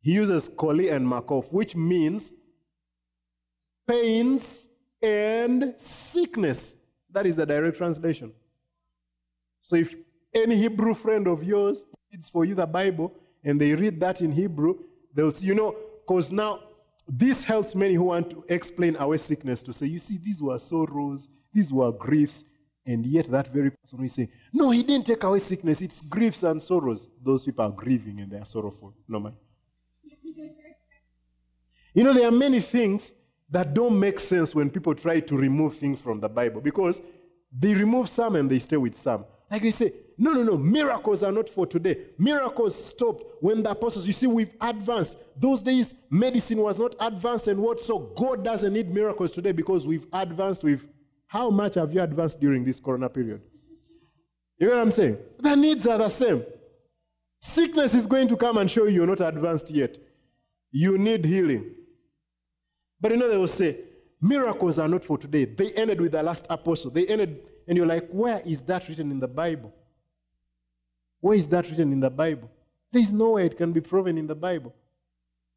He 0.00 0.12
uses 0.12 0.48
koli 0.48 0.88
and 0.88 1.06
makoth, 1.06 1.52
which 1.52 1.76
means 1.76 2.32
pains 3.86 4.66
and 5.02 5.74
sickness. 5.76 6.76
That 7.10 7.26
is 7.26 7.36
the 7.36 7.44
direct 7.44 7.76
translation. 7.76 8.32
So 9.60 9.76
if 9.76 9.94
any 10.34 10.56
Hebrew 10.56 10.94
friend 10.94 11.26
of 11.26 11.44
yours 11.44 11.84
reads 12.10 12.30
for 12.30 12.44
you 12.44 12.54
the 12.54 12.66
Bible 12.66 13.12
and 13.44 13.60
they 13.60 13.74
read 13.74 14.00
that 14.00 14.22
in 14.22 14.32
Hebrew, 14.32 14.76
they'll, 15.14 15.34
you 15.38 15.54
know, 15.54 15.76
because 16.00 16.32
now 16.32 16.60
this 17.12 17.42
helps 17.42 17.74
many 17.74 17.94
who 17.94 18.04
want 18.04 18.30
to 18.30 18.44
explain 18.48 18.96
our 18.96 19.18
sickness 19.18 19.62
to 19.64 19.72
say, 19.72 19.86
you 19.86 19.98
see, 19.98 20.16
these 20.16 20.40
were 20.40 20.58
sorrows, 20.60 21.28
these 21.52 21.72
were 21.72 21.90
griefs, 21.90 22.44
and 22.86 23.04
yet 23.04 23.26
that 23.26 23.48
very 23.48 23.72
person 23.72 23.98
will 23.98 24.08
say, 24.08 24.28
no, 24.52 24.70
he 24.70 24.84
didn't 24.84 25.06
take 25.06 25.24
away 25.24 25.40
sickness, 25.40 25.80
it's 25.80 26.00
griefs 26.02 26.44
and 26.44 26.62
sorrows. 26.62 27.08
Those 27.20 27.44
people 27.44 27.64
are 27.64 27.72
grieving 27.72 28.20
and 28.20 28.30
they 28.30 28.38
are 28.38 28.44
sorrowful. 28.44 28.94
No, 29.08 29.18
man. 29.18 29.32
you 31.92 32.04
know, 32.04 32.12
there 32.12 32.28
are 32.28 32.32
many 32.32 32.60
things 32.60 33.12
that 33.50 33.74
don't 33.74 33.98
make 33.98 34.20
sense 34.20 34.54
when 34.54 34.70
people 34.70 34.94
try 34.94 35.18
to 35.18 35.36
remove 35.36 35.76
things 35.76 36.00
from 36.00 36.20
the 36.20 36.28
Bible 36.28 36.60
because 36.60 37.02
they 37.52 37.74
remove 37.74 38.08
some 38.08 38.36
and 38.36 38.48
they 38.48 38.60
stay 38.60 38.76
with 38.76 38.96
some. 38.96 39.24
Like 39.50 39.62
they 39.62 39.72
say, 39.72 39.92
no, 40.16 40.32
no, 40.32 40.42
no, 40.42 40.56
miracles 40.56 41.22
are 41.22 41.32
not 41.32 41.48
for 41.48 41.66
today. 41.66 41.96
Miracles 42.18 42.84
stopped 42.84 43.24
when 43.40 43.62
the 43.62 43.70
apostles, 43.70 44.06
you 44.06 44.12
see, 44.12 44.26
we've 44.26 44.52
advanced. 44.60 45.16
Those 45.36 45.62
days, 45.62 45.94
medicine 46.08 46.58
was 46.58 46.78
not 46.78 46.94
advanced 47.00 47.48
and 47.48 47.60
what? 47.60 47.80
So 47.80 47.98
God 47.98 48.44
doesn't 48.44 48.72
need 48.72 48.92
miracles 48.92 49.32
today 49.32 49.52
because 49.52 49.86
we've 49.86 50.06
advanced. 50.12 50.62
We've, 50.62 50.86
how 51.26 51.50
much 51.50 51.74
have 51.74 51.92
you 51.92 52.02
advanced 52.02 52.38
during 52.38 52.64
this 52.64 52.78
corona 52.78 53.08
period? 53.08 53.40
You 54.58 54.68
know 54.68 54.76
what 54.76 54.82
I'm 54.82 54.92
saying? 54.92 55.16
The 55.38 55.56
needs 55.56 55.86
are 55.86 55.98
the 55.98 56.10
same. 56.10 56.44
Sickness 57.40 57.94
is 57.94 58.06
going 58.06 58.28
to 58.28 58.36
come 58.36 58.58
and 58.58 58.70
show 58.70 58.84
you 58.84 58.96
you're 58.96 59.06
not 59.06 59.20
advanced 59.20 59.70
yet. 59.70 59.96
You 60.70 60.98
need 60.98 61.24
healing. 61.24 61.74
But 63.00 63.12
you 63.12 63.16
know, 63.16 63.28
they 63.28 63.38
will 63.38 63.48
say, 63.48 63.78
miracles 64.20 64.78
are 64.78 64.88
not 64.88 65.04
for 65.04 65.18
today. 65.18 65.44
They 65.44 65.72
ended 65.72 66.00
with 66.00 66.12
the 66.12 66.22
last 66.22 66.46
apostle. 66.50 66.90
They 66.90 67.06
ended 67.06 67.40
and 67.66 67.76
you're 67.76 67.86
like, 67.86 68.08
where 68.10 68.40
is 68.44 68.62
that 68.62 68.88
written 68.88 69.10
in 69.10 69.20
the 69.20 69.28
Bible? 69.28 69.72
Where 71.20 71.36
is 71.36 71.46
that 71.48 71.68
written 71.68 71.92
in 71.92 72.00
the 72.00 72.10
Bible? 72.10 72.50
There 72.90 73.02
is 73.02 73.12
no 73.12 73.30
way 73.30 73.46
it 73.46 73.56
can 73.56 73.72
be 73.72 73.80
proven 73.80 74.18
in 74.18 74.26
the 74.26 74.34
Bible. 74.34 74.74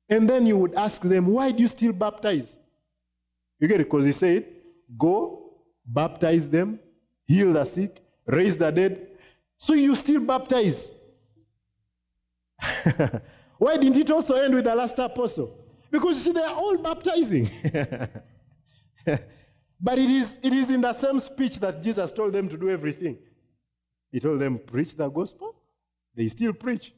And 0.07 0.29
then 0.29 0.45
you 0.45 0.57
would 0.57 0.75
ask 0.75 1.01
them, 1.01 1.27
why 1.27 1.51
do 1.51 1.63
you 1.63 1.67
still 1.67 1.93
baptize? 1.93 2.59
You 3.59 3.67
get 3.67 3.81
it? 3.81 3.85
Because 3.85 4.05
he 4.05 4.11
said, 4.11 4.45
go, 4.97 5.53
baptize 5.85 6.47
them, 6.49 6.79
heal 7.25 7.53
the 7.53 7.65
sick, 7.65 8.01
raise 8.25 8.57
the 8.57 8.69
dead. 8.69 9.07
So 9.57 9.73
you 9.73 9.95
still 9.95 10.21
baptize. 10.21 10.91
Why 13.57 13.77
didn't 13.77 13.97
it 13.97 14.11
also 14.11 14.35
end 14.35 14.53
with 14.53 14.65
the 14.65 14.75
last 14.75 14.99
apostle? 14.99 15.57
Because 15.89 16.17
you 16.17 16.21
see, 16.23 16.31
they 16.31 16.41
are 16.41 16.55
all 16.55 16.77
baptizing. 16.77 17.49
but 19.79 19.99
it 19.99 20.09
is, 20.09 20.39
it 20.41 20.53
is 20.53 20.69
in 20.69 20.81
the 20.81 20.93
same 20.93 21.19
speech 21.19 21.59
that 21.59 21.81
Jesus 21.81 22.11
told 22.11 22.33
them 22.33 22.49
to 22.49 22.57
do 22.57 22.69
everything. 22.69 23.17
He 24.11 24.19
told 24.19 24.39
them, 24.39 24.59
preach 24.59 24.95
the 24.95 25.09
gospel. 25.09 25.55
They 26.15 26.27
still 26.29 26.53
preach. 26.53 26.93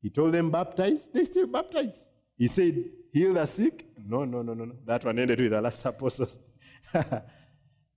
He 0.00 0.10
told 0.10 0.32
them, 0.32 0.50
baptize. 0.50 1.08
They 1.12 1.24
still 1.24 1.46
baptize. 1.46 2.06
He 2.36 2.46
said, 2.46 2.84
heal 3.12 3.34
the 3.34 3.46
sick. 3.46 3.86
No, 3.96 4.24
no, 4.24 4.42
no, 4.42 4.54
no, 4.54 4.64
no. 4.64 4.74
That 4.84 5.04
one 5.04 5.18
ended 5.18 5.40
with 5.40 5.50
the 5.50 5.60
last 5.60 5.84
apostles. 5.84 6.38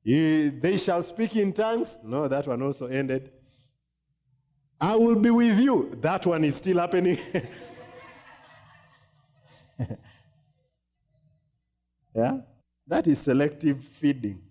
He- 0.04 0.50
they 0.50 0.78
shall 0.78 1.04
speak 1.04 1.36
in 1.36 1.54
tongues. 1.54 1.98
No, 2.04 2.28
that 2.28 2.48
one 2.48 2.62
also 2.64 2.88
ended. 2.88 3.32
I 4.80 4.96
will 4.96 5.16
be 5.16 5.30
with 5.30 5.60
you. 5.60 5.96
That 6.02 6.26
one 6.26 6.44
is 6.44 6.56
still 6.56 6.80
happening. 6.80 7.20
yeah? 12.16 12.40
That 12.88 13.08
is 13.08 13.20
selective 13.20 13.84
feeding. 13.84 14.42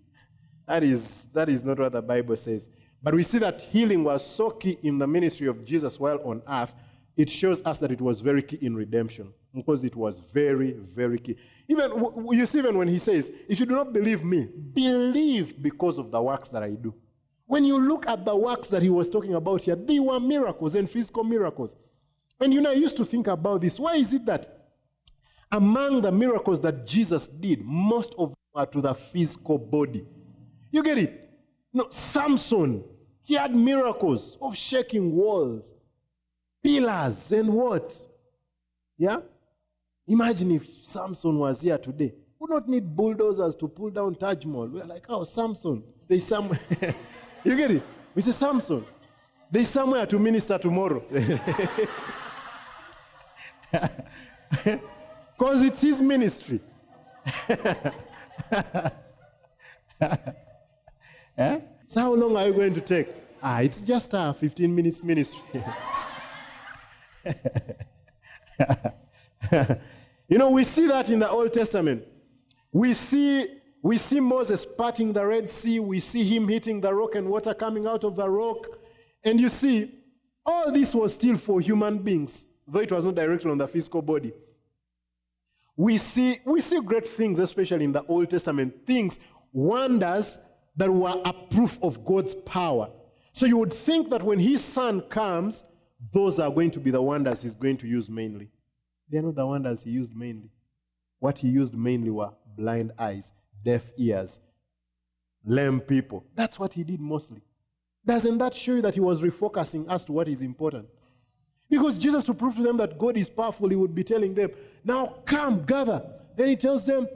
That 0.67 0.83
is, 0.83 1.27
that 1.33 1.49
is 1.49 1.63
not 1.63 1.79
what 1.79 1.91
the 1.91 2.01
Bible 2.01 2.35
says. 2.37 2.69
But 3.03 3.15
we 3.15 3.23
see 3.23 3.39
that 3.39 3.61
healing 3.61 4.03
was 4.03 4.25
so 4.25 4.49
key 4.51 4.77
in 4.83 4.97
the 4.97 5.07
ministry 5.07 5.47
of 5.47 5.65
Jesus 5.65 5.99
while 5.99 6.19
on 6.23 6.41
earth. 6.47 6.73
It 7.17 7.29
shows 7.29 7.61
us 7.63 7.77
that 7.79 7.91
it 7.91 7.99
was 7.99 8.21
very 8.21 8.41
key 8.41 8.57
in 8.61 8.75
redemption 8.75 9.33
because 9.53 9.83
it 9.83 9.95
was 9.95 10.19
very, 10.19 10.71
very 10.71 11.19
key. 11.19 11.35
Even 11.67 11.91
you 12.31 12.45
see, 12.45 12.59
even 12.59 12.77
when 12.77 12.87
he 12.87 12.99
says, 12.99 13.31
"If 13.49 13.59
you 13.59 13.65
do 13.65 13.75
not 13.75 13.91
believe 13.91 14.23
me, 14.23 14.47
believe 14.73 15.61
because 15.61 15.97
of 15.97 16.09
the 16.09 16.21
works 16.21 16.49
that 16.49 16.63
I 16.63 16.71
do." 16.71 16.93
When 17.47 17.65
you 17.65 17.85
look 17.85 18.07
at 18.07 18.23
the 18.23 18.35
works 18.35 18.69
that 18.69 18.81
he 18.81 18.89
was 18.89 19.09
talking 19.09 19.33
about 19.33 19.63
here, 19.63 19.75
they 19.75 19.99
were 19.99 20.19
miracles 20.19 20.73
and 20.75 20.89
physical 20.89 21.23
miracles. 21.23 21.75
And 22.39 22.53
you 22.53 22.61
know, 22.61 22.71
I 22.71 22.75
used 22.75 22.97
to 22.97 23.03
think 23.03 23.27
about 23.27 23.61
this. 23.61 23.77
Why 23.79 23.95
is 23.95 24.13
it 24.13 24.25
that 24.25 24.60
among 25.51 26.01
the 26.01 26.11
miracles 26.11 26.61
that 26.61 26.85
Jesus 26.85 27.27
did, 27.27 27.61
most 27.63 28.15
of 28.17 28.29
them 28.29 28.37
are 28.55 28.65
to 28.65 28.81
the 28.81 28.93
physical 28.93 29.57
body? 29.57 30.05
You 30.71 30.83
get 30.83 30.97
it? 30.97 31.29
No, 31.73 31.87
Samson, 31.89 32.83
he 33.23 33.35
had 33.35 33.55
miracles 33.55 34.37
of 34.41 34.55
shaking 34.55 35.15
walls, 35.15 35.73
pillars, 36.63 37.31
and 37.31 37.49
what? 37.49 37.93
Yeah? 38.97 39.17
Imagine 40.07 40.51
if 40.51 40.67
Samson 40.83 41.37
was 41.37 41.61
here 41.61 41.77
today. 41.77 42.13
We 42.39 42.47
don't 42.47 42.67
need 42.67 42.95
bulldozers 42.95 43.55
to 43.57 43.67
pull 43.67 43.91
down 43.91 44.15
Taj 44.15 44.45
Mahal. 44.45 44.67
We're 44.67 44.85
like, 44.85 45.05
oh, 45.09 45.23
Samson. 45.23 45.83
There's 46.07 46.25
somewhere. 46.25 46.59
you 47.43 47.55
get 47.55 47.71
it? 47.71 47.83
We 48.15 48.21
say, 48.21 48.31
Samson. 48.31 48.83
There's 49.49 49.67
somewhere 49.67 50.05
to 50.05 50.17
minister 50.17 50.57
tomorrow. 50.57 51.03
Because 55.41 55.65
it's 55.65 55.81
his 55.81 55.99
ministry. 55.99 56.59
Eh? 61.37 61.59
So 61.87 62.01
how 62.01 62.13
long 62.13 62.35
are 62.35 62.45
you 62.47 62.53
going 62.53 62.73
to 62.73 62.81
take? 62.81 63.07
Ah, 63.41 63.61
it's 63.61 63.79
just 63.81 64.11
a 64.13 64.35
15 64.37 64.75
minutes 64.75 65.01
ministry. 65.01 65.41
you 70.27 70.37
know, 70.37 70.49
we 70.51 70.63
see 70.63 70.87
that 70.87 71.09
in 71.09 71.19
the 71.19 71.29
Old 71.29 71.53
Testament. 71.53 72.05
We 72.71 72.93
see, 72.93 73.47
we 73.81 73.97
see 73.97 74.19
Moses 74.19 74.65
parting 74.65 75.13
the 75.13 75.25
Red 75.25 75.49
Sea. 75.49 75.79
We 75.79 76.01
see 76.01 76.23
him 76.23 76.47
hitting 76.49 76.81
the 76.81 76.93
rock 76.93 77.15
and 77.15 77.27
water 77.29 77.55
coming 77.55 77.87
out 77.87 78.03
of 78.03 78.15
the 78.15 78.29
rock. 78.29 78.67
And 79.23 79.39
you 79.39 79.49
see, 79.49 79.91
all 80.45 80.71
this 80.71 80.93
was 80.93 81.13
still 81.15 81.37
for 81.37 81.61
human 81.61 81.97
beings, 81.97 82.45
though 82.67 82.81
it 82.81 82.91
was 82.91 83.05
not 83.05 83.15
directly 83.15 83.49
on 83.49 83.57
the 83.57 83.67
physical 83.67 84.03
body. 84.03 84.33
We 85.75 85.97
see, 85.97 86.39
we 86.45 86.61
see 86.61 86.81
great 86.81 87.07
things, 87.07 87.39
especially 87.39 87.85
in 87.85 87.91
the 87.91 88.03
Old 88.05 88.29
Testament, 88.29 88.85
things, 88.85 89.17
wonders 89.53 90.37
that 90.75 90.89
were 90.89 91.21
a 91.25 91.33
proof 91.33 91.77
of 91.81 92.05
God's 92.05 92.35
power. 92.35 92.89
So 93.33 93.45
you 93.45 93.57
would 93.57 93.73
think 93.73 94.09
that 94.09 94.23
when 94.23 94.39
his 94.39 94.63
son 94.63 95.01
comes, 95.01 95.63
those 96.11 96.39
are 96.39 96.49
going 96.49 96.71
to 96.71 96.79
be 96.79 96.91
the 96.91 97.01
wonders 97.01 97.43
he's 97.43 97.55
going 97.55 97.77
to 97.77 97.87
use 97.87 98.09
mainly. 98.09 98.49
They're 99.09 99.21
not 99.21 99.35
the 99.35 99.45
wonders 99.45 99.83
he 99.83 99.91
used 99.91 100.15
mainly. 100.15 100.49
What 101.19 101.37
he 101.37 101.47
used 101.47 101.75
mainly 101.75 102.09
were 102.09 102.31
blind 102.57 102.91
eyes, 102.97 103.31
deaf 103.63 103.83
ears, 103.97 104.39
lame 105.45 105.79
people. 105.79 106.25
That's 106.35 106.57
what 106.59 106.73
he 106.73 106.83
did 106.83 106.99
mostly. 106.99 107.41
Doesn't 108.05 108.37
that 108.39 108.53
show 108.53 108.73
you 108.73 108.81
that 108.81 108.95
he 108.95 108.99
was 108.99 109.21
refocusing 109.21 109.85
as 109.89 110.03
to 110.05 110.11
what 110.11 110.27
is 110.27 110.41
important? 110.41 110.87
Because 111.69 111.97
Jesus, 111.97 112.25
to 112.25 112.33
prove 112.33 112.55
to 112.55 112.63
them 112.63 112.77
that 112.77 112.97
God 112.97 113.15
is 113.15 113.29
powerful, 113.29 113.69
he 113.69 113.75
would 113.75 113.93
be 113.93 114.03
telling 114.03 114.33
them, 114.33 114.49
Now 114.83 115.17
come, 115.25 115.63
gather. 115.65 116.01
Then 116.35 116.49
he 116.49 116.55
tells 116.55 116.85
them, 116.85 117.07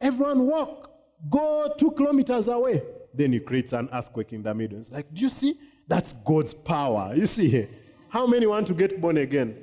Everyone 0.00 0.46
walk, 0.46 0.90
go 1.28 1.72
two 1.78 1.90
kilometers 1.92 2.48
away. 2.48 2.82
Then 3.12 3.32
he 3.32 3.40
creates 3.40 3.72
an 3.72 3.88
earthquake 3.92 4.32
in 4.32 4.42
the 4.42 4.54
middle. 4.54 4.78
It's 4.78 4.90
like, 4.90 5.12
Do 5.12 5.20
you 5.22 5.28
see? 5.28 5.54
That's 5.86 6.12
God's 6.24 6.54
power. 6.54 7.12
You 7.14 7.26
see, 7.26 7.48
here. 7.48 7.68
how 8.08 8.26
many 8.26 8.46
want 8.46 8.66
to 8.68 8.74
get 8.74 9.00
born 9.00 9.16
again? 9.16 9.56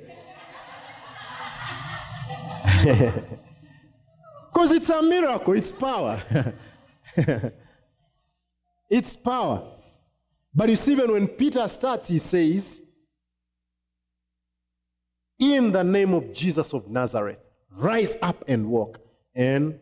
Because 4.58 4.72
it's 4.72 4.90
a 4.90 5.00
miracle, 5.00 5.52
it's 5.52 5.70
power. 5.70 6.20
it's 8.90 9.14
power. 9.14 9.62
But 10.52 10.68
you 10.68 10.74
see, 10.74 10.92
even 10.92 11.12
when 11.12 11.28
Peter 11.28 11.68
starts, 11.68 12.08
he 12.08 12.18
says, 12.18 12.82
In 15.38 15.70
the 15.70 15.84
name 15.84 16.12
of 16.12 16.32
Jesus 16.32 16.72
of 16.72 16.88
Nazareth, 16.88 17.38
rise 17.76 18.16
up 18.22 18.44
and 18.48 18.68
walk. 18.68 19.00
And 19.34 19.78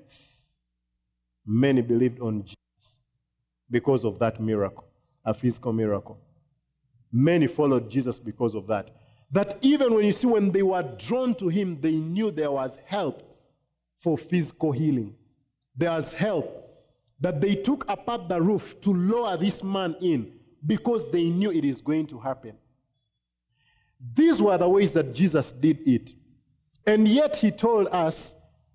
many 1.47 1.81
believed 1.83 2.21
on 2.21 2.43
Jesus 2.43 2.99
because 3.71 4.05
of 4.05 4.19
that 4.19 4.41
miracle, 4.41 4.85
a 5.25 5.33
physical 5.33 5.73
miracle. 5.73 6.19
Many 7.13 7.47
followed 7.47 7.91
Jesus 7.91 8.19
because 8.19 8.55
of 8.55 8.67
that. 8.67 8.91
That 9.31 9.59
even 9.61 9.95
when 9.95 10.05
you 10.05 10.13
see 10.13 10.27
when 10.27 10.53
they 10.53 10.63
were 10.63 10.83
drawn 10.99 11.35
to 11.37 11.49
him, 11.49 11.81
they 11.81 11.97
knew 11.97 12.31
there 12.31 12.51
was 12.51 12.79
help 12.85 13.23
for 13.97 14.19
physical 14.19 14.73
healing. 14.73 15.15
There 15.77 15.91
was 15.91 16.13
help 16.13 16.63
that 17.21 17.41
they 17.41 17.55
took 17.55 17.89
apart 17.89 18.29
the 18.29 18.41
roof 18.41 18.81
to 18.83 18.93
lower 18.93 19.37
this 19.37 19.63
man 19.63 19.97
in 20.01 20.33
because 20.65 21.11
they 21.11 21.31
knew 21.31 21.51
it 21.51 21.65
is 21.65 21.81
going 21.81 22.07
to 22.09 22.19
happen. 22.19 22.57
These 24.15 24.43
were 24.43 24.59
the 24.59 24.69
ways 24.69 24.93
that 24.93 25.15
Jesus 25.15 25.51
did 25.51 25.81
it. 25.87 26.13
And 26.87 27.09
yet 27.09 27.37
he 27.37 27.51
told 27.51 27.89
us 27.89 28.35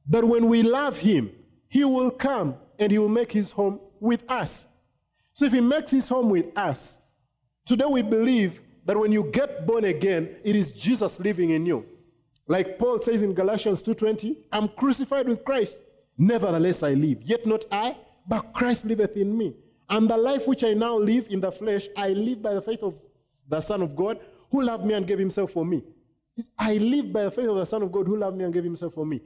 that 0.09 0.23
when 0.23 0.47
we 0.47 0.63
love 0.63 0.99
him, 0.99 1.31
he 1.67 1.85
will 1.85 2.11
come 2.11 2.55
and 2.77 2.91
he 2.91 2.99
will 2.99 3.09
make 3.09 3.31
his 3.31 3.51
home 3.51 3.79
with 3.99 4.29
us. 4.29 4.67
So 5.33 5.45
if 5.45 5.53
he 5.53 5.61
makes 5.61 5.91
his 5.91 6.09
home 6.09 6.29
with 6.29 6.55
us, 6.57 6.99
today 7.65 7.85
we 7.85 8.01
believe 8.01 8.61
that 8.85 8.97
when 8.97 9.11
you 9.11 9.23
get 9.31 9.65
born 9.65 9.85
again, 9.85 10.35
it 10.43 10.55
is 10.55 10.71
Jesus 10.71 11.19
living 11.19 11.51
in 11.51 11.65
you. 11.65 11.85
Like 12.47 12.77
Paul 12.77 13.01
says 13.01 13.21
in 13.21 13.33
Galatians 13.33 13.81
2:20, 13.81 14.35
I'm 14.51 14.67
crucified 14.67 15.29
with 15.29 15.45
Christ. 15.45 15.81
Nevertheless 16.17 16.83
I 16.83 16.93
live, 16.93 17.21
yet 17.23 17.45
not 17.45 17.63
I, 17.71 17.95
but 18.27 18.51
Christ 18.53 18.85
liveth 18.85 19.15
in 19.15 19.37
me. 19.37 19.55
And 19.89 20.09
the 20.09 20.17
life 20.17 20.47
which 20.47 20.63
I 20.63 20.73
now 20.73 20.97
live 20.97 21.27
in 21.29 21.39
the 21.39 21.51
flesh, 21.51 21.87
I 21.95 22.09
live 22.09 22.41
by 22.41 22.53
the 22.53 22.61
faith 22.61 22.83
of 22.83 22.95
the 23.47 23.61
Son 23.61 23.81
of 23.81 23.95
God, 23.95 24.19
who 24.49 24.61
loved 24.61 24.85
me 24.85 24.93
and 24.93 25.07
gave 25.07 25.19
himself 25.19 25.51
for 25.51 25.65
me. 25.65 25.83
I 26.57 26.73
live 26.73 27.11
by 27.11 27.23
the 27.23 27.31
faith 27.31 27.47
of 27.47 27.55
the 27.55 27.65
Son 27.65 27.81
of 27.81 27.91
God, 27.91 28.07
who 28.07 28.17
loved 28.17 28.37
me 28.37 28.45
and 28.45 28.53
gave 28.53 28.63
himself 28.63 28.93
for 28.93 29.05
me. 29.05 29.21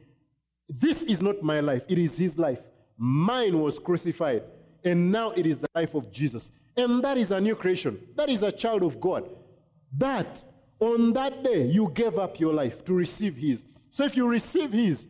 This 0.67 1.03
is 1.03 1.21
not 1.21 1.43
my 1.43 1.59
life, 1.59 1.83
it 1.87 1.97
is 1.97 2.17
his 2.17 2.37
life. 2.37 2.61
Mine 2.97 3.59
was 3.59 3.77
crucified, 3.77 4.43
and 4.83 5.11
now 5.11 5.31
it 5.31 5.45
is 5.45 5.59
the 5.59 5.67
life 5.75 5.93
of 5.95 6.11
Jesus. 6.11 6.51
And 6.77 7.03
that 7.03 7.17
is 7.17 7.31
a 7.31 7.39
new 7.39 7.55
creation. 7.55 7.99
That 8.15 8.29
is 8.29 8.43
a 8.43 8.51
child 8.51 8.83
of 8.83 8.99
God. 8.99 9.29
That 9.97 10.43
on 10.79 11.13
that 11.13 11.43
day 11.43 11.67
you 11.67 11.91
gave 11.93 12.17
up 12.19 12.39
your 12.39 12.53
life 12.53 12.83
to 12.85 12.93
receive 12.93 13.35
his. 13.35 13.65
So 13.91 14.03
if 14.03 14.17
you 14.17 14.27
receive 14.27 14.71
his, 14.71 15.07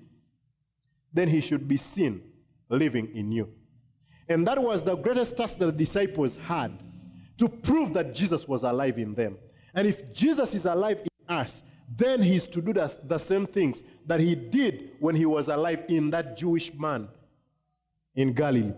then 1.12 1.28
he 1.28 1.42
should 1.42 1.68
be 1.68 1.78
seen 1.78 2.22
living 2.70 3.10
in 3.16 3.32
you. 3.32 3.50
And 4.28 4.48
that 4.48 4.62
was 4.62 4.84
the 4.84 4.96
greatest 4.96 5.38
task 5.38 5.58
that 5.60 5.66
the 5.66 5.72
disciples 5.72 6.38
had 6.38 6.72
to 7.38 7.50
prove 7.50 7.94
that 7.94 8.14
Jesus 8.14 8.48
was 8.48 8.64
alive 8.64 8.98
in 8.98 9.14
them. 9.14 9.38
And 9.74 9.88
if 9.88 10.14
Jesus 10.14 10.54
is 10.54 10.66
alive 10.66 11.02
in 11.02 11.36
us, 11.36 11.64
then 11.88 12.22
he's 12.22 12.48
to 12.48 12.62
do 12.62 12.74
the, 12.74 12.98
the 13.04 13.18
same 13.18 13.46
things 13.46 13.84
that 14.06 14.20
he 14.20 14.36
did 14.36 14.92
when 15.00 15.16
he 15.16 15.26
was 15.26 15.48
alive 15.48 15.84
in 15.88 16.10
that 16.12 16.38
Jewish 16.38 16.74
man 16.74 17.08
in 18.16 18.34
Galilee. 18.34 18.74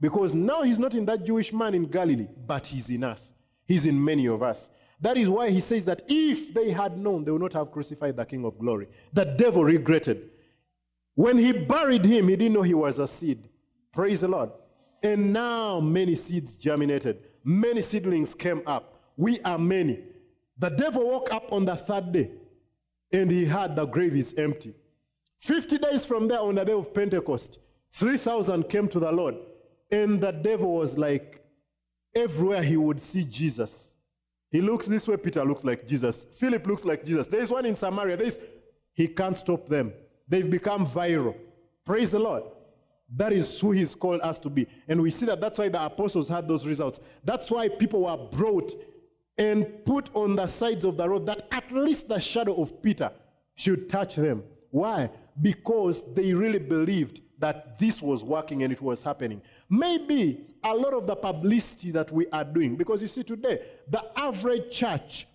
Because 0.00 0.34
now 0.34 0.62
he's 0.62 0.78
not 0.78 0.94
in 0.94 1.04
that 1.06 1.24
Jewish 1.24 1.52
man 1.52 1.74
in 1.74 1.86
Galilee, 1.86 2.28
but 2.46 2.66
he's 2.66 2.88
in 2.88 3.02
us. 3.02 3.32
He's 3.66 3.84
in 3.84 4.02
many 4.02 4.26
of 4.26 4.42
us. 4.42 4.70
That 5.00 5.16
is 5.16 5.28
why 5.28 5.50
he 5.50 5.60
says 5.60 5.84
that 5.84 6.02
if 6.08 6.54
they 6.54 6.70
had 6.70 6.96
known, 6.96 7.24
they 7.24 7.30
would 7.30 7.40
not 7.40 7.52
have 7.52 7.70
crucified 7.70 8.16
the 8.16 8.24
King 8.24 8.44
of 8.44 8.58
glory. 8.58 8.88
The 9.12 9.24
devil 9.24 9.64
regretted. 9.64 10.30
When 11.14 11.36
he 11.36 11.52
buried 11.52 12.04
him, 12.04 12.28
he 12.28 12.36
didn't 12.36 12.54
know 12.54 12.62
he 12.62 12.74
was 12.74 12.98
a 12.98 13.08
seed. 13.08 13.48
Praise 13.92 14.20
the 14.20 14.28
Lord. 14.28 14.50
And 15.02 15.32
now 15.32 15.80
many 15.80 16.14
seeds 16.14 16.56
germinated, 16.56 17.18
many 17.44 17.82
seedlings 17.82 18.34
came 18.34 18.62
up. 18.66 19.00
we 19.16 19.40
are 19.40 19.58
many. 19.58 20.00
The 20.58 20.70
devil 20.70 21.08
woke 21.08 21.32
up 21.32 21.52
on 21.52 21.64
the 21.64 21.76
third 21.76 22.12
day 22.12 22.30
and 23.12 23.30
he 23.30 23.44
had 23.44 23.76
the 23.76 23.86
grave 23.86 24.14
is 24.16 24.34
empty. 24.34 24.74
50 25.40 25.78
days 25.78 26.04
from 26.04 26.28
there, 26.28 26.40
on 26.40 26.56
the 26.56 26.64
day 26.64 26.72
of 26.72 26.92
Pentecost, 26.92 27.58
3,000 27.92 28.68
came 28.68 28.88
to 28.88 28.98
the 28.98 29.10
Lord. 29.10 29.36
And 29.90 30.20
the 30.20 30.32
devil 30.32 30.74
was 30.74 30.98
like, 30.98 31.42
everywhere 32.14 32.62
he 32.62 32.76
would 32.76 33.00
see 33.00 33.24
Jesus. 33.24 33.94
He 34.50 34.60
looks 34.60 34.86
this 34.86 35.06
way, 35.06 35.16
Peter 35.16 35.44
looks 35.44 35.64
like 35.64 35.86
Jesus. 35.86 36.26
Philip 36.38 36.66
looks 36.66 36.84
like 36.84 37.04
Jesus. 37.04 37.26
There's 37.28 37.50
one 37.50 37.66
in 37.66 37.76
Samaria. 37.76 38.16
There's, 38.16 38.38
he 38.94 39.08
can't 39.08 39.36
stop 39.36 39.68
them. 39.68 39.92
They've 40.26 40.50
become 40.50 40.86
viral. 40.86 41.36
Praise 41.84 42.10
the 42.10 42.18
Lord. 42.18 42.44
That 43.14 43.32
is 43.32 43.58
who 43.60 43.72
he's 43.72 43.94
called 43.94 44.20
us 44.20 44.38
to 44.40 44.50
be. 44.50 44.66
And 44.86 45.00
we 45.00 45.10
see 45.10 45.24
that 45.26 45.40
that's 45.40 45.58
why 45.58 45.68
the 45.68 45.82
apostles 45.82 46.28
had 46.28 46.46
those 46.46 46.66
results. 46.66 47.00
That's 47.24 47.50
why 47.50 47.68
people 47.68 48.02
were 48.02 48.28
brought 48.30 48.74
and 49.38 49.84
put 49.84 50.10
on 50.14 50.36
the 50.36 50.46
sides 50.46 50.84
of 50.84 50.96
the 50.96 51.08
road 51.08 51.26
that 51.26 51.46
at 51.52 51.70
least 51.72 52.08
the 52.08 52.18
shadow 52.18 52.60
of 52.60 52.82
Peter 52.82 53.10
should 53.54 53.88
touch 53.88 54.16
them. 54.16 54.42
Why? 54.70 55.10
Because 55.40 56.04
they 56.14 56.34
really 56.34 56.58
believed 56.58 57.20
that 57.38 57.78
this 57.78 58.02
was 58.02 58.24
working 58.24 58.64
and 58.64 58.72
it 58.72 58.82
was 58.82 59.02
happening. 59.02 59.40
Maybe 59.70 60.46
a 60.64 60.74
lot 60.74 60.92
of 60.92 61.06
the 61.06 61.14
publicity 61.14 61.92
that 61.92 62.10
we 62.10 62.26
are 62.28 62.44
doing, 62.44 62.76
because 62.76 63.00
you 63.00 63.08
see 63.08 63.22
today, 63.22 63.62
the 63.88 64.04
average 64.16 64.70
church, 64.72 65.28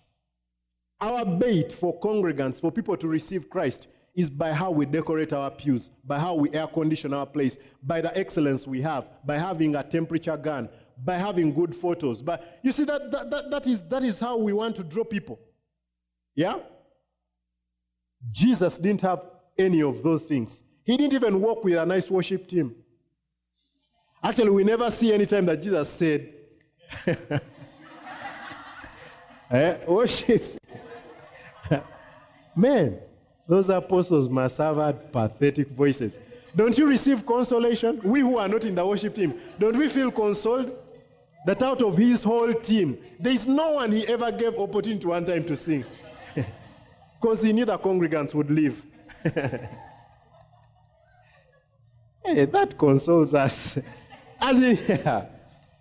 our 1.00 1.24
bait 1.24 1.72
for 1.72 1.98
congregants, 2.00 2.60
for 2.60 2.70
people 2.70 2.96
to 2.98 3.08
receive 3.08 3.48
Christ, 3.48 3.88
is 4.14 4.30
by 4.30 4.52
how 4.52 4.70
we 4.70 4.86
decorate 4.86 5.32
our 5.32 5.50
pews, 5.50 5.90
by 6.04 6.18
how 6.18 6.34
we 6.34 6.52
air 6.52 6.66
condition 6.66 7.12
our 7.12 7.26
place, 7.26 7.58
by 7.82 8.00
the 8.00 8.16
excellence 8.16 8.66
we 8.66 8.80
have, 8.80 9.08
by 9.26 9.38
having 9.38 9.74
a 9.74 9.82
temperature 9.82 10.36
gun, 10.36 10.68
by 11.02 11.16
having 11.16 11.52
good 11.52 11.74
photos. 11.74 12.22
But 12.22 12.60
you 12.62 12.72
see, 12.72 12.84
that, 12.84 13.10
that, 13.10 13.30
that, 13.30 13.50
that, 13.50 13.66
is, 13.66 13.82
that 13.84 14.02
is 14.02 14.20
how 14.20 14.36
we 14.36 14.52
want 14.52 14.76
to 14.76 14.84
draw 14.84 15.04
people. 15.04 15.38
Yeah? 16.34 16.58
Jesus 18.30 18.78
didn't 18.78 19.02
have 19.02 19.24
any 19.58 19.82
of 19.82 20.02
those 20.02 20.22
things. 20.22 20.62
He 20.84 20.96
didn't 20.96 21.14
even 21.14 21.40
walk 21.40 21.64
with 21.64 21.76
a 21.76 21.86
nice 21.86 22.10
worship 22.10 22.48
team. 22.48 22.74
Actually, 24.22 24.50
we 24.50 24.64
never 24.64 24.90
see 24.90 25.12
any 25.12 25.26
time 25.26 25.46
that 25.46 25.62
Jesus 25.62 25.88
said, 25.88 26.32
eh, 29.50 29.76
worship. 29.86 30.58
Man, 32.56 32.98
those 33.46 33.68
apostles 33.68 34.28
must 34.28 34.56
have 34.58 34.76
had 34.76 35.12
pathetic 35.12 35.68
voices. 35.68 36.18
Don't 36.56 36.76
you 36.78 36.86
receive 36.86 37.26
consolation? 37.26 38.00
We 38.02 38.20
who 38.20 38.38
are 38.38 38.48
not 38.48 38.64
in 38.64 38.74
the 38.74 38.86
worship 38.86 39.14
team, 39.14 39.40
don't 39.58 39.76
we 39.76 39.88
feel 39.88 40.10
consoled? 40.10 40.74
That 41.44 41.62
out 41.62 41.82
of 41.82 41.96
his 41.96 42.22
whole 42.22 42.54
team, 42.54 42.98
there 43.20 43.32
is 43.32 43.46
no 43.46 43.72
one 43.72 43.92
he 43.92 44.06
ever 44.08 44.32
gave 44.32 44.58
opportunity 44.58 45.06
one 45.06 45.24
time 45.24 45.44
to 45.44 45.56
sing. 45.56 45.84
Because 47.20 47.42
he 47.42 47.52
knew 47.54 47.64
the 47.64 47.78
congregants 47.78 48.34
would 48.34 48.50
leave. 48.50 48.84
hey, 52.22 52.44
that 52.44 52.76
consoles 52.76 53.32
us. 53.32 53.78
As 54.40 54.62
in, 54.62 54.78
yeah, 54.86 55.24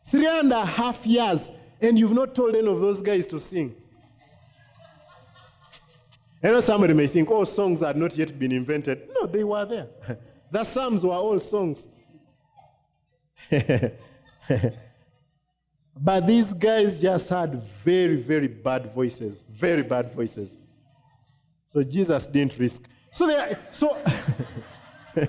three 0.09 0.25
and 0.25 0.53
a 0.53 0.65
half 0.65 1.05
years, 1.05 1.51
and 1.81 1.99
you've 1.99 2.13
not 2.13 2.33
told 2.33 2.55
any 2.55 2.65
of 2.67 2.79
those 2.79 3.01
guys 3.01 3.27
to 3.27 3.41
sing. 3.41 3.75
I 6.41 6.47
know 6.47 6.61
somebody 6.61 6.93
may 6.93 7.07
think, 7.07 7.29
oh, 7.29 7.43
songs 7.43 7.81
had 7.81 7.97
not 7.97 8.15
yet 8.17 8.39
been 8.39 8.53
invented. 8.53 9.09
No, 9.13 9.27
they 9.27 9.43
were 9.43 9.65
there. 9.65 9.87
the 10.49 10.63
Psalms 10.63 11.03
were 11.03 11.11
all 11.11 11.39
songs. 11.41 11.89
But 15.95 16.25
these 16.25 16.53
guys 16.53 16.99
just 16.99 17.29
had 17.29 17.61
very, 17.83 18.15
very 18.15 18.47
bad 18.47 18.93
voices. 18.93 19.43
Very 19.49 19.83
bad 19.83 20.11
voices. 20.13 20.57
So 21.65 21.83
Jesus 21.83 22.25
didn't 22.25 22.57
risk. 22.57 22.83
So 23.11 23.27
they 23.27 23.35
are, 23.35 23.59
so 23.71 23.97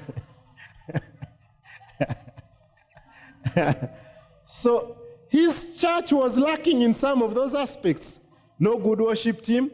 so 4.46 4.96
his 5.28 5.76
church 5.76 6.12
was 6.12 6.36
lacking 6.38 6.82
in 6.82 6.94
some 6.94 7.22
of 7.22 7.34
those 7.34 7.54
aspects. 7.54 8.20
No 8.58 8.78
good 8.78 9.00
worship 9.00 9.42
team, 9.42 9.70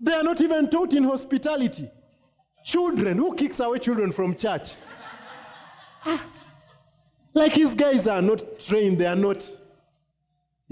they 0.00 0.12
are 0.12 0.22
not 0.22 0.40
even 0.40 0.68
taught 0.68 0.92
in 0.94 1.04
hospitality. 1.04 1.88
Children, 2.64 3.18
who 3.18 3.34
kicks 3.34 3.60
away 3.60 3.78
children 3.78 4.12
from 4.12 4.34
church? 4.34 4.74
Ah. 6.06 6.22
like 7.32 7.54
these 7.54 7.74
guys 7.74 8.06
are 8.06 8.20
not 8.20 8.58
trained, 8.58 8.98
they 8.98 9.06
are 9.06 9.16
not. 9.16 9.42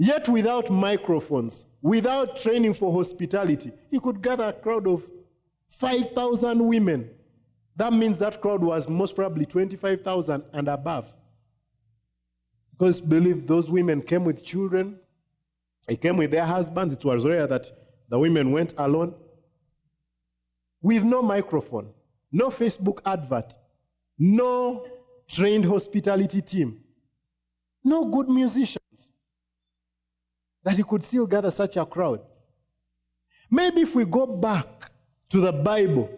Yet 0.03 0.27
without 0.27 0.69
microphones, 0.69 1.63
without 1.81 2.35
training 2.35 2.73
for 2.73 2.91
hospitality, 2.91 3.71
he 3.89 4.01
could 4.01 4.21
gather 4.21 4.43
a 4.43 4.51
crowd 4.51 4.85
of 4.85 5.09
5,000 5.69 6.67
women. 6.67 7.09
That 7.77 7.93
means 7.93 8.19
that 8.19 8.41
crowd 8.41 8.61
was 8.61 8.89
most 8.89 9.15
probably 9.15 9.45
25,000 9.45 10.43
and 10.51 10.67
above. 10.67 11.13
Because 12.73 12.99
believe 12.99 13.47
those 13.47 13.71
women 13.71 14.01
came 14.01 14.25
with 14.25 14.43
children, 14.43 14.99
they 15.87 15.95
came 15.95 16.17
with 16.17 16.31
their 16.31 16.45
husbands. 16.45 16.95
It 16.95 17.05
was 17.05 17.23
rare 17.23 17.47
that 17.47 17.71
the 18.09 18.19
women 18.19 18.51
went 18.51 18.73
alone 18.77 19.15
with 20.81 21.05
no 21.05 21.21
microphone, 21.21 21.93
no 22.29 22.49
Facebook 22.49 22.99
advert, 23.05 23.53
no 24.19 24.85
trained 25.29 25.63
hospitality 25.63 26.41
team, 26.41 26.81
no 27.85 28.03
good 28.03 28.27
musicians, 28.27 28.82
that 30.63 30.77
he 30.77 30.83
could 30.83 31.03
still 31.03 31.27
gather 31.27 31.51
such 31.51 31.77
a 31.77 31.85
crowd. 31.85 32.21
Maybe 33.51 33.81
if 33.81 33.93
we 33.95 34.05
go 34.05 34.25
back 34.25 34.91
to 35.29 35.39
the 35.39 35.51
Bible, 35.51 36.09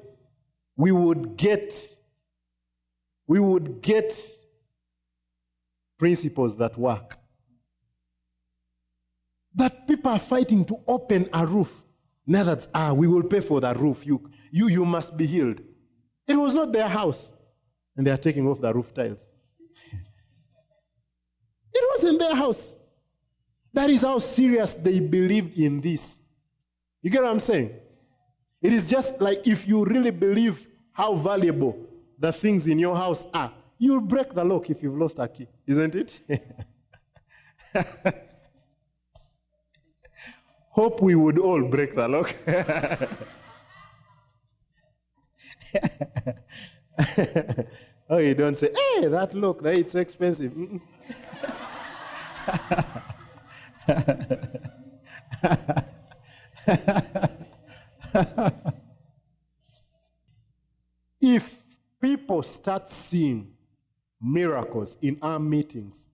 we 0.78 0.92
would 0.92 1.38
get 1.38 1.74
we 3.28 3.40
would 3.40 3.82
get 3.82 4.14
principles 5.98 6.58
that 6.58 6.78
work. 6.78 7.18
That 9.56 9.88
people 9.88 10.12
are 10.12 10.20
fighting 10.20 10.64
to 10.66 10.78
open 10.88 11.28
a 11.34 11.46
roof. 11.46 11.84
Now 12.28 12.44
that 12.44 12.68
ah, 12.74 12.94
we 12.94 13.08
will 13.08 13.24
pay 13.24 13.42
for 13.42 13.62
that 13.62 13.80
roof. 13.80 14.06
You 14.06 14.30
you, 14.52 14.68
you 14.68 14.86
must 14.86 15.18
be 15.18 15.26
healed. 15.26 15.62
It 16.28 16.36
was 16.36 16.54
not 16.54 16.72
their 16.72 16.88
house. 16.88 17.32
And 17.98 18.06
they 18.06 18.12
are 18.12 18.18
taking 18.18 18.48
off 18.48 18.60
the 18.60 18.74
roof 18.74 18.94
tiles. 18.94 19.26
It 21.74 21.84
wasn't 21.94 22.20
their 22.20 22.36
house. 22.36 22.76
That 23.76 23.90
is 23.90 24.02
how 24.04 24.20
serious 24.20 24.74
they 24.74 25.02
believed 25.02 25.58
in 25.58 25.82
this. 25.82 26.22
You 27.02 27.10
get 27.10 27.22
what 27.22 27.32
I'm 27.32 27.42
saying? 27.42 27.72
It 28.62 28.72
is 28.72 28.90
just 28.90 29.20
like 29.20 29.46
if 29.46 29.68
you 29.68 29.84
really 29.84 30.12
believe 30.12 30.70
how 30.94 31.14
valuable 31.16 31.78
the 32.18 32.32
things 32.32 32.68
in 32.68 32.80
your 32.80 32.96
house 32.96 33.28
are, 33.34 33.52
you'll 33.78 34.00
break 34.00 34.34
the 34.34 34.46
lock 34.46 34.70
if 34.70 34.82
you've 34.82 34.98
lost 34.98 35.20
a 35.20 35.28
key, 35.28 35.50
isn't 35.68 35.94
it? 35.94 36.18
Hope 40.70 41.02
we 41.02 41.16
would 41.16 41.38
all 41.38 41.62
break 41.64 41.96
the 41.96 42.08
lock. 42.08 42.34
oh, 48.10 48.20
you 48.20 48.36
don't 48.36 48.58
say, 48.58 48.70
hey, 48.74 49.08
that 49.08 49.34
look, 49.34 49.66
it's 49.66 49.96
expensive. 49.96 50.54
if 61.22 61.64
people 62.02 62.44
start 62.44 62.90
seeing 62.90 63.52
miracles 64.22 64.98
in 65.02 65.18
our 65.22 65.40
meetings, 65.40 66.08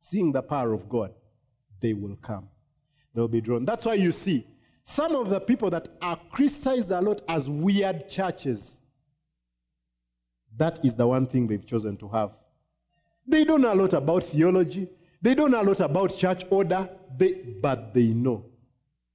seeing 0.00 0.32
the 0.32 0.42
power 0.42 0.72
of 0.72 0.88
God, 0.88 1.12
they 1.80 1.92
will 1.92 2.16
come. 2.16 2.48
They'll 3.14 3.28
be 3.28 3.40
drawn. 3.40 3.64
That's 3.64 3.86
why 3.86 3.94
you 3.94 4.12
see 4.12 4.46
some 4.84 5.14
of 5.16 5.28
the 5.28 5.40
people 5.40 5.70
that 5.70 5.88
are 6.00 6.18
criticized 6.30 6.90
a 6.90 7.00
lot 7.00 7.22
as 7.28 7.48
weird 7.48 8.08
churches, 8.08 8.78
that 10.56 10.78
is 10.82 10.94
the 10.94 11.06
one 11.06 11.26
thing 11.26 11.46
they've 11.46 11.66
chosen 11.66 11.96
to 11.98 12.08
have. 12.08 12.32
They 13.26 13.44
don't 13.44 13.60
know 13.60 13.72
a 13.72 13.74
lot 13.74 13.92
about 13.92 14.24
theology, 14.24 14.88
they 15.20 15.34
don't 15.34 15.50
know 15.50 15.60
a 15.60 15.64
lot 15.64 15.80
about 15.80 16.16
church 16.16 16.44
order, 16.50 16.88
they, 17.16 17.32
but 17.60 17.92
they 17.92 18.08
know. 18.08 18.44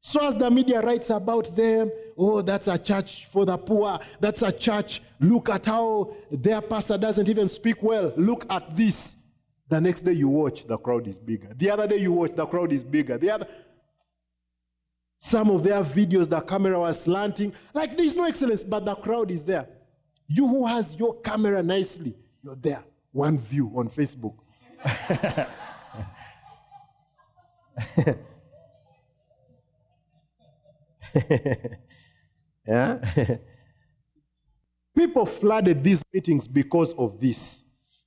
So, 0.06 0.28
as 0.28 0.36
the 0.36 0.52
media 0.52 0.82
writes 0.82 1.10
about 1.10 1.56
them, 1.56 1.90
oh, 2.18 2.42
that's 2.42 2.68
a 2.68 2.78
church 2.78 3.28
for 3.28 3.46
the 3.46 3.58
poor, 3.58 4.00
that's 4.20 4.42
a 4.42 4.52
church, 4.52 5.02
look 5.22 5.50
at 5.50 5.66
how 5.66 6.14
their 6.30 6.62
pastor 6.62 6.98
doesn't 6.98 7.30
even 7.30 7.48
speak 7.48 7.82
well, 7.82 8.12
look 8.18 8.46
at 8.50 8.76
this. 8.76 9.16
The 9.70 9.80
next 9.80 10.02
day 10.02 10.12
you 10.12 10.28
watch, 10.28 10.68
the 10.68 10.78
crowd 10.78 11.08
is 11.08 11.18
bigger. 11.18 11.54
The 11.56 11.72
other 11.72 11.88
day 11.88 11.98
you 11.98 12.12
watch, 12.12 12.36
the 12.36 12.46
crowd 12.46 12.74
is 12.74 12.84
bigger. 12.84 13.18
The 13.18 13.32
other, 13.32 13.48
some 15.20 15.50
of 15.50 15.64
their 15.64 15.82
videos, 15.86 16.30
the 16.30 16.42
camera 16.42 16.78
was 16.78 17.02
slanting. 17.02 17.54
Like 17.74 17.96
there's 17.96 18.16
no 18.16 18.26
excellence, 18.26 18.62
but 18.62 18.84
the 18.84 18.96
crowd 18.96 19.32
is 19.32 19.46
there. 19.46 19.68
You 20.28 20.50
who 20.50 20.68
has 20.68 20.96
your 20.96 21.22
camera 21.22 21.64
nicely, 21.64 22.14
you're 22.44 22.58
there. 22.58 22.84
One 23.14 23.38
view 23.38 23.72
on 23.74 23.90
Facebook. 23.90 24.36
yeah? 32.68 33.00
People 34.96 35.26
flooded 35.26 35.84
these 35.84 36.04
meetings 36.14 36.48
because 36.48 36.94
of 36.94 37.20
this. 37.20 37.64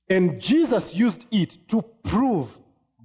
And 0.09 0.39
Jesus 0.39 0.95
used 0.95 1.25
it 1.31 1.57
to 1.67 1.81
prove 2.03 2.59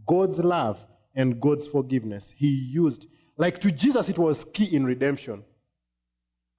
God's 0.06 0.38
love 0.38 0.86
and 1.14 1.40
God's 1.40 1.66
forgiveness. 1.66 2.32
He 2.36 2.48
used, 2.48 3.06
like 3.36 3.58
to 3.60 3.72
Jesus, 3.72 4.08
it 4.08 4.18
was 4.18 4.44
key 4.44 4.74
in 4.74 4.84
redemption. 4.84 5.42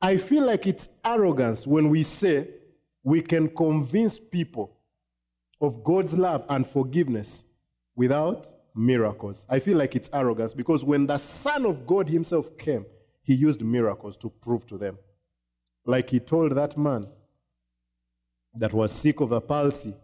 I 0.01 0.17
feel 0.17 0.45
like 0.45 0.67
it's 0.67 0.89
arrogance 1.05 1.65
when 1.65 1.89
we 1.89 2.03
say 2.03 2.49
we 3.03 3.21
can 3.21 3.47
convince 3.49 4.19
people 4.19 4.77
of 5.61 5.81
God's 5.83 6.13
love 6.13 6.43
and 6.49 6.67
forgiveness 6.67 7.45
without 7.95 8.47
miracles. 8.75 9.45
I 9.49 9.59
feel 9.59 9.77
like 9.77 9.95
it's 9.95 10.09
arrogance 10.13 10.53
because 10.53 10.83
when 10.83 11.07
the 11.07 11.17
Son 11.17 11.65
of 11.65 11.85
God 11.85 12.09
Himself 12.09 12.57
came, 12.57 12.85
He 13.21 13.33
used 13.33 13.61
miracles 13.61 14.17
to 14.17 14.29
prove 14.29 14.65
to 14.67 14.77
them. 14.77 14.97
Like 15.85 16.09
He 16.09 16.19
told 16.19 16.55
that 16.55 16.77
man 16.77 17.07
that 18.55 18.73
was 18.73 18.91
sick 18.91 19.19
of 19.19 19.31
a 19.31 19.41
palsy, 19.41 19.95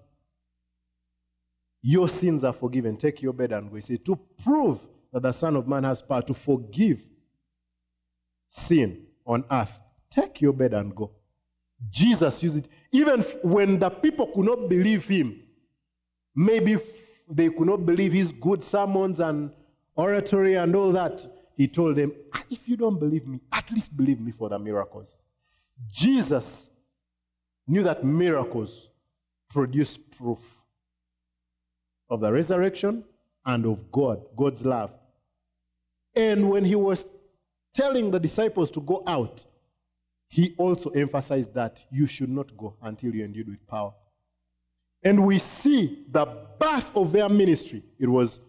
Your 1.82 2.10
sins 2.10 2.44
are 2.44 2.54
forgiven. 2.54 2.98
Take 2.98 3.22
your 3.22 3.34
bed 3.34 3.52
and 3.52 3.70
go. 3.70 3.76
He 3.76 3.82
said, 3.82 4.06
To 4.06 4.16
prove 4.44 4.80
that 5.12 5.24
the 5.24 5.32
Son 5.32 5.56
of 5.56 5.68
Man 5.68 5.84
has 5.84 6.02
power 6.02 6.22
to 6.24 6.34
forgive 6.34 7.02
sin 8.50 9.06
on 9.26 9.46
earth, 9.52 9.80
take 10.10 10.42
your 10.42 10.54
bed 10.54 10.74
and 10.74 10.96
go. 10.96 11.12
Jesus 11.90 12.44
used 12.44 12.58
it. 12.58 12.66
Even 12.92 13.22
when 13.44 13.80
the 13.80 13.90
people 13.90 14.28
could 14.28 14.46
not 14.46 14.68
believe 14.68 15.08
him, 15.08 15.40
maybe 16.36 16.78
they 17.30 17.50
could 17.50 17.68
not 17.68 17.86
believe 17.86 18.14
his 18.14 18.32
good 18.32 18.64
sermons 18.64 19.20
and 19.20 19.52
oratory 19.96 20.56
and 20.56 20.76
all 20.76 20.92
that, 20.92 21.26
he 21.56 21.68
told 21.68 21.96
them, 21.96 22.14
ah, 22.34 22.44
If 22.50 22.68
you 22.68 22.78
don't 22.78 23.00
believe 23.00 23.28
me, 23.28 23.42
at 23.52 23.70
least 23.72 23.96
believe 23.96 24.20
me 24.20 24.32
for 24.32 24.50
the 24.50 24.58
miracles. 24.58 25.16
Jesus 25.92 26.70
knew 27.68 27.84
that 27.84 28.04
miracles 28.04 28.90
produce 29.50 29.98
proof 29.98 30.40
of 32.10 32.22
the 32.22 32.32
resurrection 32.32 33.04
and 33.46 33.66
of 33.66 33.92
God, 33.92 34.22
God's 34.36 34.66
love. 34.66 34.92
And 36.16 36.50
when 36.50 36.66
he 36.66 36.76
was 36.76 37.06
telling 37.74 38.12
the 38.12 38.20
disciples 38.20 38.72
to 38.72 38.82
go 38.82 39.04
out, 39.06 39.46
he 40.28 40.56
also 40.58 40.90
emphasized 40.92 41.54
that 41.54 41.84
you 41.92 42.06
should 42.08 42.30
not 42.30 42.56
go 42.56 42.76
until 42.82 43.14
you're 43.14 43.26
endued 43.26 43.50
with 43.50 43.66
power. 43.68 43.94
And 45.04 45.26
we 45.26 45.40
see 45.40 46.06
the 46.10 46.26
birth 46.60 46.92
of 46.96 47.12
their 47.12 47.30
ministry. 47.30 47.84
It 47.98 48.08
was 48.08 48.42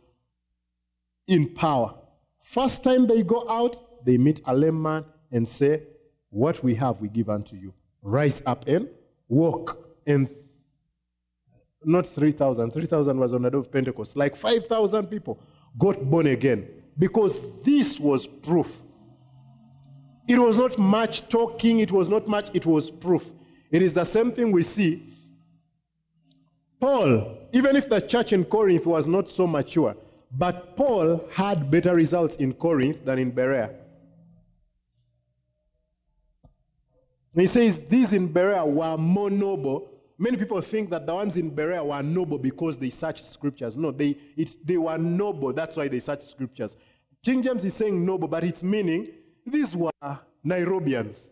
in 1.26 1.54
power. 1.54 1.94
First 2.42 2.82
time 2.82 3.06
they 3.06 3.22
go 3.22 3.48
out, 3.48 4.04
they 4.04 4.18
meet 4.18 4.40
a 4.46 4.54
lame 4.54 4.82
man 4.82 5.04
and 5.30 5.48
say, 5.48 5.82
What 6.30 6.62
we 6.62 6.74
have, 6.76 7.00
we 7.00 7.08
give 7.08 7.30
unto 7.30 7.56
you. 7.56 7.72
Rise 8.02 8.42
up 8.46 8.66
and 8.66 8.88
walk. 9.28 9.78
And 10.06 10.28
not 11.84 12.06
3,000, 12.06 12.72
3,000 12.72 13.18
was 13.18 13.32
on 13.32 13.42
the 13.42 13.50
day 13.50 13.58
of 13.58 13.70
Pentecost, 13.70 14.16
like 14.16 14.36
5,000 14.36 15.06
people 15.06 15.40
got 15.78 16.02
born 16.04 16.26
again 16.26 16.68
because 16.98 17.40
this 17.62 17.98
was 17.98 18.26
proof. 18.26 18.82
It 20.28 20.38
was 20.38 20.56
not 20.56 20.78
much 20.78 21.28
talking, 21.28 21.80
it 21.80 21.90
was 21.90 22.08
not 22.08 22.28
much, 22.28 22.50
it 22.52 22.66
was 22.66 22.90
proof. 22.90 23.32
It 23.70 23.82
is 23.82 23.94
the 23.94 24.04
same 24.04 24.32
thing 24.32 24.52
we 24.52 24.62
see. 24.62 25.12
Paul, 26.80 27.36
even 27.52 27.76
if 27.76 27.88
the 27.88 28.00
church 28.00 28.32
in 28.32 28.44
Corinth 28.44 28.86
was 28.86 29.06
not 29.06 29.28
so 29.28 29.46
mature, 29.46 29.94
but 30.32 30.76
Paul 30.76 31.28
had 31.30 31.70
better 31.70 31.94
results 31.94 32.36
in 32.36 32.54
Corinth 32.54 33.04
than 33.04 33.18
in 33.18 33.30
Berea. 33.30 33.70
He 37.34 37.46
says 37.46 37.84
these 37.86 38.12
in 38.12 38.26
Berea 38.26 38.64
were 38.64 38.96
more 38.96 39.30
noble. 39.30 39.88
Many 40.18 40.36
people 40.36 40.60
think 40.60 40.90
that 40.90 41.06
the 41.06 41.14
ones 41.14 41.36
in 41.36 41.50
Berea 41.50 41.82
were 41.84 42.02
noble 42.02 42.38
because 42.38 42.76
they 42.76 42.90
searched 42.90 43.24
scriptures. 43.24 43.76
No, 43.76 43.90
they, 43.90 44.16
it's, 44.36 44.56
they 44.56 44.76
were 44.76 44.98
noble. 44.98 45.52
That's 45.52 45.76
why 45.76 45.88
they 45.88 46.00
searched 46.00 46.28
scriptures. 46.30 46.76
King 47.22 47.42
James 47.42 47.64
is 47.64 47.74
saying 47.74 48.04
noble, 48.04 48.28
but 48.28 48.44
it's 48.44 48.62
meaning 48.62 49.08
these 49.46 49.76
were 49.76 49.90
Nairobians. 50.44 51.28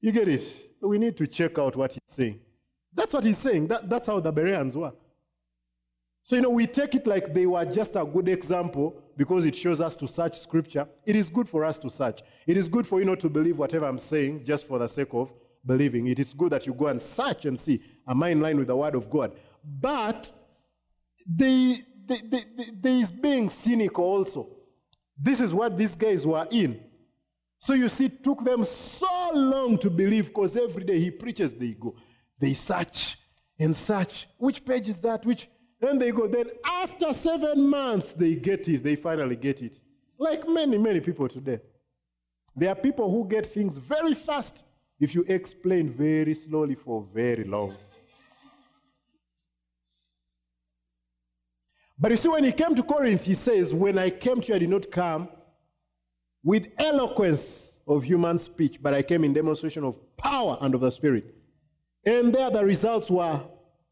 You 0.00 0.12
get 0.12 0.28
it? 0.28 0.42
We 0.80 0.98
need 0.98 1.16
to 1.16 1.26
check 1.26 1.58
out 1.58 1.76
what 1.76 1.92
he's 1.92 2.00
saying. 2.06 2.40
That's 2.96 3.12
what 3.12 3.24
he's 3.24 3.38
saying. 3.38 3.68
That, 3.68 3.88
that's 3.88 4.08
how 4.08 4.18
the 4.20 4.32
Bereans 4.32 4.74
were. 4.74 4.92
So, 6.22 6.34
you 6.34 6.42
know, 6.42 6.50
we 6.50 6.66
take 6.66 6.94
it 6.96 7.06
like 7.06 7.32
they 7.32 7.46
were 7.46 7.64
just 7.64 7.94
a 7.94 8.04
good 8.04 8.28
example 8.28 9.00
because 9.16 9.44
it 9.44 9.54
shows 9.54 9.80
us 9.80 9.94
to 9.96 10.08
search 10.08 10.40
scripture. 10.40 10.88
It 11.04 11.14
is 11.14 11.30
good 11.30 11.48
for 11.48 11.64
us 11.64 11.78
to 11.78 11.90
search. 11.90 12.22
It 12.46 12.56
is 12.56 12.68
good 12.68 12.86
for 12.86 12.98
you 12.98 13.04
not 13.04 13.20
to 13.20 13.28
believe 13.28 13.58
whatever 13.58 13.86
I'm 13.86 13.98
saying 13.98 14.44
just 14.44 14.66
for 14.66 14.80
the 14.80 14.88
sake 14.88 15.10
of 15.12 15.32
believing. 15.64 16.08
It 16.08 16.18
is 16.18 16.34
good 16.34 16.50
that 16.50 16.66
you 16.66 16.74
go 16.74 16.88
and 16.88 17.00
search 17.00 17.44
and 17.44 17.60
see, 17.60 17.80
am 18.08 18.22
I 18.22 18.30
in 18.30 18.40
line 18.40 18.58
with 18.58 18.66
the 18.66 18.76
word 18.76 18.96
of 18.96 19.08
God? 19.08 19.36
But 19.64 20.32
they, 21.24 21.82
they, 22.04 22.18
they, 22.18 22.44
they, 22.56 22.70
there 22.72 23.02
is 23.02 23.10
being 23.12 23.48
cynical 23.48 24.04
also. 24.04 24.48
This 25.16 25.40
is 25.40 25.54
what 25.54 25.76
these 25.78 25.94
guys 25.94 26.26
were 26.26 26.48
in. 26.50 26.80
So 27.58 27.72
you 27.74 27.88
see, 27.88 28.06
it 28.06 28.24
took 28.24 28.44
them 28.44 28.64
so 28.64 29.30
long 29.32 29.78
to 29.78 29.90
believe 29.90 30.26
because 30.26 30.56
every 30.56 30.84
day 30.84 30.98
he 30.98 31.10
preaches, 31.10 31.52
they 31.52 31.72
go. 31.72 31.94
They 32.38 32.54
search 32.54 33.18
and 33.58 33.74
search. 33.74 34.28
Which 34.38 34.64
page 34.64 34.88
is 34.88 34.98
that? 34.98 35.24
Which 35.24 35.48
then 35.80 35.98
they 35.98 36.10
go. 36.10 36.26
Then 36.26 36.50
after 36.64 37.12
seven 37.12 37.68
months, 37.68 38.12
they 38.12 38.34
get 38.34 38.68
it. 38.68 38.82
They 38.82 38.96
finally 38.96 39.36
get 39.36 39.62
it. 39.62 39.76
Like 40.18 40.48
many, 40.48 40.78
many 40.78 41.00
people 41.00 41.28
today. 41.28 41.60
There 42.54 42.70
are 42.70 42.74
people 42.74 43.10
who 43.10 43.28
get 43.28 43.46
things 43.46 43.76
very 43.76 44.14
fast 44.14 44.64
if 44.98 45.14
you 45.14 45.24
explain 45.28 45.90
very 45.90 46.34
slowly 46.34 46.74
for 46.74 47.02
very 47.02 47.44
long. 47.44 47.76
But 51.98 52.10
you 52.10 52.16
see, 52.16 52.28
when 52.28 52.44
he 52.44 52.52
came 52.52 52.74
to 52.74 52.82
Corinth, 52.82 53.24
he 53.24 53.34
says, 53.34 53.72
When 53.72 53.98
I 53.98 54.10
came 54.10 54.40
to 54.40 54.48
you, 54.48 54.54
I 54.54 54.58
did 54.58 54.70
not 54.70 54.90
come 54.90 55.28
with 56.42 56.68
eloquence 56.78 57.80
of 57.86 58.04
human 58.04 58.38
speech, 58.38 58.82
but 58.82 58.94
I 58.94 59.02
came 59.02 59.24
in 59.24 59.32
demonstration 59.32 59.84
of 59.84 59.98
power 60.16 60.58
and 60.60 60.74
of 60.74 60.80
the 60.80 60.90
Spirit. 60.90 61.34
And 62.06 62.32
there 62.32 62.50
the 62.50 62.64
results 62.64 63.10
were 63.10 63.42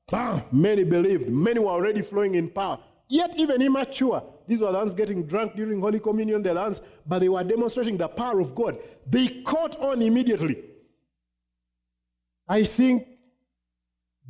bam, 0.09 0.43
many 0.53 0.85
believed, 0.85 1.29
many 1.29 1.59
were 1.59 1.67
already 1.67 2.01
flowing 2.01 2.37
in 2.37 2.49
power. 2.49 2.79
Yet 3.09 3.35
even 3.37 3.61
immature. 3.61 4.23
These 4.47 4.61
were 4.61 4.73
the 4.73 4.79
ones 4.79 4.95
getting 4.95 5.27
drunk 5.27 5.57
during 5.57 5.81
Holy 5.81 6.01
Communion, 6.01 6.43
the 6.43 6.55
ones, 6.55 6.81
but 7.07 7.19
they 7.19 7.29
were 7.29 7.43
demonstrating 7.45 7.97
the 7.97 8.09
power 8.09 8.41
of 8.41 8.55
God. 8.55 8.79
They 9.07 9.43
caught 9.43 9.77
on 9.79 10.01
immediately. 10.01 10.63
I 12.49 12.65
think 12.65 13.07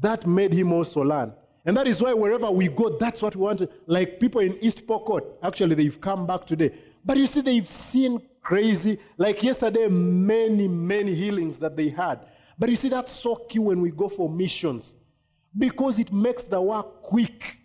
that 0.00 0.26
made 0.26 0.52
him 0.52 0.72
also 0.72 1.02
learn. 1.02 1.32
And 1.64 1.76
that 1.76 1.86
is 1.86 2.00
why 2.00 2.12
wherever 2.12 2.50
we 2.50 2.68
go, 2.68 2.96
that's 2.98 3.22
what 3.22 3.36
we 3.36 3.42
want 3.42 3.60
to, 3.60 3.68
like 3.86 4.20
people 4.20 4.40
in 4.40 4.56
East 4.60 4.86
Pokot, 4.86 5.24
actually 5.42 5.74
they've 5.74 6.00
come 6.00 6.26
back 6.26 6.46
today. 6.46 6.74
But 7.04 7.16
you 7.16 7.26
see, 7.26 7.40
they've 7.40 7.66
seen 7.66 8.20
crazy, 8.40 8.98
like 9.16 9.42
yesterday, 9.42 9.88
many, 9.88 10.68
many 10.68 11.14
healings 11.14 11.58
that 11.58 11.76
they 11.76 11.88
had. 11.88 12.26
But 12.58 12.70
you 12.70 12.76
see, 12.76 12.88
that's 12.88 13.12
so 13.12 13.36
key 13.36 13.58
when 13.58 13.80
we 13.80 13.90
go 13.90 14.08
for 14.08 14.28
missions 14.28 14.94
because 15.56 15.98
it 15.98 16.12
makes 16.12 16.42
the 16.42 16.60
work 16.60 17.02
quick. 17.02 17.58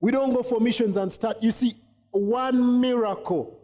We 0.00 0.10
don't 0.10 0.32
go 0.34 0.42
for 0.42 0.60
missions 0.60 0.96
and 0.96 1.12
start. 1.12 1.42
You 1.42 1.50
see, 1.50 1.74
one 2.10 2.80
miracle 2.80 3.58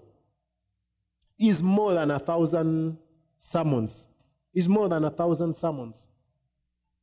is 1.39 1.63
more 1.63 1.95
than 1.95 2.11
a 2.11 2.19
thousand 2.19 2.99
sermons. 3.39 4.09
Is 4.55 4.69
more 4.69 4.89
than 4.89 5.05
a 5.05 5.11
thousand 5.11 5.57
sermons. 5.57 6.09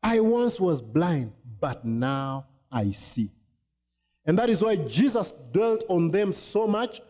I 0.01 0.19
once 0.19 0.59
was 0.59 0.81
blind, 0.81 1.31
but 1.59 1.85
now 1.85 2.47
I 2.71 2.91
see. 2.91 3.31
And 4.25 4.37
that 4.39 4.49
is 4.49 4.61
why 4.61 4.75
Jesus 4.75 5.33
dwelt 5.51 5.83
on 5.87 6.11
them 6.11 6.33
so 6.33 6.67
much. 6.67 7.01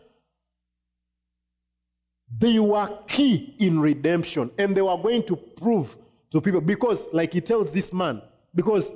They 2.38 2.58
were 2.58 2.98
key 3.06 3.54
in 3.58 3.80
redemption, 3.80 4.50
and 4.58 4.76
they 4.76 4.82
were 4.82 4.96
going 4.96 5.24
to 5.24 5.36
prove 5.36 5.96
to 6.30 6.40
people 6.40 6.60
because, 6.60 7.08
like 7.12 7.32
he 7.32 7.40
tells 7.40 7.70
this 7.70 7.92
man, 7.92 8.22
because 8.54 8.90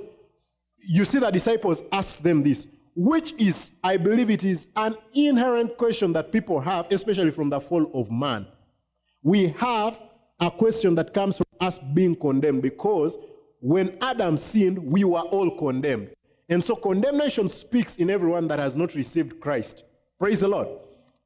you 0.77 1.05
see 1.05 1.19
the 1.19 1.29
disciples 1.31 1.83
ask 1.91 2.19
them 2.19 2.43
this, 2.43 2.67
which 2.95 3.33
is, 3.37 3.71
I 3.83 3.97
believe 3.97 4.29
it 4.29 4.43
is 4.43 4.67
an 4.75 4.95
inherent 5.13 5.77
question 5.77 6.13
that 6.13 6.31
people 6.31 6.59
have, 6.59 6.91
especially 6.91 7.31
from 7.31 7.49
the 7.49 7.61
fall 7.61 7.89
of 7.93 8.11
man. 8.11 8.47
We 9.23 9.49
have 9.59 9.97
a 10.39 10.49
question 10.49 10.95
that 10.95 11.13
comes 11.13 11.37
from 11.37 11.45
us 11.59 11.79
being 11.93 12.15
condemned 12.15 12.63
because 12.63 13.17
when 13.59 13.97
Adam 14.01 14.37
sinned, 14.37 14.79
we 14.79 15.03
were 15.03 15.19
all 15.19 15.55
condemned. 15.55 16.09
And 16.49 16.63
so 16.65 16.75
condemnation 16.75 17.49
speaks 17.49 17.95
in 17.95 18.09
everyone 18.09 18.47
that 18.49 18.59
has 18.59 18.75
not 18.75 18.95
received 18.95 19.39
Christ. 19.39 19.83
Praise 20.19 20.39
the 20.39 20.47
Lord. 20.47 20.67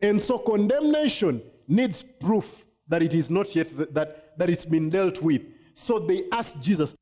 And 0.02 0.22
so 0.22 0.38
condemnation 0.38 1.42
needs 1.68 2.04
proof 2.04 2.66
that 2.88 3.02
it 3.02 3.14
is 3.14 3.30
not 3.30 3.56
yet, 3.56 3.68
that, 3.94 4.38
that 4.38 4.50
it's 4.50 4.66
been 4.66 4.90
dealt 4.90 5.22
with. 5.22 5.42
So 5.76 6.00
they 6.00 6.24
asked 6.32 6.60
Jesus, 6.62 6.96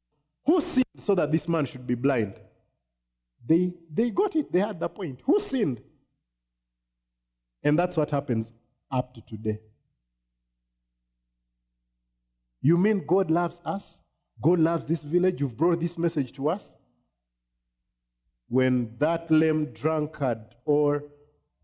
Who 0.46 0.60
sinned 0.60 0.86
so 1.00 1.16
that 1.16 1.32
this 1.32 1.48
man 1.48 1.66
should 1.66 1.88
be 1.88 1.96
blind? 1.96 2.34
They, 3.46 3.72
they 3.94 4.10
got 4.10 4.36
it. 4.36 4.52
They 4.52 4.60
had 4.60 4.80
the 4.80 4.90
point. 4.90 5.22
Who 5.26 5.40
sinned? 5.40 5.82
And 7.64 7.78
that's 7.78 7.96
what 7.96 8.12
happens 8.12 8.52
up 8.92 9.14
to 9.14 9.22
today. 9.22 9.60
You 12.62 12.78
mean 12.78 13.06
God 13.06 13.30
loves 13.30 13.62
us? 13.64 14.02
God 14.42 14.60
loves 14.60 14.86
this 14.86 15.04
village? 15.04 15.40
You've 15.40 15.56
brought 15.56 15.80
this 15.80 15.98
message 15.98 16.32
to 16.34 16.50
us? 16.50 16.76
When 18.48 18.96
that 18.98 19.30
lame 19.30 19.66
drunkard 19.74 20.56
or 20.66 21.04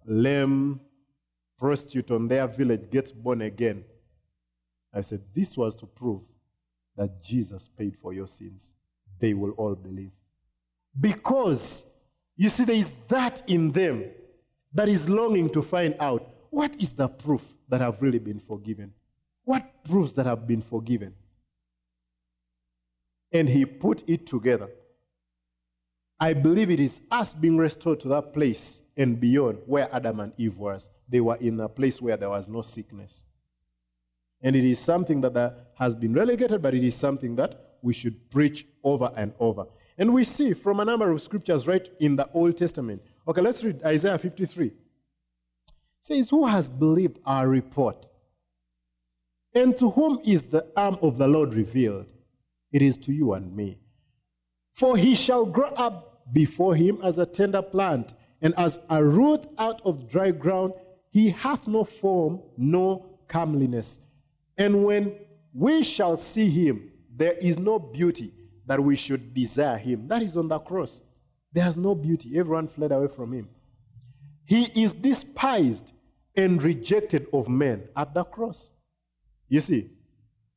lame 0.06 0.80
prostitute 1.58 2.12
on 2.12 2.28
their 2.28 2.48
village 2.48 2.90
gets 2.92 3.12
born 3.12 3.42
again, 3.42 3.84
I 4.94 5.02
said, 5.02 5.22
This 5.34 5.58
was 5.58 5.76
to 5.76 5.86
prove 5.86 6.24
that 7.00 7.24
Jesus 7.24 7.70
paid 7.78 7.96
for 7.96 8.14
your 8.14 8.28
sins. 8.28 8.74
They 9.20 9.34
will 9.34 9.52
all 9.52 9.74
believe. 9.74 10.12
Because, 11.00 11.86
you 12.36 12.50
see, 12.50 12.66
there 12.66 12.76
is 12.76 12.92
that 13.08 13.42
in 13.48 13.72
them 13.72 14.04
that 14.74 14.90
is 14.90 15.08
longing 15.08 15.50
to 15.52 15.62
find 15.62 15.96
out 16.00 16.28
what 16.50 16.76
is 16.80 16.92
the 16.92 17.08
proof 17.08 17.42
that 17.70 17.82
I've 17.82 18.02
really 18.02 18.20
been 18.20 18.40
forgiven? 18.40 18.94
What 19.46 19.84
proves 19.86 20.12
that 20.14 20.28
I've 20.28 20.46
been 20.46 20.62
forgiven? 20.62 21.14
And 23.32 23.48
he 23.48 23.66
put 23.66 24.04
it 24.06 24.28
together. 24.28 24.70
I 26.20 26.34
believe 26.34 26.70
it 26.70 26.82
is 26.82 27.00
us 27.10 27.34
being 27.34 27.56
restored 27.56 28.02
to 28.02 28.10
that 28.10 28.34
place 28.34 28.82
and 28.98 29.18
beyond 29.18 29.60
where 29.66 29.88
Adam 29.96 30.20
and 30.20 30.34
Eve 30.38 30.58
was. 30.58 30.90
They 31.08 31.22
were 31.22 31.38
in 31.38 31.60
a 31.62 31.70
place 31.70 32.02
where 32.02 32.18
there 32.18 32.30
was 32.30 32.50
no 32.50 32.62
sickness. 32.62 33.24
And 34.42 34.56
it 34.56 34.64
is 34.64 34.80
something 34.80 35.22
that, 35.22 35.66
has 35.76 35.96
been 35.96 36.14
relegated, 36.14 36.62
but 36.62 36.74
it 36.74 36.84
is 36.84 36.96
something 36.96 37.36
that 37.38 37.78
we 37.82 37.94
should 37.94 38.30
preach 38.30 38.66
over 38.84 39.12
and 39.16 39.34
over. 39.40 39.66
And 39.98 40.14
we 40.14 40.24
see 40.24 40.54
from 40.54 40.80
a 40.80 40.86
number 40.86 41.10
of 41.10 41.22
scriptures 41.22 41.68
right 41.68 41.88
in 42.00 42.16
the 42.16 42.30
Old 42.34 42.58
Testament. 42.58 43.02
Okay, 43.28 43.42
let's 43.42 43.64
read 43.64 43.82
Isaiah 43.84 44.18
53. 44.18 44.68
It 44.68 44.74
says, 46.02 46.30
Who 46.30 46.46
has 46.48 46.70
believed 46.70 47.20
our 47.26 47.48
report? 47.48 48.06
And 49.54 49.78
to 49.78 49.92
whom 49.92 50.20
is 50.26 50.44
the 50.44 50.66
arm 50.76 50.98
of 51.02 51.18
the 51.18 51.28
Lord 51.28 51.54
revealed? 51.54 52.08
It 52.72 52.82
is 52.82 52.98
to 53.00 53.14
you 53.14 53.34
and 53.34 53.56
me. 53.56 53.78
For 54.74 54.96
he 54.96 55.16
shall 55.16 55.46
grow 55.46 55.70
up 55.70 56.10
before 56.32 56.76
him 56.76 57.00
as 57.04 57.18
a 57.18 57.26
tender 57.26 57.62
plant, 57.62 58.14
and 58.42 58.54
as 58.58 58.80
a 58.90 59.04
root 59.04 59.48
out 59.58 59.82
of 59.84 60.10
dry 60.10 60.32
ground. 60.32 60.74
He 61.12 61.32
hath 61.32 61.68
no 61.68 61.84
form, 61.84 62.42
no 62.58 63.18
comeliness. 63.28 64.00
And 64.60 64.84
when 64.84 65.16
we 65.54 65.82
shall 65.84 66.18
see 66.18 66.50
him, 66.50 66.92
there 67.16 67.34
is 67.34 67.58
no 67.58 67.80
beauty 67.80 68.34
that 68.68 68.80
we 68.84 68.96
should 68.98 69.34
desire 69.34 69.78
him. 69.78 70.08
That 70.08 70.22
is 70.22 70.38
on 70.38 70.50
the 70.50 70.60
cross. 70.60 71.02
There's 71.52 71.78
no 71.78 71.96
beauty. 71.96 72.38
Everyone 72.38 72.68
fled 72.68 72.92
away 72.92 73.08
from 73.08 73.34
him. 73.34 73.50
He 74.46 74.66
is 74.84 74.94
despised 74.94 75.92
and 76.36 76.62
rejected 76.62 77.28
of 77.34 77.48
men 77.48 77.88
at 77.96 78.14
the 78.14 78.24
cross. 78.24 78.72
You 79.48 79.62
see, 79.62 79.90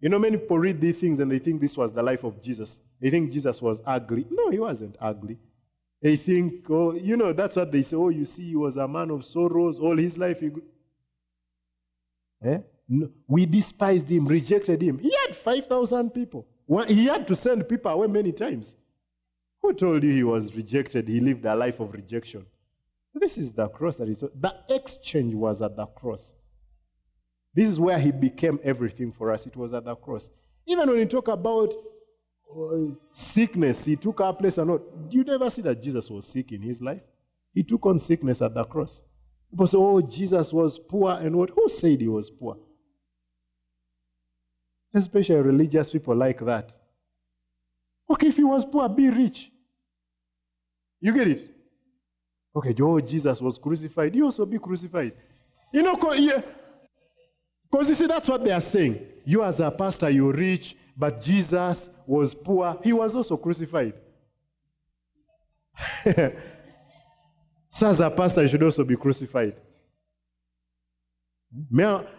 you 0.00 0.09
know, 0.09 0.18
many 0.18 0.36
people 0.36 0.59
read 0.59 0.80
these 0.80 0.98
things 0.98 1.20
and 1.20 1.30
they 1.30 1.38
think 1.38 1.61
this 1.61 1.76
was 1.76 1.92
the 1.92 2.03
life 2.03 2.24
of 2.24 2.42
Jesus. 2.42 2.80
They 3.00 3.09
think 3.09 3.32
Jesus 3.32 3.62
was 3.62 3.80
ugly. 3.86 4.26
No, 4.30 4.50
he 4.50 4.59
wasn't 4.59 4.96
ugly. 5.00 5.38
They 6.03 6.16
think, 6.16 6.66
oh, 6.68 6.92
you 6.92 7.16
know, 7.16 7.32
that's 7.32 7.55
what 7.55 7.70
they 7.70 7.82
say. 7.82 7.96
Oh, 7.96 8.09
you 8.09 8.24
see, 8.24 8.48
he 8.48 8.57
was 8.57 8.76
a 8.76 8.88
man 8.88 9.11
of 9.11 9.24
sorrows 9.24 9.78
all 9.78 9.96
his 9.96 10.18
life. 10.18 10.40
He... 10.40 10.50
Eh? 12.44 12.59
We 13.26 13.47
despised 13.47 14.09
him, 14.09 14.26
rejected 14.26 14.82
him. 14.82 14.99
He 14.99 15.14
had 15.26 15.34
5,000 15.34 16.11
people. 16.11 16.47
He 16.88 17.07
had 17.07 17.26
to 17.28 17.36
send 17.36 17.68
people 17.68 17.90
away 17.90 18.07
many 18.07 18.32
times. 18.32 18.76
Who 19.61 19.72
told 19.72 20.03
you 20.03 20.11
he 20.11 20.24
was 20.24 20.55
rejected? 20.55 21.09
He 21.09 21.20
lived 21.20 21.45
a 21.45 21.55
life 21.55 21.80
of 21.80 21.93
rejection. 21.93 22.47
This 23.14 23.38
is 23.38 23.53
the 23.53 23.68
cross 23.68 23.97
that 23.97 24.09
is. 24.09 24.18
The 24.18 24.55
exchange 24.68 25.34
was 25.34 25.62
at 25.62 25.76
the 25.76 25.86
cross. 25.86 26.34
This 27.55 27.68
is 27.68 27.78
where 27.78 27.99
he 27.99 28.11
became 28.11 28.59
everything 28.64 29.12
for 29.12 29.30
us. 29.30 29.47
It 29.47 29.57
was 29.57 29.72
at 29.72 29.84
the 29.84 29.95
cross. 29.95 30.30
Even 30.66 30.88
when 30.88 30.99
you 30.99 31.07
talk 31.07 31.28
about 31.28 31.74
uh, 32.51 32.95
sickness, 33.12 33.84
he 33.84 33.97
took 33.97 34.20
our 34.20 34.32
place 34.32 34.59
or 34.59 34.64
not. 34.64 35.11
Do 35.11 35.18
you 35.18 35.24
never 35.24 35.51
see 35.51 35.62
that 35.62 35.82
Jesus 35.82 36.11
was 36.11 36.26
sick 36.26 36.53
in 36.53 36.62
his 36.62 36.80
life? 36.80 37.03
He 37.55 37.62
took 37.62 37.84
on 37.84 37.99
sickness 37.99 38.40
at 38.40 38.55
the 38.55 38.64
cross. 38.64 39.03
People 39.51 39.66
say, 39.66 39.76
oh, 39.76 40.01
Jesus 40.01 40.53
was 40.53 40.78
poor 40.78 41.12
and 41.12 41.36
what? 41.36 41.51
Who 41.51 41.68
said 41.68 42.01
he 42.01 42.09
was 42.09 42.30
poor? 42.30 42.57
Especially 44.95 45.36
religious 45.36 45.90
people 45.90 46.14
like 46.14 46.38
that. 46.40 46.72
Okay, 48.11 48.28
if 48.28 48.36
he 48.36 48.45
was 48.45 48.64
poor, 48.64 48.88
be 48.88 49.09
rich. 49.09 49.51
You 51.01 51.12
get 51.12 51.28
it? 51.28 51.51
Okay, 52.55 52.74
oh, 52.80 53.01
Jesus 53.01 53.40
was 53.40 53.59
crucified. 53.59 54.14
You 54.14 54.26
also 54.26 54.45
be 54.45 54.59
crucified. 54.59 55.14
You 55.72 55.82
know, 55.82 55.97
because 55.97 57.88
you 57.88 57.95
see, 57.95 58.07
that's 58.07 58.28
what 58.28 58.45
they 58.45 58.53
are 58.53 58.61
saying. 58.61 59.01
You, 59.24 59.43
as 59.43 59.59
a 59.61 59.70
pastor, 59.70 60.11
you're 60.11 60.32
rich, 60.32 60.76
but 60.97 61.22
Jesus 61.22 61.88
was 62.07 62.34
poor. 62.34 62.78
He 62.84 62.93
was 62.93 63.14
also 63.14 63.38
crucified. 63.38 63.95
so, 67.70 67.88
as 67.88 68.01
a 68.01 68.11
pastor, 68.11 68.43
you 68.43 68.49
should 68.49 68.62
also 68.62 68.84
be 68.84 68.97
crucified. 68.97 69.57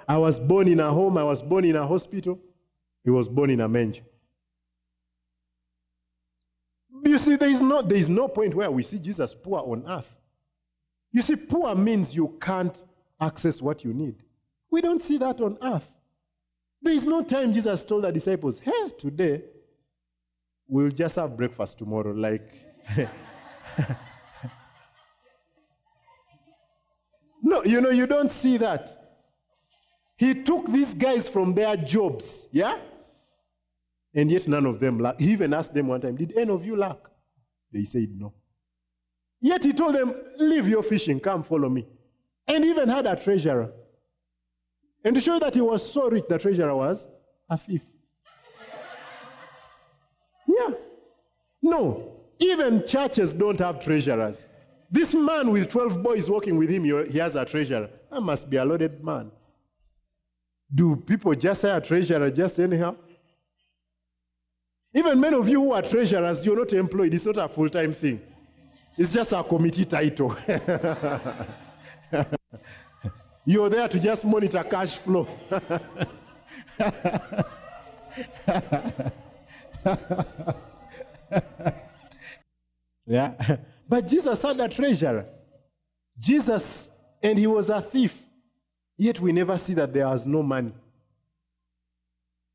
I 0.07 0.17
was 0.17 0.39
born 0.39 0.67
in 0.67 0.79
a 0.79 0.91
home, 0.91 1.17
I 1.17 1.23
was 1.23 1.43
born 1.43 1.65
in 1.65 1.75
a 1.75 1.85
hospital. 1.85 2.39
He 3.03 3.09
was 3.09 3.27
born 3.27 3.49
in 3.49 3.59
a 3.59 3.67
manger. 3.67 4.03
You 7.03 7.17
see, 7.17 7.35
there 7.35 7.49
is, 7.49 7.59
no, 7.59 7.81
there 7.81 7.97
is 7.97 8.07
no 8.07 8.27
point 8.29 8.55
where 8.55 8.71
we 8.71 8.83
see 8.83 8.97
Jesus 8.97 9.33
poor 9.33 9.59
on 9.59 9.83
earth. 9.87 10.15
You 11.11 11.21
see, 11.21 11.35
poor 11.35 11.75
means 11.75 12.15
you 12.15 12.37
can't 12.39 12.81
access 13.19 13.61
what 13.61 13.83
you 13.83 13.93
need. 13.93 14.15
We 14.71 14.81
don't 14.81 15.01
see 15.01 15.17
that 15.17 15.41
on 15.41 15.57
earth. 15.61 15.91
There 16.81 16.93
is 16.93 17.05
no 17.05 17.23
time 17.23 17.53
Jesus 17.53 17.83
told 17.83 18.03
the 18.03 18.11
disciples, 18.11 18.59
hey, 18.59 18.89
today 18.97 19.43
we'll 20.67 20.91
just 20.91 21.15
have 21.17 21.37
breakfast 21.37 21.77
tomorrow. 21.77 22.11
Like, 22.13 22.51
no, 27.41 27.63
you 27.63 27.79
know, 27.81 27.91
you 27.91 28.07
don't 28.07 28.31
see 28.31 28.57
that. 28.57 28.89
He 30.17 30.41
took 30.41 30.71
these 30.71 30.93
guys 30.93 31.27
from 31.29 31.53
their 31.53 31.75
jobs, 31.75 32.47
yeah? 32.51 32.79
And 34.15 34.31
yet 34.31 34.47
none 34.47 34.65
of 34.65 34.79
them 34.79 34.99
lack. 34.99 35.19
He 35.19 35.31
even 35.31 35.53
asked 35.53 35.73
them 35.73 35.87
one 35.87 36.01
time, 36.01 36.15
Did 36.15 36.37
any 36.37 36.51
of 36.51 36.65
you 36.65 36.75
lack? 36.75 36.97
They 37.71 37.85
said 37.85 38.09
no. 38.15 38.33
Yet 39.41 39.63
he 39.63 39.73
told 39.73 39.95
them, 39.95 40.13
Leave 40.37 40.67
your 40.67 40.83
fishing, 40.83 41.19
come 41.19 41.43
follow 41.43 41.69
me. 41.69 41.87
And 42.47 42.63
even 42.63 42.89
had 42.89 43.07
a 43.07 43.15
treasurer. 43.15 43.71
And 45.03 45.15
to 45.15 45.21
show 45.21 45.39
that 45.39 45.53
he 45.53 45.61
was 45.61 45.91
so 45.91 46.09
rich, 46.09 46.25
the 46.29 46.37
treasurer 46.37 46.75
was 46.75 47.07
a 47.49 47.57
thief. 47.57 47.81
yeah. 50.47 50.69
No, 51.61 52.13
even 52.39 52.85
churches 52.85 53.33
don't 53.33 53.59
have 53.59 53.83
treasurers. 53.83 54.47
This 54.91 55.13
man 55.13 55.49
with 55.49 55.69
12 55.69 56.03
boys 56.03 56.29
working 56.29 56.55
with 56.55 56.69
him, 56.69 56.83
he 56.83 57.17
has 57.17 57.35
a 57.35 57.45
treasurer. 57.45 57.89
That 58.11 58.21
must 58.21 58.49
be 58.49 58.57
a 58.57 58.65
loaded 58.65 59.03
man. 59.03 59.31
Do 60.73 60.95
people 60.95 61.33
just 61.35 61.63
hire 61.63 61.77
a 61.77 61.81
treasurer 61.81 62.29
just 62.29 62.59
anyhow? 62.59 62.95
Even 64.93 65.19
many 65.19 65.35
of 65.35 65.49
you 65.49 65.61
who 65.61 65.73
are 65.73 65.81
treasurers, 65.81 66.45
you're 66.45 66.57
not 66.57 66.71
employed. 66.73 67.13
It's 67.13 67.25
not 67.25 67.37
a 67.37 67.47
full 67.47 67.69
time 67.69 67.93
thing, 67.93 68.21
it's 68.97 69.13
just 69.13 69.31
a 69.31 69.41
committee 69.43 69.85
title. 69.85 70.35
you're 73.45 73.69
there 73.69 73.87
to 73.87 73.99
just 73.99 74.25
monitor 74.25 74.63
cash 74.63 74.97
flow. 74.97 75.27
yeah. 83.05 83.57
But 83.89 84.07
Jesus 84.07 84.41
had 84.41 84.59
a 84.59 84.69
treasurer. 84.69 85.25
Jesus, 86.19 86.91
and 87.21 87.39
he 87.39 87.47
was 87.47 87.69
a 87.69 87.81
thief. 87.81 88.15
Yet 88.97 89.19
we 89.19 89.31
never 89.31 89.57
see 89.57 89.73
that 89.73 89.91
there 89.91 90.07
was 90.07 90.27
no 90.27 90.43
money. 90.43 90.71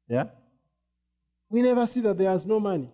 Yeah? 0.08 0.26
We 1.50 1.62
never 1.62 1.86
see 1.86 2.00
that 2.00 2.18
there 2.18 2.32
is 2.32 2.44
no 2.44 2.60
money. 2.60 2.90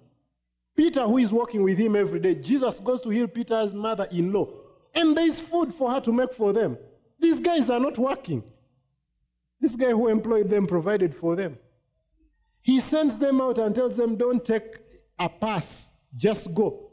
Peter, 0.76 1.02
who 1.02 1.18
is 1.18 1.32
working 1.32 1.62
with 1.62 1.78
him 1.78 1.94
every 1.96 2.20
day, 2.20 2.34
Jesus 2.34 2.78
goes 2.80 3.00
to 3.02 3.11
heal 3.11 3.28
Peter's 3.28 3.72
mother 3.72 4.09
in 4.11 4.32
law, 4.32 4.48
and 4.94 5.16
there 5.16 5.26
is 5.26 5.40
food 5.40 5.72
for 5.72 5.90
her 5.90 6.00
to 6.00 6.12
make 6.12 6.32
for 6.32 6.52
them. 6.52 6.76
These 7.18 7.40
guys 7.40 7.70
are 7.70 7.80
not 7.80 7.96
working. 7.96 8.42
This 9.61 9.76
guy 9.76 9.90
who 9.90 10.09
employed 10.09 10.50
them 10.50 10.66
provided 10.66 11.14
for 11.14 11.36
them. 11.36 11.59
He 12.61 12.80
sends 12.80 13.18
them 13.18 13.40
out 13.40 13.59
and 13.59 13.74
tells 13.74 13.96
them, 13.96 14.16
Don't 14.16 14.44
take 14.44 14.78
a 15.18 15.28
pass, 15.28 15.92
just 16.16 16.52
go. 16.55 16.90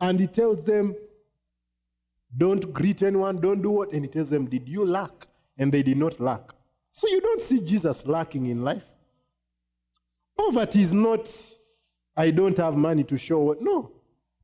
And 0.00 0.18
he 0.18 0.26
tells 0.26 0.64
them, 0.64 0.94
Don't 2.36 2.72
greet 2.72 3.02
anyone, 3.02 3.40
don't 3.40 3.62
do 3.62 3.70
what? 3.70 3.92
And 3.92 4.04
he 4.04 4.10
tells 4.10 4.30
them, 4.30 4.46
Did 4.46 4.68
you 4.68 4.84
lack? 4.84 5.26
And 5.58 5.70
they 5.70 5.82
did 5.82 5.98
not 5.98 6.18
lack. 6.18 6.50
So 6.92 7.08
you 7.08 7.20
don't 7.20 7.42
see 7.42 7.60
Jesus 7.60 8.06
lacking 8.06 8.46
in 8.46 8.62
life. 8.62 8.86
Poverty 10.36 10.82
is 10.82 10.92
not, 10.92 11.28
I 12.16 12.30
don't 12.30 12.56
have 12.56 12.76
money 12.76 13.04
to 13.04 13.16
show. 13.16 13.56
No. 13.60 13.92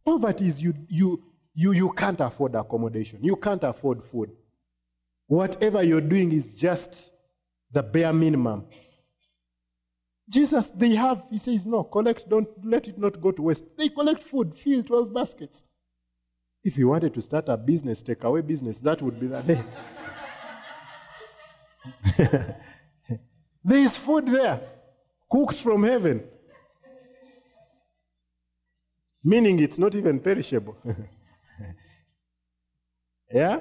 Poverty 0.05 0.47
is 0.47 0.63
you, 0.63 0.75
you, 0.89 1.23
you, 1.55 1.73
you 1.73 1.93
can't 1.93 2.21
afford 2.21 2.55
accommodation. 2.55 3.19
You 3.23 3.37
can't 3.37 3.63
afford 3.65 4.03
food. 4.05 4.31
Whatever 5.27 5.83
you're 5.83 6.01
doing 6.01 6.33
is 6.33 6.53
just 6.53 7.13
the 7.71 7.83
bare 7.83 8.13
minimum. 8.13 8.65
Jesus, 10.29 10.71
they 10.71 10.95
have, 10.95 11.23
he 11.31 11.39
says, 11.39 11.65
no, 11.65 11.85
collect, 11.85 12.29
don't 12.29 12.49
let 12.63 12.87
it 12.89 12.99
not 12.99 13.21
go 13.21 13.33
to 13.33 13.43
waste. 13.43 13.65
They 13.77 13.89
collect 13.89 14.23
food, 14.23 14.55
fill 14.55 14.83
12 14.83 15.13
baskets. 15.13 15.65
If 16.63 16.77
you 16.77 16.89
wanted 16.89 17.15
to 17.15 17.23
start 17.23 17.49
a 17.49 17.57
business, 17.57 18.03
take 18.03 18.25
away 18.25 18.43
business, 18.43 18.79
that 18.81 19.01
would 19.01 19.19
be 19.19 19.29
the 19.29 19.41
day. 19.41 19.63
there 23.65 23.79
is 23.79 23.97
food 23.97 24.27
there, 24.27 24.61
cooked 25.31 25.57
from 25.57 25.83
heaven. 25.85 26.25
Meaning 29.23 29.59
it's 29.59 29.79
not 29.79 29.95
even 29.95 30.21
perishable. 30.21 30.77
yeah? 33.33 33.61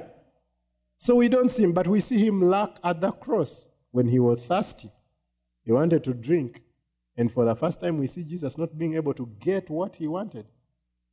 So 0.97 1.15
we 1.15 1.29
don't 1.29 1.49
see 1.49 1.63
him, 1.63 1.73
but 1.73 1.87
we 1.87 2.01
see 2.01 2.25
him 2.25 2.41
lack 2.41 2.77
at 2.83 3.01
the 3.01 3.11
cross 3.11 3.67
when 3.91 4.07
he 4.07 4.19
was 4.19 4.39
thirsty. 4.41 4.91
He 5.63 5.71
wanted 5.71 6.03
to 6.05 6.13
drink. 6.13 6.61
And 7.17 7.31
for 7.31 7.45
the 7.45 7.55
first 7.55 7.81
time, 7.81 7.97
we 7.97 8.07
see 8.07 8.23
Jesus 8.23 8.57
not 8.57 8.77
being 8.77 8.95
able 8.95 9.13
to 9.15 9.29
get 9.39 9.69
what 9.69 9.95
he 9.95 10.07
wanted. 10.07 10.45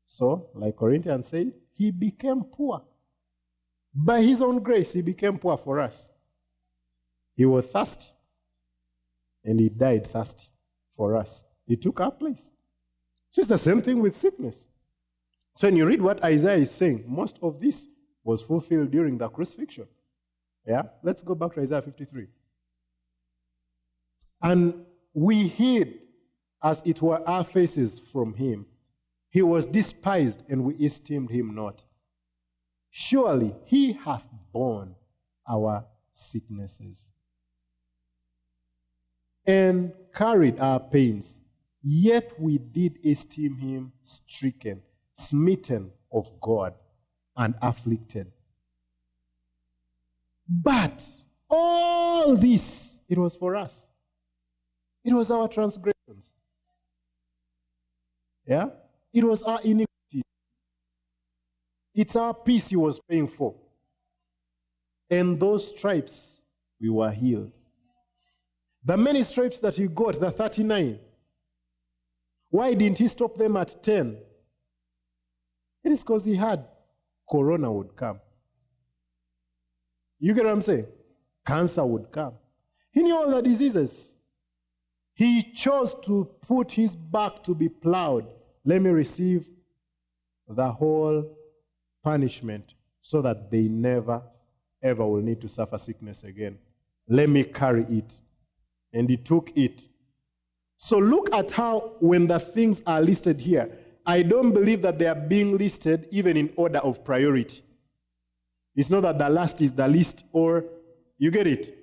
So, 0.07 0.51
like 0.55 0.77
Corinthians 0.77 1.29
say, 1.29 1.53
he 1.77 1.91
became 1.91 2.45
poor. 2.45 2.83
By 3.95 4.23
his 4.23 4.41
own 4.41 4.63
grace, 4.63 4.93
he 4.93 5.03
became 5.03 5.39
poor 5.39 5.57
for 5.57 5.81
us. 5.81 6.09
He 7.37 7.45
was 7.45 7.67
thirsty. 7.67 8.07
And 9.45 9.61
he 9.61 9.69
died 9.69 10.07
thirsty 10.07 10.49
for 10.97 11.17
us. 11.17 11.45
He 11.67 11.77
took 11.77 12.01
our 12.01 12.11
place. 12.11 12.51
So 13.31 13.41
it's 13.41 13.49
the 13.49 13.59
same 13.59 13.83
thing 13.83 14.01
with 14.01 14.17
sickness. 14.17 14.67
So 15.57 15.67
when 15.67 15.77
you 15.77 15.87
read 15.87 16.03
what 16.03 16.23
Isaiah 16.25 16.59
is 16.59 16.71
saying, 16.71 17.05
most 17.07 17.39
of 17.43 17.61
this 17.61 17.89
was 18.23 18.43
fulfilled 18.43 18.91
during 18.91 19.19
the 19.19 19.29
crucifixion. 19.29 19.87
Yeah? 20.67 20.83
Let's 21.03 21.23
go 21.23 21.35
back 21.35 21.55
to 21.55 21.61
Isaiah 21.61 21.83
53. 21.83 22.27
And 24.43 24.85
we 25.13 25.49
hid, 25.49 26.01
as 26.63 26.83
it 26.85 27.01
were, 27.01 27.27
our 27.29 27.45
faces 27.45 28.01
from 28.13 28.35
him. 28.35 28.67
He 29.31 29.43
was 29.43 29.67
despised, 29.67 30.43
and 30.49 30.65
we 30.65 30.75
esteemed 30.77 31.31
him 31.31 31.55
not. 31.55 31.85
Surely 32.91 33.55
he 33.65 33.93
hath 33.93 34.27
borne 34.53 34.95
our 35.49 35.85
sicknesses 36.13 37.11
and 39.47 39.93
carried 40.15 40.59
our 40.59 40.81
pains, 40.81 41.39
yet 41.83 42.33
we 42.39 42.59
did 42.59 42.99
esteem 43.05 43.57
him 43.57 43.93
stricken, 44.03 44.83
smitten 45.15 45.91
of 46.13 46.31
God, 46.41 46.75
and 47.37 47.55
afflicted. 47.61 48.31
But 50.49 51.05
all 51.51 52.37
this, 52.37 52.99
it 53.09 53.19
was 53.19 53.37
for 53.37 53.57
us. 53.57 53.89
It 55.05 55.13
was 55.13 55.31
our 55.31 55.49
transgressions. 55.49 56.35
Yeah? 58.47 58.69
It 59.13 59.25
was 59.25 59.43
our 59.43 59.61
iniquity. 59.63 60.23
It's 61.95 62.17
our 62.17 62.35
peace 62.35 62.69
he 62.69 62.77
was 62.77 63.01
paying 63.09 63.29
for. 63.29 63.55
And 65.11 65.39
those 65.39 65.69
stripes, 65.69 66.43
we 66.81 66.89
were 66.89 67.11
healed. 67.11 67.53
The 68.85 68.97
many 68.97 69.23
stripes 69.23 69.61
that 69.61 69.75
he 69.75 69.87
got, 69.87 70.21
the 70.21 70.31
39, 70.31 70.99
why 72.51 72.75
didn't 72.75 72.99
he 72.99 73.09
stop 73.09 73.37
them 73.37 73.57
at 73.57 73.83
10? 73.83 74.17
It 75.83 75.93
is 75.93 76.01
because 76.01 76.25
he 76.25 76.37
had 76.37 76.67
corona 77.29 77.73
would 77.73 77.97
come. 77.97 78.21
You 80.19 80.35
get 80.35 80.45
what 80.45 80.53
I'm 80.53 80.63
saying? 80.63 80.87
Cancer 81.47 81.85
would 81.85 82.11
come. 82.13 82.35
He 82.93 83.03
knew 83.03 83.17
all 83.17 83.31
the 83.31 83.43
diseases. 83.43 84.17
He 85.15 85.43
chose 85.43 85.95
to 86.05 86.31
put 86.47 86.73
his 86.73 86.97
back 86.97 87.43
to 87.45 87.55
be 87.55 87.69
plowed. 87.69 88.27
Let 88.65 88.83
me 88.83 88.91
receive 88.91 89.47
the 90.49 90.73
whole 90.73 91.37
punishment 92.03 92.75
so 93.01 93.23
that 93.23 93.51
they 93.51 93.63
never, 93.63 94.23
ever 94.83 95.07
will 95.07 95.23
need 95.23 95.41
to 95.41 95.49
suffer 95.49 95.79
sickness 95.79 96.25
again. 96.25 96.59
Let 97.09 97.29
me 97.29 97.45
carry 97.45 97.85
it. 97.85 98.13
And 98.95 99.11
he 99.11 99.19
took 99.19 99.51
it. 99.55 99.83
So 100.79 100.97
look 100.99 101.35
at 101.35 101.51
how, 101.51 101.97
when 102.01 102.27
the 102.27 102.39
things 102.39 102.81
are 102.87 103.03
listed 103.03 103.41
here, 103.41 103.79
I 104.07 104.23
don't 104.23 104.53
believe 104.53 104.83
that 104.83 104.99
they 104.99 105.07
are 105.07 105.15
being 105.15 105.59
listed 105.59 106.09
even 106.11 106.37
in 106.37 106.53
order 106.57 106.79
of 106.79 107.05
priority. 107.05 107.63
It's 108.77 108.91
not 108.91 109.03
that 109.03 109.19
the 109.19 109.29
last 109.29 109.61
is 109.61 109.73
the 109.73 109.87
least, 109.87 110.25
or 110.33 110.65
you 111.19 111.31
get 111.31 111.47
it. 111.47 111.79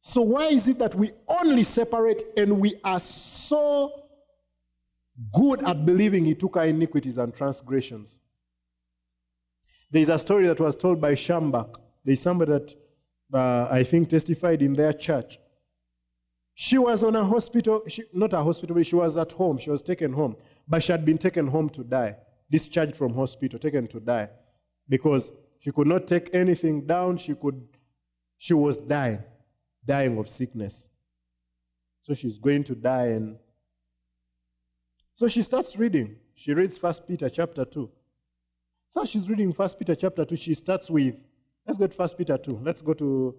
So, 0.00 0.22
why 0.22 0.46
is 0.46 0.68
it 0.68 0.78
that 0.78 0.94
we 0.94 1.12
only 1.26 1.64
separate 1.64 2.22
and 2.36 2.60
we 2.60 2.74
are 2.84 3.00
so 3.00 4.04
good 5.32 5.62
at 5.64 5.84
believing 5.86 6.24
He 6.24 6.34
took 6.34 6.56
our 6.56 6.66
iniquities 6.66 7.16
and 7.18 7.34
transgressions? 7.34 8.20
There's 9.90 10.08
a 10.08 10.18
story 10.18 10.46
that 10.48 10.60
was 10.60 10.76
told 10.76 11.00
by 11.00 11.14
Schambach. 11.14 11.76
There's 12.04 12.20
somebody 12.20 12.52
that 12.52 12.74
uh, 13.32 13.68
I 13.70 13.82
think 13.84 14.10
testified 14.10 14.62
in 14.62 14.74
their 14.74 14.92
church. 14.92 15.38
She 16.58 16.78
was 16.78 17.04
on 17.04 17.14
a 17.14 17.22
hospital, 17.22 17.82
she, 17.86 18.04
not 18.14 18.32
a 18.32 18.42
hospital, 18.42 18.74
but 18.74 18.86
she 18.86 18.96
was 18.96 19.18
at 19.18 19.30
home. 19.32 19.58
She 19.58 19.68
was 19.68 19.82
taken 19.82 20.14
home. 20.14 20.36
But 20.66 20.82
she 20.82 20.90
had 20.90 21.04
been 21.04 21.18
taken 21.18 21.48
home 21.48 21.68
to 21.68 21.84
die, 21.84 22.16
discharged 22.50 22.96
from 22.96 23.12
hospital, 23.12 23.58
taken 23.58 23.86
to 23.88 24.00
die. 24.00 24.30
Because 24.88 25.30
she 25.60 25.70
could 25.70 25.86
not 25.86 26.08
take 26.08 26.34
anything 26.34 26.86
down. 26.86 27.18
She, 27.18 27.34
could, 27.34 27.62
she 28.38 28.54
was 28.54 28.78
dying, 28.78 29.22
dying 29.84 30.16
of 30.16 30.30
sickness. 30.30 30.88
So 32.00 32.14
she's 32.14 32.38
going 32.38 32.64
to 32.64 32.74
die. 32.74 33.08
And 33.08 33.36
so 35.14 35.28
she 35.28 35.42
starts 35.42 35.76
reading. 35.76 36.16
She 36.34 36.54
reads 36.54 36.78
First 36.78 37.06
Peter 37.06 37.28
chapter 37.28 37.66
2. 37.66 37.90
So 38.88 39.04
she's 39.04 39.28
reading 39.28 39.52
First 39.52 39.78
Peter 39.78 39.94
chapter 39.94 40.24
2. 40.24 40.36
She 40.36 40.54
starts 40.54 40.88
with, 40.88 41.16
let's 41.66 41.78
go 41.78 41.86
to 41.86 41.94
First 41.94 42.16
Peter 42.16 42.38
2. 42.38 42.60
Let's 42.62 42.80
go 42.80 42.94
to, 42.94 43.34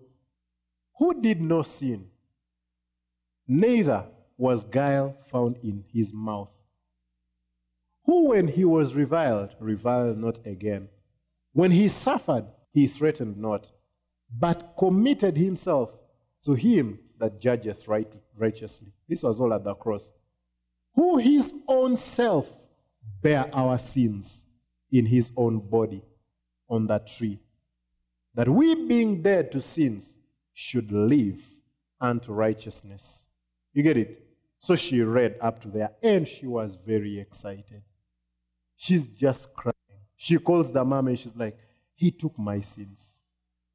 who 1.00 1.20
did 1.20 1.42
no 1.42 1.64
sin? 1.64 2.12
Neither 3.48 4.06
was 4.38 4.66
guile 4.66 5.16
found 5.32 5.58
in 5.64 5.84
his 5.92 6.14
mouth. 6.14 6.50
Who, 8.06 8.30
when 8.30 8.48
he 8.48 8.64
was 8.64 8.94
reviled, 8.94 9.56
reviled 9.60 10.18
not 10.18 10.46
again. 10.46 10.90
When 11.54 11.72
he 11.72 11.90
suffered, 11.90 12.46
he 12.72 12.88
threatened 12.88 13.38
not, 13.38 13.72
but 14.32 14.76
committed 14.78 15.38
himself 15.38 15.92
to 16.46 16.54
him 16.54 17.00
that 17.20 17.42
judgeth 17.42 17.88
right, 17.88 18.12
righteously. 18.36 18.94
This 19.10 19.24
was 19.24 19.40
all 19.40 19.54
at 19.54 19.64
the 19.64 19.74
cross. 19.74 20.14
Who 20.96 21.18
his 21.18 21.54
own 21.68 21.98
self 21.98 22.48
bare 23.22 23.50
our 23.54 23.78
sins 23.78 24.46
in 24.92 25.06
his 25.06 25.32
own 25.36 25.60
body 25.60 26.02
on 26.70 26.88
that 26.88 27.08
tree, 27.08 27.40
that 28.34 28.48
we, 28.48 28.88
being 28.88 29.22
dead 29.22 29.52
to 29.52 29.62
sins, 29.62 30.18
should 30.54 30.92
live 30.92 31.40
unto 32.00 32.32
righteousness. 32.32 33.27
You 33.78 33.84
get 33.84 33.96
it? 33.96 34.24
So 34.58 34.76
she 34.76 35.04
read 35.04 35.36
up 35.40 35.62
to 35.62 35.68
there 35.68 35.92
and 36.02 36.28
she 36.28 36.48
was 36.48 36.74
very 36.74 37.20
excited. 37.20 37.84
She's 38.76 39.08
just 39.10 39.54
crying. 39.54 39.76
She 40.16 40.40
calls 40.40 40.72
the 40.72 40.84
mom 40.84 41.10
and 41.10 41.20
she's 41.20 41.36
like, 41.36 41.56
He 41.94 42.10
took 42.10 42.40
my 42.40 42.60
sins. 42.62 43.20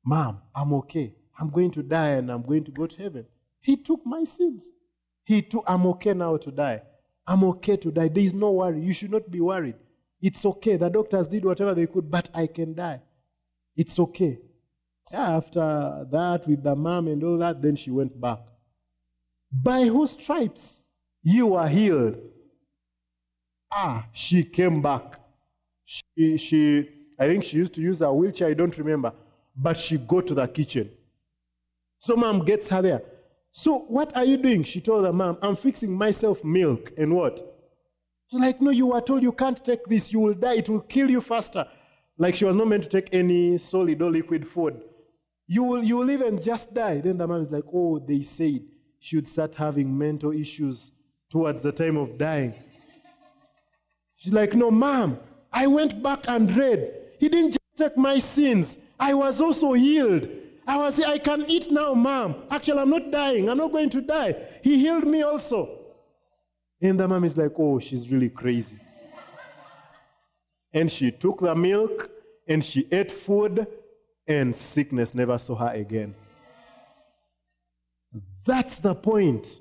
Mom, 0.04 0.40
I'm 0.52 0.72
okay. 0.72 1.14
I'm 1.38 1.50
going 1.50 1.70
to 1.70 1.84
die 1.84 2.14
and 2.18 2.32
I'm 2.32 2.42
going 2.42 2.64
to 2.64 2.72
go 2.72 2.88
to 2.88 3.00
heaven. 3.00 3.26
He 3.60 3.76
took 3.76 4.04
my 4.04 4.24
sins. 4.24 4.64
He 5.22 5.40
took, 5.40 5.62
I'm 5.68 5.86
okay 5.86 6.14
now 6.14 6.36
to 6.36 6.50
die. 6.50 6.82
I'm 7.24 7.44
okay 7.44 7.76
to 7.76 7.92
die. 7.92 8.08
There 8.08 8.24
is 8.24 8.34
no 8.34 8.50
worry. 8.50 8.80
You 8.80 8.92
should 8.92 9.12
not 9.12 9.30
be 9.30 9.40
worried. 9.40 9.76
It's 10.20 10.44
okay. 10.44 10.78
The 10.78 10.88
doctors 10.88 11.28
did 11.28 11.44
whatever 11.44 11.76
they 11.76 11.86
could, 11.86 12.10
but 12.10 12.28
I 12.34 12.48
can 12.48 12.74
die. 12.74 13.02
It's 13.76 13.96
okay. 14.00 14.40
After 15.12 16.08
that, 16.10 16.42
with 16.48 16.64
the 16.64 16.74
mom 16.74 17.06
and 17.06 17.22
all 17.22 17.38
that, 17.38 17.62
then 17.62 17.76
she 17.76 17.92
went 17.92 18.20
back. 18.20 18.40
By 19.52 19.84
whose 19.84 20.12
stripes 20.12 20.82
you 21.22 21.54
are 21.54 21.68
healed? 21.68 22.16
Ah, 23.72 24.06
she 24.12 24.44
came 24.44 24.80
back. 24.80 25.20
She, 25.84 26.36
she, 26.36 26.88
I 27.18 27.26
think 27.26 27.44
she 27.44 27.58
used 27.58 27.74
to 27.74 27.80
use 27.82 28.00
a 28.00 28.12
wheelchair, 28.12 28.48
I 28.48 28.54
don't 28.54 28.76
remember. 28.78 29.12
But 29.54 29.78
she 29.78 29.98
go 29.98 30.20
to 30.20 30.34
the 30.34 30.46
kitchen. 30.48 30.90
So 31.98 32.16
mom 32.16 32.44
gets 32.44 32.68
her 32.70 32.82
there. 32.82 33.02
So 33.52 33.80
what 33.80 34.16
are 34.16 34.24
you 34.24 34.38
doing? 34.38 34.62
She 34.64 34.80
told 34.80 35.04
her 35.04 35.12
mom, 35.12 35.38
I'm 35.42 35.56
fixing 35.56 35.92
myself 35.92 36.42
milk 36.42 36.92
and 36.96 37.14
what? 37.14 37.36
She's 38.30 38.40
like, 38.40 38.62
no, 38.62 38.70
you 38.70 38.86
were 38.86 39.00
told 39.02 39.22
you 39.22 39.32
can't 39.32 39.62
take 39.62 39.84
this. 39.84 40.12
You 40.12 40.20
will 40.20 40.34
die. 40.34 40.54
It 40.54 40.68
will 40.68 40.80
kill 40.80 41.10
you 41.10 41.20
faster. 41.20 41.68
Like 42.16 42.34
she 42.36 42.46
was 42.46 42.56
not 42.56 42.68
meant 42.68 42.84
to 42.84 42.88
take 42.88 43.12
any 43.12 43.58
solid 43.58 44.00
or 44.00 44.10
liquid 44.10 44.46
food. 44.48 44.82
You 45.46 45.64
will, 45.64 45.84
you 45.84 45.98
will 45.98 46.10
even 46.10 46.40
just 46.40 46.72
die. 46.72 47.02
Then 47.02 47.18
the 47.18 47.26
mom 47.26 47.42
is 47.42 47.50
like, 47.50 47.64
oh, 47.72 47.98
they 47.98 48.22
said 48.22 48.62
should 49.02 49.26
start 49.26 49.56
having 49.56 49.98
mental 49.98 50.30
issues 50.30 50.92
towards 51.28 51.60
the 51.60 51.72
time 51.72 51.96
of 51.96 52.16
dying. 52.16 52.54
She's 54.16 54.32
like, 54.32 54.54
No, 54.54 54.70
mom, 54.70 55.18
I 55.52 55.66
went 55.66 56.00
back 56.02 56.24
and 56.28 56.50
read. 56.54 56.94
He 57.18 57.28
didn't 57.28 57.50
just 57.50 57.76
take 57.76 57.96
my 57.96 58.20
sins, 58.20 58.78
I 58.98 59.14
was 59.14 59.40
also 59.40 59.72
healed. 59.72 60.28
I 60.64 60.76
was 60.78 61.00
I 61.00 61.18
can 61.18 61.44
eat 61.50 61.72
now, 61.72 61.92
mom. 61.92 62.44
Actually, 62.48 62.78
I'm 62.78 62.90
not 62.90 63.10
dying. 63.10 63.50
I'm 63.50 63.58
not 63.58 63.72
going 63.72 63.90
to 63.90 64.00
die. 64.00 64.36
He 64.62 64.78
healed 64.78 65.04
me 65.04 65.22
also. 65.22 65.80
And 66.80 67.00
the 67.00 67.08
mom 67.08 67.24
is 67.24 67.36
like, 67.36 67.50
oh, 67.58 67.80
she's 67.80 68.08
really 68.08 68.28
crazy. 68.28 68.76
and 70.72 70.90
she 70.90 71.10
took 71.10 71.40
the 71.40 71.54
milk 71.56 72.08
and 72.46 72.64
she 72.64 72.86
ate 72.92 73.10
food, 73.10 73.66
and 74.26 74.54
sickness 74.54 75.14
never 75.14 75.36
saw 75.38 75.56
her 75.56 75.72
again. 75.74 76.14
That's 78.44 78.78
the 78.78 78.94
point. 78.94 79.60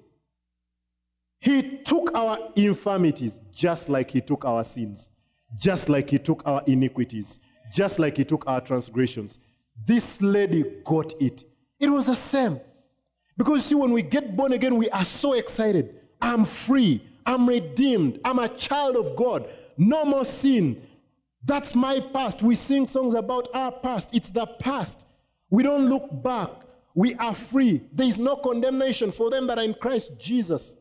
He 1.39 1.77
took 1.79 2.15
our 2.15 2.37
infirmities 2.55 3.41
just 3.51 3.89
like 3.89 4.11
he 4.11 4.21
took 4.21 4.45
our 4.45 4.63
sins, 4.63 5.09
just 5.57 5.89
like 5.89 6.09
he 6.09 6.19
took 6.19 6.43
our 6.45 6.61
iniquities, 6.67 7.39
just 7.73 7.97
like 7.99 8.17
he 8.17 8.23
took 8.23 8.47
our 8.47 8.61
transgressions. 8.61 9.39
This 9.85 10.21
lady 10.21 10.63
got 10.85 11.13
it. 11.19 11.43
It 11.79 11.89
was 11.89 12.05
the 12.05 12.15
same. 12.15 12.59
Because 13.37 13.65
see, 13.65 13.75
when 13.75 13.91
we 13.91 14.03
get 14.03 14.35
born 14.35 14.53
again, 14.53 14.77
we 14.77 14.89
are 14.91 15.05
so 15.05 15.33
excited. 15.33 15.95
I'm 16.21 16.45
free. 16.45 17.03
I'm 17.25 17.49
redeemed. 17.49 18.19
I'm 18.23 18.37
a 18.37 18.47
child 18.47 18.95
of 18.95 19.15
God. 19.15 19.49
No 19.77 20.05
more 20.05 20.25
sin. 20.25 20.83
That's 21.43 21.73
my 21.73 21.99
past. 21.99 22.43
We 22.43 22.53
sing 22.53 22.87
songs 22.87 23.15
about 23.15 23.47
our 23.53 23.71
past. 23.71 24.11
It's 24.13 24.29
the 24.29 24.45
past. 24.45 25.03
We 25.49 25.63
don't 25.63 25.89
look 25.89 26.21
back. 26.21 26.49
We 26.93 27.15
are 27.15 27.35
free. 27.35 27.81
There 27.91 28.07
is 28.07 28.17
no 28.17 28.35
condemnation 28.35 29.11
for 29.11 29.29
them 29.29 29.47
that 29.47 29.57
are 29.57 29.63
in 29.63 29.73
Christ 29.73 30.11
Jesus. 30.19 30.75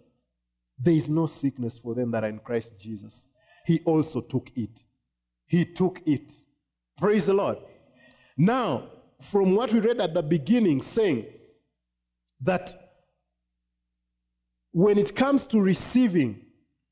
There 0.78 0.94
is 0.94 1.08
no 1.08 1.26
sickness 1.26 1.78
for 1.78 1.94
them 1.94 2.10
that 2.12 2.24
are 2.24 2.28
in 2.28 2.38
Christ 2.38 2.72
Jesus. 2.78 3.26
He 3.66 3.80
also 3.84 4.20
took 4.20 4.50
it. 4.56 4.82
He 5.46 5.64
took 5.64 6.00
it. 6.06 6.32
Praise 6.98 7.26
the 7.26 7.34
Lord. 7.34 7.58
Now, 8.36 8.88
from 9.20 9.54
what 9.54 9.72
we 9.72 9.80
read 9.80 10.00
at 10.00 10.14
the 10.14 10.22
beginning, 10.22 10.80
saying 10.80 11.26
that 12.40 12.92
when 14.72 14.98
it 14.98 15.14
comes 15.14 15.44
to 15.46 15.60
receiving 15.60 16.40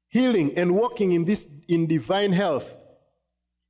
healing 0.09 0.57
and 0.57 0.75
walking 0.75 1.13
in 1.13 1.25
this 1.25 1.47
in 1.69 1.87
divine 1.87 2.33
health, 2.33 2.77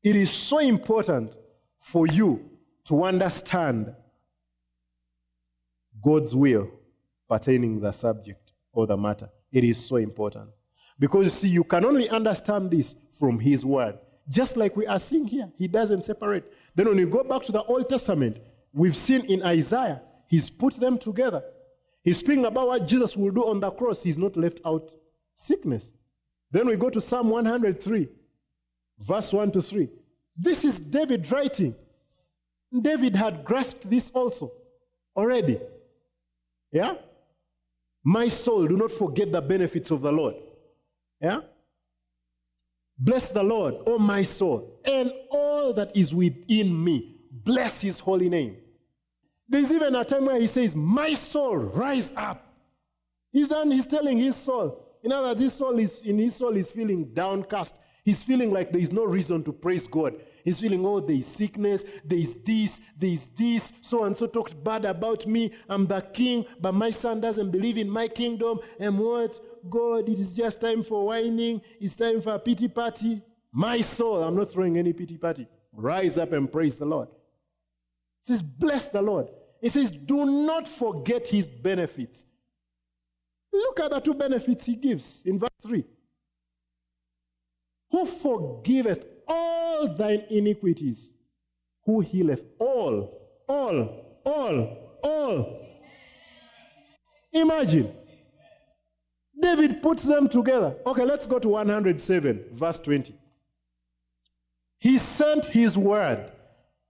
it 0.03 0.17
is 0.17 0.31
so 0.31 0.59
important 0.59 1.37
for 1.81 2.07
you 2.07 2.51
to 2.85 3.05
understand 3.05 3.95
God's 6.03 6.35
will 6.35 6.71
pertaining 7.29 7.81
the 7.81 7.93
subject 7.93 8.53
or 8.73 8.87
the 8.87 8.97
matter. 8.97 9.29
It 9.53 9.65
is 9.65 9.85
so 9.85 9.97
important. 9.97 10.51
Because 10.99 11.25
you 11.25 11.31
see, 11.31 11.49
you 11.49 11.65
can 11.65 11.85
only 11.85 12.09
understand 12.09 12.71
this 12.71 12.95
from 13.19 13.39
His 13.39 13.65
Word. 13.65 13.99
Just 14.29 14.57
like 14.57 14.77
we 14.77 14.87
are 14.87 14.99
seeing 14.99 15.27
here, 15.27 15.51
He 15.57 15.69
doesn't 15.69 16.05
separate. 16.05 16.45
Then 16.75 16.89
when 16.89 16.99
you 16.99 17.07
go 17.07 17.25
back 17.25 17.43
to 17.45 17.53
the 17.53 17.63
Old 17.63 17.89
Testament, 17.89 18.39
we've 18.73 18.97
seen 18.97 19.25
in 19.27 19.43
Isaiah, 19.43 20.03
He's 20.29 20.51
put 20.51 20.75
them 20.75 20.99
together. 20.99 21.43
He's 22.03 22.19
speaking 22.19 22.45
about 22.45 22.69
what 22.69 22.87
Jesus 22.87 23.17
will 23.17 23.31
do 23.31 23.45
on 23.45 23.61
the 23.61 23.71
cross. 23.71 24.03
He's 24.03 24.19
not 24.19 24.37
left 24.37 24.61
out 24.65 24.93
sickness. 25.35 25.93
Then 26.51 26.67
we 26.67 26.77
go 26.77 26.91
to 26.91 27.01
Psalm 27.01 27.31
103, 27.31 28.09
verse 28.99 29.33
1 29.33 29.53
to 29.53 29.63
3. 29.63 29.89
This 30.37 30.65
is 30.65 30.79
David 30.79 31.31
writing. 31.31 31.75
David 32.81 33.17
had 33.17 33.45
grasped 33.45 33.89
this 33.89 34.11
also 34.11 34.53
already. 35.17 35.59
Yeah? 36.73 36.95
My 38.05 38.29
soul, 38.29 38.67
do 38.67 38.77
not 38.77 38.91
forget 38.91 39.33
the 39.33 39.41
benefits 39.41 39.91
of 39.91 40.03
the 40.03 40.13
Lord. 40.13 40.37
Yeah? 41.21 41.41
Bless 42.99 43.31
the 43.31 43.43
Lord, 43.43 43.77
O 43.87 43.99
my 43.99 44.23
soul, 44.23 44.81
and 44.85 45.13
all 45.31 45.73
that 45.75 45.97
is 45.97 46.15
within 46.15 46.83
me. 46.83 47.17
Bless 47.31 47.81
his 47.81 48.01
holy 48.01 48.29
name. 48.29 48.57
There's 49.49 49.71
even 49.71 49.95
a 49.95 50.05
time 50.05 50.27
where 50.27 50.41
he 50.41 50.47
says, 50.47 50.75
My 50.75 51.15
soul, 51.15 51.57
rise 51.57 52.13
up. 52.17 52.45
He's 53.33 53.49
done, 53.49 53.71
he's 53.71 53.87
telling 53.87 54.19
his 54.19 54.37
soul. 54.37 54.85
In 55.03 55.13
other 55.13 55.29
words, 55.29 55.41
his 55.41 55.53
soul 55.53 55.79
is 55.79 56.01
in 56.01 56.19
his 56.19 56.35
soul 56.35 56.57
is 56.57 56.71
feeling 56.71 57.13
downcast. 57.15 57.75
He's 58.05 58.23
feeling 58.23 58.51
like 58.51 58.73
there 58.73 58.81
is 58.81 58.93
no 58.93 59.05
reason 59.05 59.45
to 59.45 59.53
praise 59.53 59.87
God. 59.87 60.15
He's 60.45 60.61
feeling, 60.61 60.85
oh, 60.85 61.01
there 61.01 61.17
is 61.17 61.27
sickness, 61.27 61.85
there 62.05 62.19
is 62.19 62.37
this, 62.45 62.81
there 62.97 63.11
is 63.11 63.29
this. 63.37 63.73
So 63.83 64.05
and 64.05 64.17
so 64.17 64.27
talked 64.27 64.63
bad 64.63 64.85
about 64.85 65.27
me. 65.27 65.53
I'm 65.69 65.87
the 65.87 66.01
king, 66.01 66.47
but 66.61 66.73
my 66.73 66.91
son 66.91 67.21
doesn't 67.21 67.51
believe 67.51 67.79
in 67.79 67.91
my 67.91 68.09
kingdom. 68.09 68.61
And 68.79 68.99
what? 68.99 69.39
God, 69.69 70.09
it 70.09 70.19
is 70.19 70.35
just 70.35 70.61
time 70.61 70.83
for 70.83 71.07
whining. 71.07 71.61
It's 71.81 71.95
time 71.95 72.21
for 72.21 72.35
a 72.35 72.39
pity 72.39 72.69
party. 72.69 73.23
My 73.53 73.81
soul, 73.81 74.23
I'm 74.23 74.37
not 74.37 74.51
throwing 74.51 74.79
any 74.79 74.93
pity 74.93 75.17
party. 75.17 75.47
Rise 75.73 76.19
up 76.19 76.33
and 76.33 76.51
praise 76.51 76.77
the 76.77 76.87
Lord. 76.87 77.09
He 78.25 78.33
says, 78.33 78.43
bless 78.43 78.89
the 78.89 79.03
Lord. 79.03 79.29
He 79.61 79.69
says, 79.69 79.91
do 79.91 80.25
not 80.25 80.69
forget 80.69 81.27
his 81.27 81.49
benefits. 81.49 82.25
Look 83.53 83.81
at 83.81 83.91
the 83.91 84.01
two 84.01 84.15
benefits 84.15 84.67
he 84.67 84.77
gives 84.77 85.23
in 85.25 85.39
verse 85.39 85.49
3. 85.63 85.85
Who 87.91 88.07
forgiveth 88.07 89.07
all 89.29 89.89
thine 89.89 90.25
iniquities, 90.31 91.13
who 91.85 92.01
healeth 92.01 92.45
all, 92.59 93.45
all, 93.47 94.21
all, 94.25 94.99
all. 95.03 95.67
Imagine. 97.33 97.93
David 99.41 99.83
puts 99.83 100.03
them 100.03 100.29
together. 100.29 100.77
Okay, 100.85 101.05
let's 101.05 101.27
go 101.27 101.39
to 101.39 101.49
107, 101.49 102.47
verse 102.51 102.79
20. 102.79 103.15
He 104.79 104.99
sent 104.99 105.45
his 105.45 105.77
word 105.77 106.33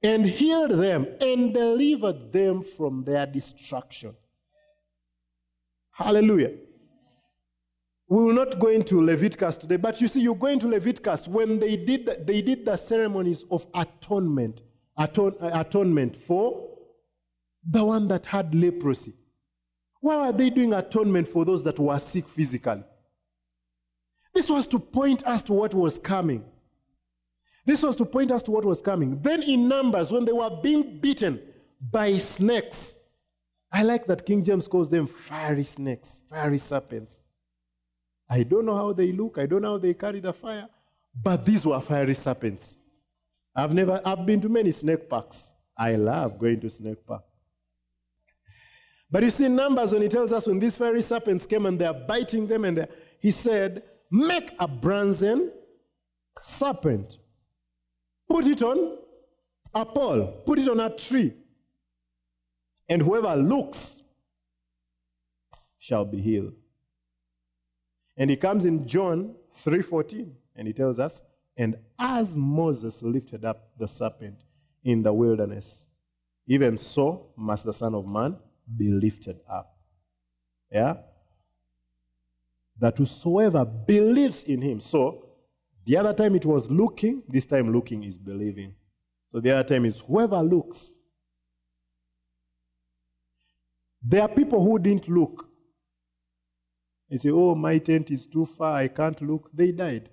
and 0.03 0.25
healed 0.25 0.71
them 0.71 1.07
and 1.21 1.53
delivered 1.53 2.33
them 2.33 2.63
from 2.63 3.03
their 3.03 3.27
destruction. 3.27 4.15
Hallelujah. 5.91 6.53
We 8.09 8.25
will 8.25 8.33
not 8.33 8.59
go 8.59 8.69
into 8.69 9.03
Leviticus 9.03 9.59
today, 9.59 9.77
but 9.77 10.01
you 10.01 10.09
see, 10.09 10.21
you 10.21 10.35
go 10.35 10.47
into 10.47 10.67
Leviticus 10.67 11.29
when 11.29 11.59
they 11.59 11.77
did 11.77 12.07
the, 12.07 12.23
they 12.25 12.41
did 12.41 12.65
the 12.65 12.77
ceremonies 12.77 13.45
of 13.51 13.67
atonement, 13.75 14.63
atone, 14.97 15.35
atonement 15.41 16.17
for 16.17 16.69
the 17.69 17.85
one 17.85 18.09
that 18.09 18.25
had 18.25 18.55
leprosy. 18.55 19.15
Why 20.01 20.27
were 20.27 20.33
they 20.33 20.49
doing 20.49 20.73
atonement 20.73 21.29
for 21.29 21.45
those 21.45 21.63
that 21.65 21.79
were 21.79 21.99
sick 21.99 22.27
physically? 22.27 22.83
This 24.35 24.49
was 24.49 24.67
to 24.69 24.79
point 24.79 25.27
us 25.27 25.43
to 25.43 25.53
what 25.53 25.75
was 25.75 25.99
coming. 25.99 26.45
This 27.67 27.83
was 27.83 27.97
to 27.97 28.07
point 28.07 28.31
us 28.31 28.43
to 28.45 28.51
what 28.51 28.65
was 28.65 28.81
coming. 28.81 29.21
Then 29.21 29.43
in 29.43 29.69
Numbers, 29.69 30.11
when 30.11 30.25
they 30.25 30.33
were 30.33 30.51
being 30.63 30.99
beaten 31.01 31.43
by 31.79 32.17
snakes, 32.17 32.97
I 33.71 33.83
like 33.83 34.07
that 34.07 34.25
King 34.25 34.43
James 34.43 34.67
calls 34.67 34.89
them 34.89 35.07
fiery 35.07 35.65
snakes, 35.65 36.23
fiery 36.31 36.59
serpents. 36.59 37.21
I 38.29 38.43
don't 38.43 38.67
know 38.67 38.77
how 38.77 38.93
they 38.93 39.13
look, 39.13 39.39
I 39.39 39.47
don't 39.47 39.63
know 39.63 39.73
how 39.73 39.79
they 39.79 39.95
carry 39.95 40.21
the 40.21 40.33
fire, 40.33 40.69
but 41.23 41.45
these 41.45 41.65
were 41.65 41.81
fiery 41.81 42.15
serpents. 42.15 42.77
I've 43.55 43.73
never 43.73 44.01
I've 44.05 44.25
been 44.25 44.41
to 44.43 44.49
many 44.49 44.73
snake 44.73 45.09
parks. 45.09 45.53
I 45.77 45.95
love 45.97 46.39
going 46.39 46.61
to 46.61 46.71
snake 46.71 47.07
park. 47.07 47.23
But 49.11 49.23
you 49.23 49.31
see 49.31 49.49
Numbers 49.49 49.93
when 49.93 50.03
he 50.03 50.09
tells 50.09 50.33
us 50.33 50.47
when 50.47 50.59
these 50.59 50.77
fiery 50.77 51.03
serpents 51.03 51.47
came 51.47 51.67
and 51.67 51.79
they're 51.79 51.95
biting 51.95 52.47
them 52.47 52.65
and 52.65 52.87
he 53.21 53.31
said, 53.31 53.83
make 54.11 54.53
a 54.59 54.69
brazen 54.69 55.51
serpent. 56.43 57.17
Put 58.29 58.47
it 58.47 58.63
on 58.63 58.99
a 59.75 59.87
pole, 59.87 60.43
put 60.45 60.59
it 60.59 60.69
on 60.69 60.81
a 60.81 60.91
tree. 60.91 61.33
And 62.89 63.03
whoever 63.03 63.35
looks 63.37 64.03
shall 65.79 66.05
be 66.05 66.21
healed. 66.21 66.53
And 68.19 68.29
he 68.29 68.37
comes 68.37 68.65
in 68.65 68.87
John 68.87 69.37
3:14 69.55 70.37
and 70.57 70.67
he 70.67 70.75
tells 70.75 70.99
us, 70.99 71.23
"And 71.57 71.79
as 71.99 72.37
Moses 72.37 73.03
lifted 73.03 73.45
up 73.45 73.71
the 73.79 73.87
serpent 73.87 74.45
in 74.83 75.03
the 75.03 75.13
wilderness, 75.13 75.87
even 76.47 76.77
so 76.77 77.33
must 77.37 77.65
the 77.65 77.73
Son 77.73 77.95
of 77.95 78.07
Man 78.07 78.37
be 78.77 78.91
lifted 78.91 79.41
up." 79.49 79.79
Yeah? 80.71 81.03
That 82.79 82.99
whosoever 82.99 83.65
believes 83.65 84.43
in 84.45 84.63
him. 84.63 84.81
So, 84.81 85.25
the 85.85 85.97
other 85.97 86.13
time 86.13 86.35
it 86.35 86.45
was 86.45 86.71
looking, 86.71 87.23
this 87.29 87.47
time 87.47 87.73
looking 87.73 88.03
is 88.05 88.19
believing. 88.19 88.75
So 89.33 89.41
the 89.41 89.53
other 89.53 89.69
time 89.69 89.85
is 89.85 90.01
whoever 90.01 90.43
looks. 90.43 90.97
There 94.03 94.23
are 94.23 94.29
people 94.29 94.63
who 94.63 94.79
didn't 94.79 95.09
look 95.09 95.48
they 97.11 97.17
say, 97.17 97.31
oh, 97.31 97.55
my 97.55 97.79
tent 97.79 98.11
is 98.11 98.27
too 98.27 98.45
far, 98.45 98.77
I 98.77 98.89
can't 98.89 99.21
look. 99.23 99.51
They 99.53 99.73
died. 99.73 100.11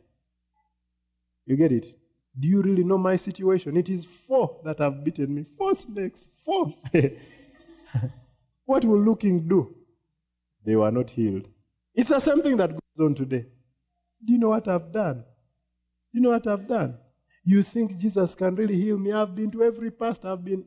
You 1.45 1.57
get 1.57 1.71
it? 1.71 1.87
Do 2.37 2.47
you 2.47 2.61
really 2.61 2.83
know 2.83 2.97
my 2.97 3.15
situation? 3.15 3.77
It 3.77 3.89
is 3.89 4.05
four 4.05 4.59
that 4.63 4.79
have 4.79 5.03
beaten 5.03 5.33
me. 5.33 5.45
Four 5.57 5.75
snakes. 5.75 6.27
Four. 6.43 6.73
what 8.65 8.83
will 8.83 8.99
looking 8.99 9.47
do? 9.47 9.73
They 10.65 10.75
were 10.75 10.91
not 10.91 11.11
healed. 11.11 11.47
It's 11.93 12.09
the 12.09 12.19
same 12.19 12.41
thing 12.41 12.57
that 12.57 12.71
goes 12.71 13.05
on 13.05 13.15
today. 13.15 13.45
Do 14.23 14.33
you 14.33 14.39
know 14.39 14.49
what 14.49 14.67
I've 14.67 14.91
done? 14.91 15.17
Do 15.17 16.19
you 16.19 16.21
know 16.21 16.31
what 16.31 16.47
I've 16.47 16.67
done? 16.67 16.97
You 17.43 17.61
think 17.61 17.97
Jesus 17.97 18.35
can 18.35 18.55
really 18.55 18.75
heal 18.75 18.97
me? 18.97 19.11
I've 19.11 19.35
been 19.35 19.51
to 19.51 19.63
every 19.63 19.91
pastor. 19.91 20.29
I've 20.29 20.43
been. 20.43 20.65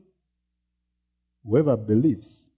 Whoever 1.43 1.75
believes. 1.75 2.49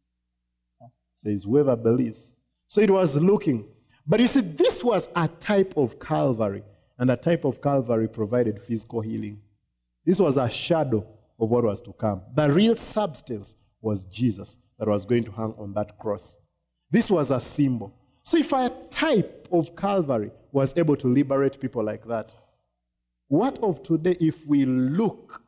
Says, 1.15 1.43
whoever 1.43 1.75
believes. 1.75 2.31
So 2.71 2.79
it 2.79 2.89
was 2.89 3.17
looking. 3.17 3.65
But 4.07 4.21
you 4.21 4.27
see, 4.27 4.39
this 4.39 4.81
was 4.81 5.09
a 5.13 5.27
type 5.27 5.73
of 5.75 5.99
Calvary, 5.99 6.63
and 6.97 7.11
a 7.11 7.17
type 7.17 7.43
of 7.43 7.61
Calvary 7.61 8.07
provided 8.07 8.61
physical 8.61 9.01
healing. 9.01 9.41
This 10.05 10.19
was 10.19 10.37
a 10.37 10.47
shadow 10.47 11.05
of 11.37 11.51
what 11.51 11.65
was 11.65 11.81
to 11.81 11.91
come. 11.91 12.21
The 12.33 12.49
real 12.49 12.77
substance 12.77 13.57
was 13.81 14.05
Jesus 14.05 14.57
that 14.79 14.87
was 14.87 15.05
going 15.05 15.25
to 15.25 15.31
hang 15.31 15.53
on 15.57 15.73
that 15.73 15.99
cross. 15.99 16.37
This 16.89 17.11
was 17.11 17.29
a 17.29 17.41
symbol. 17.41 17.93
So 18.23 18.37
if 18.37 18.53
a 18.53 18.71
type 18.89 19.49
of 19.51 19.75
Calvary 19.75 20.31
was 20.53 20.73
able 20.77 20.95
to 20.95 21.09
liberate 21.09 21.59
people 21.59 21.83
like 21.83 22.07
that, 22.07 22.33
what 23.27 23.59
of 23.61 23.83
today 23.83 24.15
if 24.21 24.47
we 24.47 24.63
look 24.63 25.41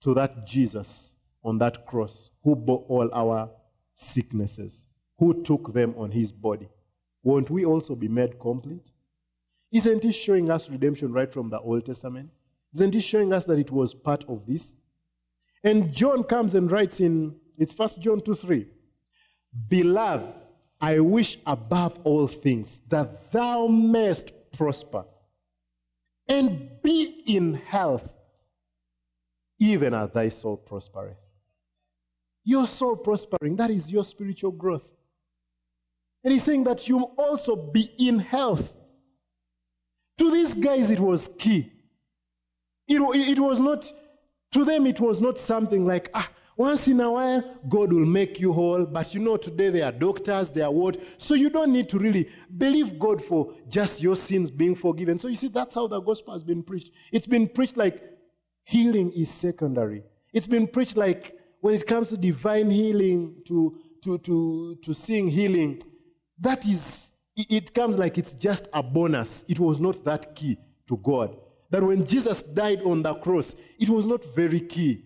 to 0.00 0.14
that 0.14 0.46
Jesus 0.46 1.16
on 1.44 1.58
that 1.58 1.84
cross 1.84 2.30
who 2.42 2.56
bore 2.56 2.86
all 2.88 3.10
our 3.12 3.50
sicknesses, 3.92 4.86
who 5.18 5.42
took 5.42 5.72
them 5.72 5.94
on 5.96 6.10
his 6.10 6.32
body? 6.32 6.68
Won't 7.22 7.50
we 7.50 7.64
also 7.64 7.94
be 7.94 8.08
made 8.08 8.38
complete? 8.38 8.90
Isn't 9.72 10.02
he 10.02 10.12
showing 10.12 10.50
us 10.50 10.70
redemption 10.70 11.12
right 11.12 11.32
from 11.32 11.50
the 11.50 11.58
Old 11.58 11.86
Testament? 11.86 12.30
Isn't 12.74 12.94
he 12.94 13.00
showing 13.00 13.32
us 13.32 13.44
that 13.46 13.58
it 13.58 13.70
was 13.70 13.94
part 13.94 14.24
of 14.28 14.46
this? 14.46 14.76
And 15.64 15.92
John 15.92 16.22
comes 16.24 16.54
and 16.54 16.70
writes 16.70 17.00
in, 17.00 17.34
it's 17.58 17.72
First 17.72 18.00
John 18.00 18.20
2 18.20 18.34
3. 18.34 18.66
Beloved, 19.68 20.34
I 20.80 21.00
wish 21.00 21.38
above 21.46 21.98
all 22.04 22.26
things 22.26 22.78
that 22.88 23.32
thou 23.32 23.66
mayest 23.66 24.30
prosper 24.52 25.04
and 26.28 26.70
be 26.82 27.22
in 27.26 27.54
health, 27.54 28.14
even 29.58 29.94
as 29.94 30.10
thy 30.10 30.28
soul 30.28 30.56
prospereth. 30.56 31.16
Your 32.44 32.66
soul 32.66 32.96
prospering, 32.96 33.56
that 33.56 33.70
is 33.70 33.90
your 33.90 34.04
spiritual 34.04 34.52
growth. 34.52 34.90
And 36.26 36.32
he's 36.32 36.42
saying 36.42 36.64
that 36.64 36.88
you 36.88 37.04
also 37.16 37.54
be 37.54 37.88
in 37.98 38.18
health. 38.18 38.76
To 40.18 40.28
these 40.28 40.54
guys, 40.54 40.90
it 40.90 40.98
was 40.98 41.30
key. 41.38 41.70
It, 42.88 43.00
it 43.00 43.38
was 43.38 43.60
not, 43.60 43.92
to 44.52 44.64
them, 44.64 44.88
it 44.88 44.98
was 44.98 45.20
not 45.20 45.38
something 45.38 45.86
like, 45.86 46.10
ah, 46.14 46.28
once 46.56 46.88
in 46.88 46.98
a 46.98 47.12
while, 47.12 47.44
God 47.68 47.92
will 47.92 48.04
make 48.04 48.40
you 48.40 48.52
whole. 48.52 48.86
But 48.86 49.14
you 49.14 49.20
know, 49.20 49.36
today 49.36 49.70
they 49.70 49.82
are 49.82 49.92
doctors, 49.92 50.50
they 50.50 50.62
are 50.62 50.72
what? 50.72 51.00
So 51.16 51.34
you 51.34 51.48
don't 51.48 51.72
need 51.72 51.88
to 51.90 51.98
really 52.00 52.28
believe 52.56 52.98
God 52.98 53.22
for 53.22 53.54
just 53.68 54.02
your 54.02 54.16
sins 54.16 54.50
being 54.50 54.74
forgiven. 54.74 55.20
So 55.20 55.28
you 55.28 55.36
see, 55.36 55.46
that's 55.46 55.76
how 55.76 55.86
the 55.86 56.00
gospel 56.00 56.32
has 56.34 56.42
been 56.42 56.64
preached. 56.64 56.90
It's 57.12 57.28
been 57.28 57.46
preached 57.46 57.76
like 57.76 58.02
healing 58.64 59.12
is 59.12 59.30
secondary. 59.30 60.02
It's 60.32 60.48
been 60.48 60.66
preached 60.66 60.96
like 60.96 61.38
when 61.60 61.74
it 61.74 61.86
comes 61.86 62.08
to 62.08 62.16
divine 62.16 62.72
healing, 62.72 63.42
to, 63.46 63.78
to, 64.02 64.18
to, 64.18 64.76
to 64.82 64.92
seeing 64.92 65.28
healing, 65.28 65.82
that 66.40 66.66
is, 66.66 67.12
it 67.36 67.74
comes 67.74 67.98
like 67.98 68.18
it's 68.18 68.32
just 68.32 68.68
a 68.72 68.82
bonus. 68.82 69.44
It 69.48 69.58
was 69.58 69.80
not 69.80 70.04
that 70.04 70.34
key 70.34 70.58
to 70.88 70.96
God. 70.96 71.36
That 71.70 71.82
when 71.82 72.06
Jesus 72.06 72.42
died 72.42 72.82
on 72.82 73.02
the 73.02 73.14
cross, 73.14 73.54
it 73.78 73.88
was 73.88 74.06
not 74.06 74.24
very 74.34 74.60
key. 74.60 75.02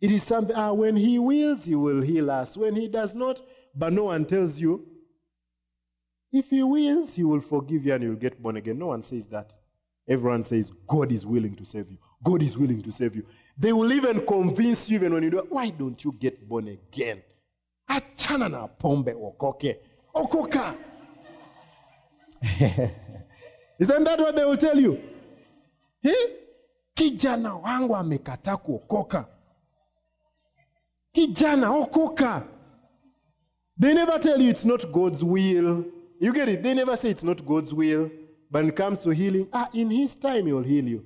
It 0.00 0.10
is 0.10 0.22
something, 0.22 0.54
ah, 0.56 0.72
when 0.72 0.96
He 0.96 1.18
wills, 1.18 1.64
He 1.64 1.74
will 1.74 2.00
heal 2.00 2.30
us. 2.30 2.56
When 2.56 2.74
He 2.74 2.88
does 2.88 3.14
not, 3.14 3.40
but 3.74 3.92
no 3.92 4.04
one 4.04 4.24
tells 4.24 4.58
you, 4.58 4.86
if 6.32 6.50
He 6.50 6.62
wills, 6.62 7.14
He 7.14 7.24
will 7.24 7.40
forgive 7.40 7.84
you 7.84 7.94
and 7.94 8.04
you'll 8.04 8.14
get 8.16 8.42
born 8.42 8.56
again. 8.56 8.78
No 8.78 8.88
one 8.88 9.02
says 9.02 9.26
that. 9.28 9.52
Everyone 10.08 10.44
says, 10.44 10.72
God 10.86 11.12
is 11.12 11.24
willing 11.24 11.54
to 11.56 11.64
save 11.64 11.90
you. 11.90 11.98
God 12.22 12.42
is 12.42 12.56
willing 12.56 12.82
to 12.82 12.92
save 12.92 13.14
you. 13.14 13.24
They 13.56 13.72
will 13.72 13.92
even 13.92 14.26
convince 14.26 14.88
you, 14.88 14.96
even 14.96 15.14
when 15.14 15.22
you 15.22 15.30
do 15.30 15.46
why 15.48 15.70
don't 15.70 16.02
you 16.02 16.12
get 16.18 16.48
born 16.48 16.68
again? 16.68 17.22
Achana 17.88 18.50
na 18.50 18.66
pombe 18.66 19.14
okoke. 19.14 19.76
Okoka. 20.14 20.76
Isn't 23.78 24.04
that 24.04 24.18
what 24.18 24.36
they 24.36 24.44
will 24.44 24.56
tell 24.56 24.78
you? 24.78 25.00
Hey? 26.02 26.36
Kijana 26.94 27.54
wangu 27.54 27.96
amekataa 27.96 28.56
kuokoka. 28.56 29.26
Kijana, 31.12 31.70
okoka. 31.70 32.42
They 33.78 33.94
never 33.94 34.18
tell 34.18 34.40
you 34.40 34.50
it's 34.50 34.64
not 34.64 34.92
God's 34.92 35.24
will. 35.24 35.84
You 36.20 36.32
get 36.32 36.48
it? 36.48 36.62
They 36.62 36.74
never 36.74 36.96
say 36.96 37.10
it's 37.10 37.24
not 37.24 37.44
God's 37.46 37.72
will. 37.72 38.10
But 38.50 38.60
when 38.60 38.68
it 38.68 38.76
comes 38.76 38.98
to 39.04 39.10
healing, 39.10 39.48
ah, 39.52 39.70
in 39.72 39.90
His 39.90 40.14
time 40.14 40.46
He 40.46 40.52
will 40.52 40.62
heal 40.62 40.86
you. 40.86 41.04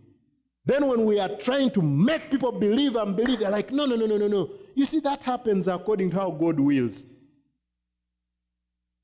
Then 0.67 0.87
when 0.89 1.05
we 1.05 1.21
are 1.21 1.29
trying 1.37 1.71
to 1.73 1.83
make 1.83 2.31
people 2.31 2.51
believe 2.51 2.97
and 2.97 3.15
believe, 3.15 3.41
they're 3.41 3.51
like, 3.51 3.71
no, 3.71 3.85
no, 3.85 3.97
no, 3.97 4.07
no, 4.07 4.17
no, 4.17 4.29
no. 4.29 4.51
You 4.75 4.87
see, 4.87 5.01
that 5.01 5.23
happens 5.23 5.69
according 5.69 6.11
to 6.11 6.17
how 6.17 6.31
God 6.31 6.59
wills. 6.59 7.05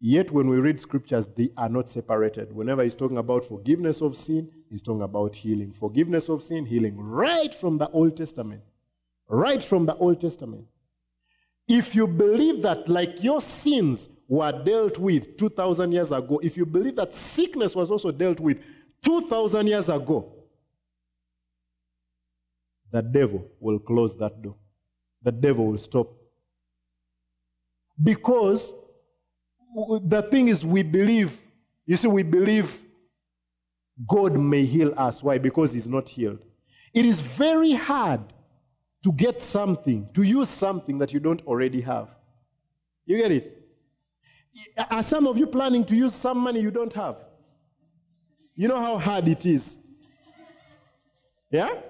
Yet 0.00 0.30
when 0.30 0.48
we 0.48 0.58
read 0.58 0.80
scriptures, 0.80 1.26
they 1.26 1.50
are 1.58 1.68
not 1.68 1.90
separated. 1.90 2.54
Whenever 2.54 2.82
he's 2.82 2.96
talking 2.96 3.18
about 3.18 3.44
forgiveness 3.44 4.00
of 4.00 4.16
sin, 4.16 4.50
he's 4.70 4.80
talking 4.80 5.02
about 5.02 5.36
healing. 5.36 5.72
Forgiveness 5.72 6.30
of 6.30 6.42
sin, 6.42 6.64
healing, 6.64 6.96
right 6.96 7.54
from 7.54 7.76
the 7.76 7.88
Old 7.90 8.16
Testament. 8.16 8.62
Right 9.28 9.62
from 9.62 9.84
the 9.84 9.94
Old 9.96 10.20
Testament. 10.20 10.64
If 11.68 11.94
you 11.94 12.06
believe 12.06 12.62
that, 12.62 12.88
like 12.88 13.22
your 13.22 13.42
sins 13.42 14.08
were 14.26 14.50
dealt 14.64 14.98
with 14.98 15.36
2,000 15.36 15.92
years 15.92 16.12
ago, 16.12 16.40
if 16.42 16.56
you 16.56 16.64
believe 16.64 16.96
that 16.96 17.14
sickness 17.14 17.76
was 17.76 17.90
also 17.90 18.10
dealt 18.10 18.40
with 18.40 18.58
2,000 19.02 19.66
years 19.66 19.88
ago, 19.90 20.32
the 22.90 23.02
devil 23.02 23.46
will 23.60 23.78
close 23.78 24.16
that 24.16 24.40
door. 24.40 24.56
The 25.22 25.30
devil 25.30 25.66
will 25.66 25.78
stop. 25.78 26.08
Because 28.02 28.74
the 29.74 30.26
thing 30.30 30.48
is, 30.48 30.64
we 30.64 30.82
believe, 30.82 31.36
you 31.86 31.96
see, 31.96 32.08
we 32.08 32.22
believe 32.22 32.82
God 34.06 34.38
may 34.38 34.64
heal 34.64 34.94
us. 34.96 35.22
Why? 35.22 35.38
Because 35.38 35.72
He's 35.72 35.88
not 35.88 36.08
healed. 36.08 36.38
It 36.92 37.06
is 37.06 37.20
very 37.20 37.72
hard 37.72 38.20
to 39.02 39.12
get 39.12 39.40
something, 39.40 40.08
to 40.14 40.22
use 40.22 40.48
something 40.48 40.98
that 40.98 41.12
you 41.12 41.20
don't 41.20 41.44
already 41.46 41.80
have. 41.80 42.08
You 43.06 43.16
get 43.16 43.32
it? 43.32 43.56
Are 44.90 45.02
some 45.02 45.26
of 45.26 45.38
you 45.38 45.46
planning 45.46 45.84
to 45.86 45.94
use 45.94 46.14
some 46.14 46.38
money 46.38 46.60
you 46.60 46.70
don't 46.70 46.92
have? 46.94 47.24
You 48.54 48.68
know 48.68 48.78
how 48.78 48.98
hard 48.98 49.28
it 49.28 49.46
is. 49.46 49.78
Yeah? 51.50 51.80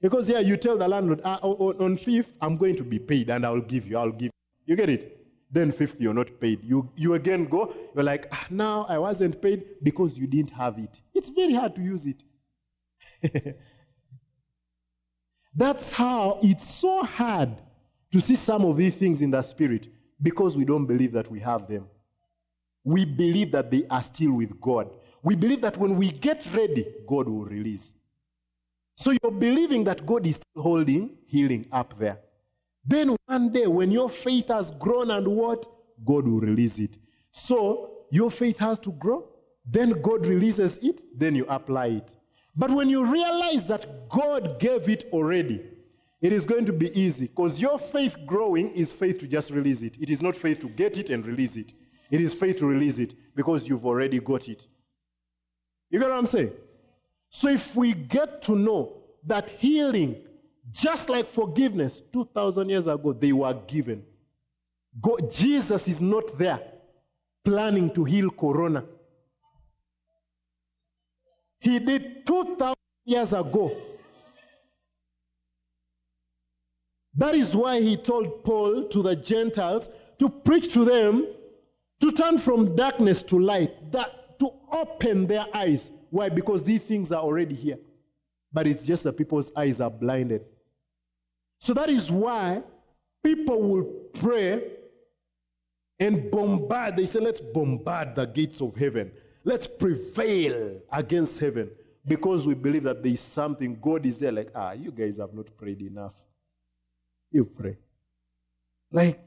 Because 0.00 0.28
yeah, 0.28 0.40
you 0.40 0.56
tell 0.56 0.76
the 0.76 0.88
landlord, 0.88 1.20
ah, 1.24 1.36
on 1.36 1.96
fifth, 1.96 2.36
I'm 2.40 2.56
going 2.56 2.76
to 2.76 2.84
be 2.84 2.98
paid 2.98 3.30
and 3.30 3.44
I'll 3.44 3.60
give 3.60 3.88
you, 3.88 3.96
I'll 3.96 4.12
give 4.12 4.26
you. 4.26 4.30
You 4.66 4.76
get 4.76 4.88
it? 4.88 5.19
Then 5.50 5.72
fifth, 5.72 6.00
you're 6.00 6.14
not 6.14 6.40
paid. 6.40 6.62
You, 6.62 6.88
you 6.94 7.14
again 7.14 7.46
go, 7.46 7.74
you're 7.94 8.04
like, 8.04 8.28
ah, 8.30 8.46
now 8.50 8.86
I 8.88 8.98
wasn't 8.98 9.42
paid 9.42 9.64
because 9.82 10.16
you 10.16 10.26
didn't 10.26 10.50
have 10.50 10.78
it. 10.78 11.00
It's 11.12 11.28
very 11.28 11.54
hard 11.54 11.74
to 11.74 11.82
use 11.82 12.06
it. 12.06 12.22
That's 15.54 15.90
how 15.90 16.38
it's 16.42 16.72
so 16.72 17.02
hard 17.02 17.50
to 18.12 18.20
see 18.20 18.36
some 18.36 18.64
of 18.64 18.76
these 18.76 18.94
things 18.94 19.20
in 19.20 19.30
the 19.32 19.42
spirit 19.42 19.88
because 20.22 20.56
we 20.56 20.64
don't 20.64 20.86
believe 20.86 21.12
that 21.12 21.30
we 21.30 21.40
have 21.40 21.66
them. 21.66 21.86
We 22.84 23.04
believe 23.04 23.52
that 23.52 23.70
they 23.70 23.84
are 23.90 24.02
still 24.02 24.32
with 24.32 24.60
God. 24.60 24.90
We 25.22 25.34
believe 25.34 25.60
that 25.62 25.76
when 25.76 25.96
we 25.96 26.10
get 26.10 26.46
ready, 26.54 26.86
God 27.06 27.28
will 27.28 27.44
release. 27.44 27.92
So 28.96 29.10
you're 29.10 29.32
believing 29.32 29.84
that 29.84 30.06
God 30.06 30.26
is 30.26 30.36
still 30.36 30.62
holding 30.62 31.16
healing 31.26 31.66
up 31.72 31.98
there. 31.98 32.20
Then 32.84 33.16
one 33.26 33.52
day, 33.52 33.66
when 33.66 33.90
your 33.90 34.08
faith 34.08 34.48
has 34.48 34.70
grown 34.72 35.10
and 35.10 35.26
what? 35.26 35.66
God 36.04 36.26
will 36.26 36.40
release 36.40 36.78
it. 36.78 36.96
So 37.32 38.06
your 38.10 38.30
faith 38.30 38.58
has 38.58 38.78
to 38.80 38.92
grow. 38.92 39.28
Then 39.64 40.00
God 40.02 40.26
releases 40.26 40.78
it. 40.78 41.02
Then 41.16 41.34
you 41.34 41.46
apply 41.48 41.86
it. 41.86 42.14
But 42.56 42.70
when 42.70 42.88
you 42.88 43.04
realize 43.04 43.66
that 43.66 44.08
God 44.08 44.58
gave 44.58 44.88
it 44.88 45.08
already, 45.12 45.62
it 46.20 46.32
is 46.32 46.44
going 46.44 46.66
to 46.66 46.72
be 46.72 46.98
easy 46.98 47.26
because 47.26 47.58
your 47.58 47.78
faith 47.78 48.16
growing 48.26 48.70
is 48.72 48.92
faith 48.92 49.18
to 49.20 49.26
just 49.26 49.50
release 49.50 49.82
it. 49.82 49.96
It 49.98 50.10
is 50.10 50.20
not 50.20 50.36
faith 50.36 50.60
to 50.60 50.68
get 50.68 50.98
it 50.98 51.10
and 51.10 51.26
release 51.26 51.56
it. 51.56 51.72
It 52.10 52.20
is 52.20 52.34
faith 52.34 52.58
to 52.58 52.66
release 52.66 52.98
it 52.98 53.14
because 53.34 53.68
you've 53.68 53.86
already 53.86 54.18
got 54.18 54.48
it. 54.48 54.66
You 55.88 55.98
get 55.98 56.08
what 56.08 56.18
I'm 56.18 56.26
saying? 56.26 56.52
So 57.30 57.48
if 57.48 57.74
we 57.74 57.94
get 57.94 58.42
to 58.42 58.56
know 58.56 59.02
that 59.24 59.50
healing, 59.50 60.16
just 60.70 61.08
like 61.08 61.26
forgiveness, 61.26 62.02
2,000 62.12 62.68
years 62.68 62.86
ago, 62.86 63.12
they 63.12 63.32
were 63.32 63.54
given. 63.66 64.04
God, 65.00 65.32
Jesus 65.32 65.86
is 65.88 66.00
not 66.00 66.38
there 66.38 66.60
planning 67.44 67.92
to 67.94 68.04
heal 68.04 68.30
corona. 68.30 68.84
He 71.58 71.78
did 71.78 72.26
2,000 72.26 72.74
years 73.04 73.32
ago. 73.32 73.76
That 77.14 77.34
is 77.34 77.54
why 77.54 77.80
he 77.80 77.96
told 77.96 78.44
Paul 78.44 78.84
to 78.88 79.02
the 79.02 79.16
Gentiles 79.16 79.88
to 80.18 80.28
preach 80.28 80.72
to 80.72 80.84
them 80.84 81.26
to 82.00 82.12
turn 82.12 82.38
from 82.38 82.74
darkness 82.74 83.22
to 83.24 83.38
light, 83.38 83.92
that 83.92 84.38
to 84.38 84.50
open 84.72 85.26
their 85.26 85.46
eyes. 85.52 85.92
Why? 86.08 86.28
Because 86.28 86.62
these 86.64 86.82
things 86.82 87.12
are 87.12 87.22
already 87.22 87.54
here. 87.54 87.78
But 88.52 88.66
it's 88.66 88.84
just 88.84 89.04
that 89.04 89.16
people's 89.16 89.52
eyes 89.54 89.80
are 89.80 89.90
blinded. 89.90 90.44
So 91.60 91.74
that 91.74 91.90
is 91.90 92.10
why 92.10 92.62
people 93.22 93.60
will 93.60 93.84
pray 94.14 94.62
and 95.98 96.30
bombard. 96.30 96.96
They 96.96 97.04
say, 97.04 97.20
let's 97.20 97.40
bombard 97.40 98.14
the 98.14 98.24
gates 98.24 98.60
of 98.62 98.74
heaven. 98.74 99.12
Let's 99.44 99.66
prevail 99.66 100.80
against 100.90 101.38
heaven 101.38 101.70
because 102.06 102.46
we 102.46 102.54
believe 102.54 102.84
that 102.84 103.02
there 103.02 103.12
is 103.12 103.20
something. 103.20 103.78
God 103.80 104.06
is 104.06 104.18
there, 104.18 104.32
like, 104.32 104.50
ah, 104.54 104.72
you 104.72 104.90
guys 104.90 105.18
have 105.18 105.34
not 105.34 105.54
prayed 105.56 105.82
enough. 105.82 106.14
You 107.30 107.44
pray. 107.44 107.76
Like, 108.90 109.20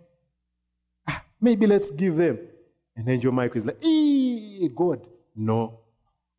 ah, 1.07 1.23
maybe 1.39 1.67
let's 1.67 1.91
give 1.91 2.17
them. 2.17 2.39
And 2.95 3.07
Angel 3.09 3.31
Michael 3.31 3.57
is 3.57 3.65
like, 3.65 3.83
ee, 3.83 4.69
God. 4.75 5.05
No. 5.35 5.79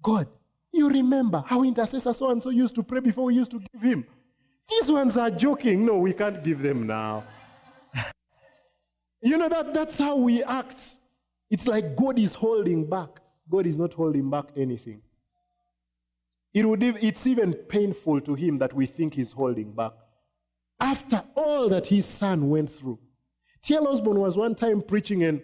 God, 0.03 0.29
you 0.73 0.89
remember 0.89 1.43
how 1.47 1.63
intercessor 1.63 2.13
so 2.13 2.31
and 2.31 2.43
so 2.43 2.51
used 2.51 2.75
to 2.75 2.83
pray 2.83 3.01
before 3.01 3.25
we 3.25 3.35
used 3.35 3.51
to 3.53 3.61
give 3.61 3.83
him? 3.83 4.05
These 4.69 4.91
ones 4.91 5.17
are 5.17 5.31
joking. 5.31 5.85
No, 5.85 5.99
we 5.99 6.13
can't 6.13 6.43
give 6.43 6.63
them 6.63 6.87
now. 6.87 7.25
you 9.23 9.37
know 9.37 9.49
that 9.49 9.75
that's 9.75 9.99
how 9.99 10.17
we 10.17 10.43
act. 10.43 10.81
It's 11.51 11.67
like 11.67 11.95
God 11.97 12.19
is 12.19 12.35
holding 12.35 12.89
back. 12.89 13.21
God 13.49 13.67
is 13.67 13.77
not 13.77 13.93
holding 13.93 14.31
back 14.31 14.47
anything. 14.57 15.03
It 16.53 16.65
would, 16.67 16.83
it's 16.83 17.27
even 17.27 17.53
painful 17.53 18.21
to 18.23 18.35
him 18.35 18.59
that 18.59 18.73
we 18.73 18.87
think 18.87 19.15
he's 19.15 19.33
holding 19.33 19.73
back. 19.73 19.93
After 20.81 21.23
all 21.35 21.69
that 21.69 21.89
his 21.89 22.07
son 22.07 22.49
went 22.49 22.71
through. 22.71 22.99
T.L. 23.63 23.89
Osborn 23.89 24.19
was 24.19 24.37
one 24.37 24.55
time 24.55 24.83
preaching, 24.83 25.25
and 25.25 25.43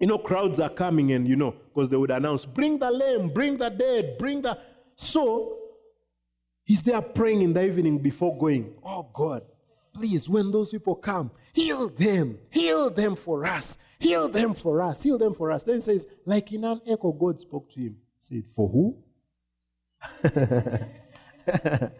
you 0.00 0.06
know, 0.06 0.18
crowds 0.18 0.58
are 0.58 0.70
coming, 0.70 1.12
and 1.12 1.28
you 1.28 1.36
know, 1.36 1.52
because 1.52 1.88
they 1.88 1.96
would 1.96 2.10
announce, 2.10 2.44
Bring 2.44 2.78
the 2.78 2.90
lame, 2.90 3.28
bring 3.28 3.58
the 3.58 3.68
dead, 3.68 4.18
bring 4.18 4.42
the. 4.42 4.58
So 4.96 5.58
he's 6.64 6.82
there 6.82 7.00
praying 7.00 7.42
in 7.42 7.52
the 7.52 7.64
evening 7.64 7.98
before 7.98 8.36
going, 8.36 8.74
Oh 8.82 9.08
God, 9.12 9.42
please, 9.94 10.28
when 10.28 10.50
those 10.50 10.70
people 10.70 10.96
come, 10.96 11.30
heal 11.52 11.88
them, 11.88 12.38
heal 12.50 12.90
them 12.90 13.14
for 13.16 13.46
us, 13.46 13.78
heal 13.98 14.28
them 14.28 14.54
for 14.54 14.82
us, 14.82 15.02
heal 15.02 15.18
them 15.18 15.34
for 15.34 15.52
us. 15.52 15.62
Then 15.62 15.76
he 15.76 15.80
says, 15.82 16.06
like 16.24 16.52
in 16.52 16.64
an 16.64 16.80
echo, 16.86 17.12
God 17.12 17.38
spoke 17.40 17.70
to 17.70 17.80
him. 17.80 17.96
He 18.18 18.42
said, 18.42 18.44
For 18.54 18.68
who? 18.68 18.96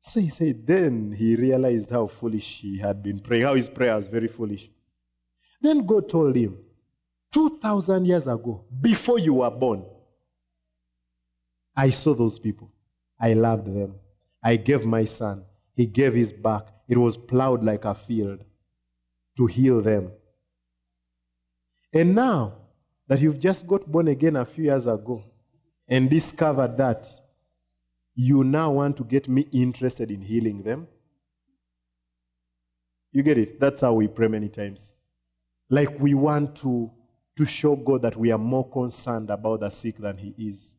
so 0.00 0.20
he 0.20 0.28
said, 0.28 0.66
then 0.66 1.12
he 1.12 1.36
realized 1.36 1.90
how 1.90 2.06
foolish 2.06 2.60
he 2.60 2.78
had 2.78 3.02
been 3.02 3.20
praying, 3.20 3.44
how 3.44 3.54
his 3.54 3.68
prayer 3.68 3.94
was 3.94 4.06
very 4.06 4.28
foolish. 4.28 4.70
Then 5.60 5.84
God 5.86 6.08
told 6.08 6.36
him, 6.36 6.58
2,000 7.32 8.04
years 8.06 8.26
ago, 8.26 8.64
before 8.80 9.18
you 9.18 9.34
were 9.34 9.50
born, 9.50 9.84
I 11.76 11.90
saw 11.90 12.14
those 12.14 12.38
people. 12.38 12.70
I 13.20 13.34
loved 13.34 13.66
them. 13.66 13.96
I 14.42 14.56
gave 14.56 14.84
my 14.84 15.04
son. 15.04 15.44
He 15.74 15.86
gave 15.86 16.14
his 16.14 16.32
back. 16.32 16.68
It 16.88 16.96
was 16.96 17.16
plowed 17.16 17.62
like 17.62 17.84
a 17.84 17.94
field 17.94 18.44
to 19.36 19.46
heal 19.46 19.82
them. 19.82 20.12
And 21.92 22.14
now 22.14 22.54
that 23.08 23.20
you've 23.20 23.38
just 23.38 23.66
got 23.66 23.90
born 23.90 24.08
again 24.08 24.36
a 24.36 24.44
few 24.44 24.64
years 24.64 24.86
ago, 24.86 25.24
and 25.88 26.10
discovered 26.10 26.76
that 26.76 27.06
you 28.14 28.42
now 28.42 28.72
want 28.72 28.96
to 28.96 29.04
get 29.04 29.28
me 29.28 29.46
interested 29.52 30.10
in 30.10 30.20
healing 30.20 30.62
them. 30.62 30.88
You 33.12 33.22
get 33.22 33.38
it? 33.38 33.60
That's 33.60 33.82
how 33.82 33.94
we 33.94 34.08
pray 34.08 34.28
many 34.28 34.48
times. 34.48 34.92
Like 35.68 35.98
we 36.00 36.14
want 36.14 36.56
to, 36.56 36.90
to 37.36 37.44
show 37.44 37.76
God 37.76 38.02
that 38.02 38.16
we 38.16 38.30
are 38.30 38.38
more 38.38 38.68
concerned 38.68 39.30
about 39.30 39.60
the 39.60 39.70
sick 39.70 39.98
than 39.98 40.16
He 40.18 40.34
is. 40.38 40.75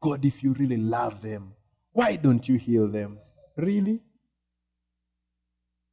God, 0.00 0.24
if 0.24 0.42
you 0.42 0.52
really 0.54 0.76
love 0.76 1.20
them, 1.20 1.52
why 1.92 2.16
don't 2.16 2.48
you 2.48 2.56
heal 2.56 2.88
them? 2.88 3.18
Really? 3.56 4.00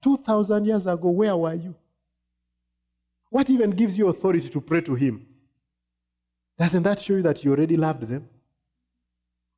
2,000 0.04 0.66
years 0.66 0.88
ago, 0.88 1.10
where 1.10 1.36
were 1.36 1.54
you? 1.54 1.76
What 3.30 3.50
even 3.50 3.72
gives 3.72 3.98
you 3.98 4.08
authority 4.08 4.48
to 4.50 4.62
pray 4.62 4.82
to 4.82 4.96
Him? 4.96 5.26
Doesn't 6.58 6.84
that 6.84 7.00
show 7.00 7.16
you 7.16 7.22
that 7.24 7.44
you 7.44 7.52
already 7.52 7.76
loved 7.76 8.04
them? 8.04 8.30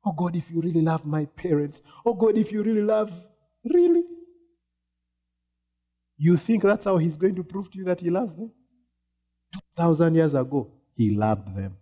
Oh 0.04 0.12
God, 0.12 0.34
if 0.34 0.50
you 0.50 0.60
really 0.60 0.80
love 0.80 1.04
my 1.04 1.26
parents. 1.26 1.82
Oh 2.04 2.14
God, 2.14 2.36
if 2.36 2.50
you 2.50 2.62
really 2.62 2.82
love, 2.82 3.12
really? 3.64 4.02
You 6.16 6.36
think 6.36 6.62
that's 6.62 6.86
how 6.86 6.98
he's 6.98 7.16
going 7.16 7.34
to 7.36 7.44
prove 7.44 7.70
to 7.70 7.78
you 7.78 7.84
that 7.84 8.00
he 8.00 8.10
loves 8.10 8.34
them? 8.34 8.50
2,000 9.76 10.14
years 10.14 10.34
ago, 10.34 10.70
he 10.94 11.10
loved 11.10 11.54
them. 11.56 11.76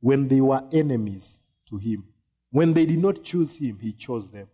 When 0.00 0.28
they 0.28 0.40
were 0.40 0.62
enemies 0.72 1.38
to 1.70 1.78
him, 1.78 2.04
when 2.50 2.74
they 2.74 2.84
did 2.84 2.98
not 2.98 3.22
choose 3.22 3.56
him, 3.56 3.78
he 3.80 3.92
chose 3.92 4.28
them. 4.30 4.48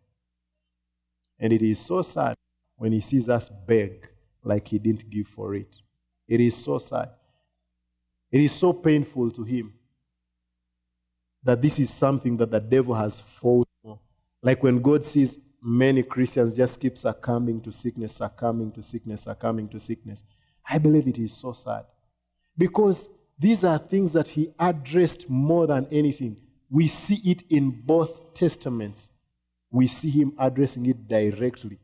And 1.38 1.52
it 1.52 1.62
is 1.62 1.80
so 1.80 2.02
sad 2.02 2.36
when 2.76 2.92
he 2.92 3.00
sees 3.00 3.28
us 3.28 3.48
beg 3.48 4.08
like 4.42 4.68
he 4.68 4.78
didn't 4.78 5.10
give 5.10 5.26
for 5.26 5.54
it. 5.54 5.74
It 6.28 6.40
is 6.40 6.56
so 6.56 6.78
sad. 6.78 7.10
It 8.30 8.40
is 8.40 8.52
so 8.52 8.72
painful 8.72 9.30
to 9.32 9.44
him 9.44 9.72
that 11.42 11.62
this 11.62 11.78
is 11.78 11.90
something 11.90 12.36
that 12.36 12.50
the 12.50 12.60
devil 12.60 12.94
has 12.94 13.20
fought 13.20 13.68
for. 13.82 13.98
Like 14.42 14.62
when 14.62 14.82
God 14.82 15.04
sees 15.04 15.38
many 15.62 16.02
Christians 16.02 16.56
just 16.56 16.80
keep 16.80 16.98
succumbing 16.98 17.60
to 17.62 17.72
sickness, 17.72 18.16
succumbing 18.16 18.72
to 18.72 18.82
sickness, 18.82 19.22
succumbing 19.22 19.68
to 19.68 19.80
sickness. 19.80 20.24
I 20.68 20.78
believe 20.78 21.06
it 21.06 21.18
is 21.18 21.32
so 21.32 21.52
sad. 21.52 21.84
Because 22.58 23.08
these 23.38 23.64
are 23.64 23.78
things 23.78 24.12
that 24.12 24.28
he 24.28 24.52
addressed 24.58 25.28
more 25.28 25.66
than 25.66 25.86
anything. 25.90 26.36
We 26.70 26.88
see 26.88 27.20
it 27.24 27.42
in 27.48 27.70
both 27.70 28.34
testaments. 28.34 29.10
We 29.70 29.86
see 29.88 30.10
him 30.10 30.32
addressing 30.38 30.86
it 30.86 31.06
directly. 31.08 31.78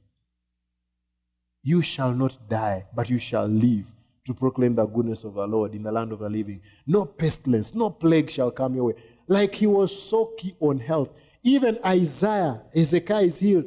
You 1.63 1.83
shall 1.83 2.13
not 2.13 2.49
die, 2.49 2.87
but 2.95 3.09
you 3.09 3.19
shall 3.19 3.47
live 3.47 3.87
to 4.25 4.35
proclaim 4.35 4.75
the 4.75 4.87
goodness 4.87 5.25
of 5.25 5.35
the 5.35 5.47
Lord 5.47 5.75
in 5.75 5.83
the 5.83 5.93
land 5.93 6.13
of 6.13 6.21
the 6.21 6.29
living. 6.29 6.61
No 6.87 7.05
pestilence, 7.05 7.75
no 7.75 7.91
plague 7.91 8.31
shall 8.31 8.51
come 8.51 8.75
your 8.75 8.85
way. 8.85 8.95
Like 9.27 9.55
he 9.55 9.67
was 9.67 10.01
so 10.01 10.33
key 10.39 10.55
on 10.61 10.79
health. 10.79 11.11
Even 11.43 11.79
Isaiah, 11.85 12.63
Hezekiah 12.75 13.25
is 13.25 13.39
healed. 13.39 13.65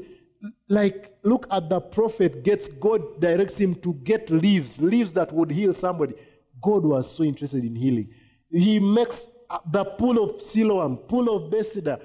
Like, 0.68 1.18
look 1.24 1.48
at 1.52 1.70
the 1.70 1.80
prophet 1.80 2.44
gets, 2.44 2.68
God 2.68 3.20
directs 3.20 3.58
him 3.58 3.76
to 3.76 3.94
get 3.94 4.30
leaves, 4.30 4.80
leaves 4.80 5.12
that 5.14 5.32
would 5.32 5.52
heal 5.52 5.74
somebody. 5.74 6.14
God 6.62 6.84
was 6.84 7.10
so 7.10 7.24
interested 7.24 7.64
in 7.64 7.76
healing. 7.76 8.14
He 8.52 8.80
makes 8.80 9.28
the 9.72 9.86
pool 9.86 10.24
of 10.24 10.42
Siloam, 10.42 10.98
pool 10.98 11.36
of 11.36 11.50
Bethesda. 11.50 12.00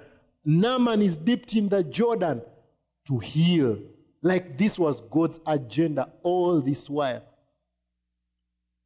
Naaman 0.45 1.03
is 1.03 1.17
dipped 1.17 1.55
in 1.55 1.69
the 1.69 1.85
Jordan 1.85 2.43
to 3.07 3.19
heal. 3.19 3.79
Like 4.23 4.59
this 4.59 4.79
was 4.79 5.01
God's 5.01 5.39
agenda 5.47 6.11
all 6.23 6.61
this 6.61 6.89
while. 6.89 7.23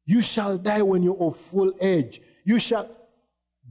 You 0.05 0.21
shall 0.21 0.57
die 0.57 0.81
when 0.81 1.03
you're 1.03 1.21
of 1.21 1.35
full 1.35 1.73
age. 1.81 2.21
You 2.43 2.59
shall. 2.59 2.89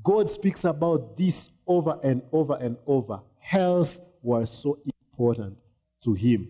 God 0.03 0.29
speaks 0.31 0.65
about 0.65 1.17
this 1.17 1.49
over 1.67 1.99
and 2.03 2.23
over 2.33 2.59
and 2.61 2.77
over. 2.87 3.21
Health 3.39 3.99
was 4.21 4.51
so 4.51 4.79
important 4.85 5.57
to 6.03 6.15
him. 6.15 6.49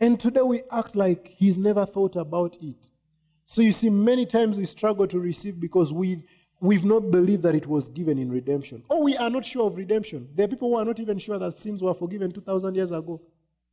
And 0.00 0.18
today 0.18 0.42
we 0.42 0.62
act 0.70 0.96
like 0.96 1.28
he's 1.36 1.56
never 1.56 1.86
thought 1.86 2.16
about 2.16 2.56
it. 2.62 2.76
So 3.46 3.62
you 3.62 3.72
see, 3.72 3.90
many 3.90 4.26
times 4.26 4.58
we 4.58 4.66
struggle 4.66 5.06
to 5.06 5.18
receive 5.18 5.60
because 5.60 5.92
we, 5.92 6.22
we've 6.60 6.84
not 6.84 7.10
believed 7.10 7.42
that 7.44 7.54
it 7.54 7.66
was 7.66 7.88
given 7.88 8.18
in 8.18 8.30
redemption. 8.30 8.82
Or 8.90 9.02
we 9.02 9.16
are 9.16 9.30
not 9.30 9.44
sure 9.44 9.66
of 9.66 9.76
redemption. 9.76 10.28
There 10.34 10.44
are 10.44 10.48
people 10.48 10.70
who 10.70 10.76
are 10.76 10.84
not 10.84 11.00
even 11.00 11.18
sure 11.18 11.38
that 11.38 11.58
sins 11.58 11.82
were 11.82 11.94
forgiven 11.94 12.32
2,000 12.32 12.74
years 12.74 12.90
ago. 12.90 13.22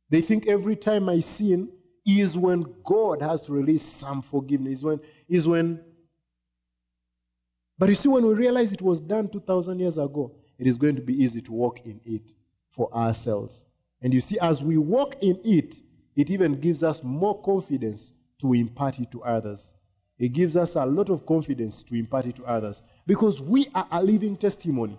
They 0.08 0.20
think 0.20 0.46
every 0.46 0.76
time 0.76 1.08
I 1.08 1.20
sin 1.20 1.68
is 2.06 2.36
when 2.36 2.66
God 2.84 3.22
has 3.22 3.40
to 3.42 3.52
release 3.52 3.82
some 3.82 4.22
forgiveness, 4.22 4.78
is 4.78 4.84
when, 4.84 5.00
is 5.28 5.46
when 5.46 5.80
but 7.78 7.88
you 7.88 7.94
see, 7.94 8.08
when 8.08 8.26
we 8.26 8.34
realize 8.34 8.72
it 8.72 8.82
was 8.82 9.00
done 9.00 9.28
2,000 9.28 9.78
years 9.78 9.98
ago, 9.98 10.32
it 10.58 10.66
is 10.66 10.76
going 10.76 10.96
to 10.96 11.02
be 11.02 11.22
easy 11.22 11.40
to 11.42 11.52
walk 11.52 11.80
in 11.84 12.00
it 12.04 12.22
for 12.70 12.92
ourselves. 12.94 13.64
And 14.00 14.14
you 14.14 14.20
see, 14.20 14.38
as 14.38 14.62
we 14.62 14.76
walk 14.76 15.16
in 15.20 15.40
it, 15.44 15.76
it 16.14 16.30
even 16.30 16.60
gives 16.60 16.82
us 16.82 17.02
more 17.02 17.40
confidence 17.42 18.12
to 18.40 18.52
impart 18.52 18.98
it 18.98 19.10
to 19.12 19.22
others. 19.22 19.74
It 20.18 20.28
gives 20.28 20.56
us 20.56 20.76
a 20.76 20.86
lot 20.86 21.10
of 21.10 21.26
confidence 21.26 21.82
to 21.84 21.94
impart 21.94 22.26
it 22.26 22.36
to 22.36 22.44
others 22.44 22.82
because 23.06 23.40
we 23.40 23.66
are 23.74 23.86
a 23.90 24.02
living 24.02 24.36
testimony. 24.36 24.98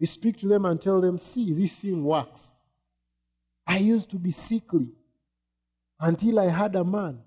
We 0.00 0.06
speak 0.06 0.38
to 0.38 0.48
them 0.48 0.64
and 0.64 0.80
tell 0.80 1.00
them, 1.00 1.18
see, 1.18 1.52
this 1.52 1.72
thing 1.72 2.04
works. 2.04 2.52
I 3.66 3.78
used 3.78 4.10
to 4.10 4.16
be 4.16 4.32
sickly 4.32 4.88
until 6.00 6.40
I 6.40 6.48
had 6.48 6.74
a 6.76 6.84
man. 6.84 7.20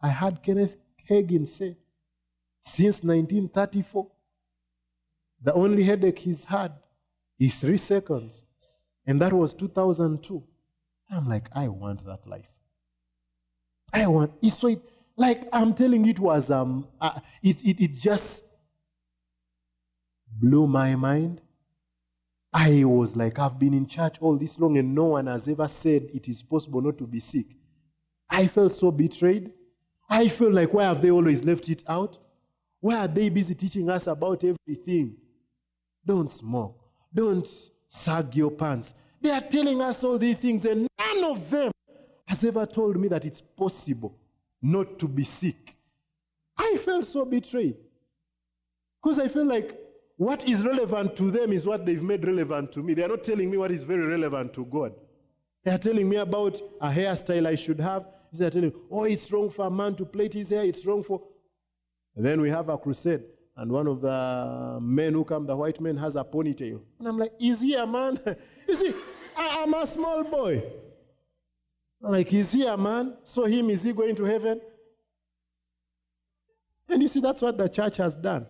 I 0.00 0.08
had 0.08 0.42
Kenneth 0.42 0.76
Hagin 1.08 1.46
say, 1.46 1.76
since 2.60 3.02
1934, 3.02 4.10
the 5.42 5.52
only 5.52 5.84
headache 5.84 6.18
he's 6.18 6.44
had 6.44 6.72
is 7.38 7.54
three 7.54 7.76
seconds. 7.76 8.44
And 9.06 9.20
that 9.20 9.32
was 9.32 9.52
2002. 9.52 10.42
I'm 11.10 11.28
like, 11.28 11.48
I 11.54 11.68
want 11.68 12.04
that 12.06 12.26
life. 12.26 12.48
I 13.92 14.06
want. 14.06 14.32
So 14.50 14.68
it, 14.68 14.80
like 15.16 15.48
I'm 15.52 15.74
telling 15.74 16.04
you, 16.04 16.10
it 16.10 16.18
was 16.18 16.50
um, 16.50 16.88
uh, 17.00 17.20
it, 17.42 17.62
it 17.64 17.80
it 17.80 17.94
just 17.94 18.42
blew 20.28 20.66
my 20.66 20.94
mind. 20.96 21.40
I 22.52 22.84
was 22.84 23.16
like, 23.16 23.38
I've 23.38 23.58
been 23.58 23.74
in 23.74 23.86
church 23.86 24.16
all 24.20 24.36
this 24.36 24.58
long 24.58 24.78
and 24.78 24.94
no 24.94 25.04
one 25.04 25.26
has 25.26 25.48
ever 25.48 25.66
said 25.66 26.08
it 26.14 26.28
is 26.28 26.40
possible 26.40 26.80
not 26.80 26.98
to 26.98 27.06
be 27.06 27.18
sick. 27.18 27.46
I 28.30 28.46
felt 28.46 28.74
so 28.74 28.92
betrayed. 28.92 29.52
I 30.08 30.28
felt 30.28 30.52
like, 30.52 30.72
why 30.72 30.84
have 30.84 31.02
they 31.02 31.10
always 31.10 31.42
left 31.42 31.68
it 31.68 31.82
out? 31.88 32.18
Why 32.80 32.96
are 32.96 33.08
they 33.08 33.28
busy 33.28 33.54
teaching 33.56 33.90
us 33.90 34.06
about 34.06 34.44
everything? 34.44 35.16
Don't 36.06 36.30
smoke. 36.30 36.78
Don't 37.12 37.48
sag 37.88 38.36
your 38.36 38.50
pants. 38.52 38.94
They 39.20 39.30
are 39.30 39.40
telling 39.40 39.80
us 39.80 40.04
all 40.04 40.18
these 40.18 40.36
things, 40.36 40.64
and 40.66 40.86
none 40.98 41.24
of 41.24 41.48
them 41.50 41.72
has 42.26 42.44
ever 42.44 42.66
told 42.66 42.96
me 43.00 43.08
that 43.08 43.24
it's 43.24 43.40
possible 43.40 44.16
not 44.64 44.98
to 44.98 45.06
be 45.06 45.24
sick. 45.24 45.76
I 46.56 46.78
felt 46.82 47.06
so 47.06 47.24
betrayed. 47.26 47.76
Because 49.02 49.18
I 49.18 49.28
feel 49.28 49.44
like 49.44 49.78
what 50.16 50.48
is 50.48 50.62
relevant 50.62 51.16
to 51.16 51.30
them 51.30 51.52
is 51.52 51.66
what 51.66 51.84
they've 51.84 52.02
made 52.02 52.24
relevant 52.24 52.72
to 52.72 52.82
me. 52.82 52.94
They 52.94 53.04
are 53.04 53.08
not 53.08 53.24
telling 53.24 53.50
me 53.50 53.58
what 53.58 53.70
is 53.70 53.84
very 53.84 54.06
relevant 54.06 54.54
to 54.54 54.64
God. 54.64 54.94
They 55.64 55.70
are 55.70 55.78
telling 55.78 56.08
me 56.08 56.16
about 56.16 56.58
a 56.80 56.88
hairstyle 56.88 57.46
I 57.46 57.56
should 57.56 57.78
have. 57.78 58.06
They 58.32 58.46
are 58.46 58.50
telling 58.50 58.70
me, 58.70 58.74
oh, 58.90 59.04
it's 59.04 59.30
wrong 59.30 59.50
for 59.50 59.66
a 59.66 59.70
man 59.70 59.96
to 59.96 60.06
plait 60.06 60.32
his 60.32 60.48
hair. 60.48 60.64
It's 60.64 60.86
wrong 60.86 61.02
for. 61.02 61.22
And 62.16 62.24
then 62.24 62.40
we 62.40 62.48
have 62.48 62.68
a 62.70 62.78
crusade, 62.78 63.24
and 63.56 63.70
one 63.70 63.86
of 63.86 64.00
the 64.00 64.78
men 64.80 65.12
who 65.12 65.24
come, 65.24 65.46
the 65.46 65.56
white 65.56 65.80
man, 65.80 65.96
has 65.96 66.16
a 66.16 66.24
ponytail. 66.24 66.80
And 67.00 67.08
I'm 67.08 67.18
like, 67.18 67.32
is 67.40 67.60
he 67.60 67.74
a 67.74 67.86
man? 67.86 68.20
you 68.68 68.76
see, 68.76 68.94
I, 69.36 69.64
am 69.64 69.74
a 69.74 69.86
small 69.86 70.22
boy. 70.22 70.62
Like, 72.04 72.32
is 72.32 72.52
he 72.52 72.66
a 72.66 72.76
man? 72.76 73.16
So 73.24 73.44
him, 73.44 73.70
is 73.70 73.82
he 73.82 73.92
going 73.92 74.14
to 74.16 74.24
heaven? 74.24 74.60
And 76.88 77.02
you 77.02 77.08
see, 77.08 77.20
that's 77.20 77.40
what 77.40 77.56
the 77.56 77.68
church 77.68 77.96
has 77.96 78.14
done. 78.14 78.46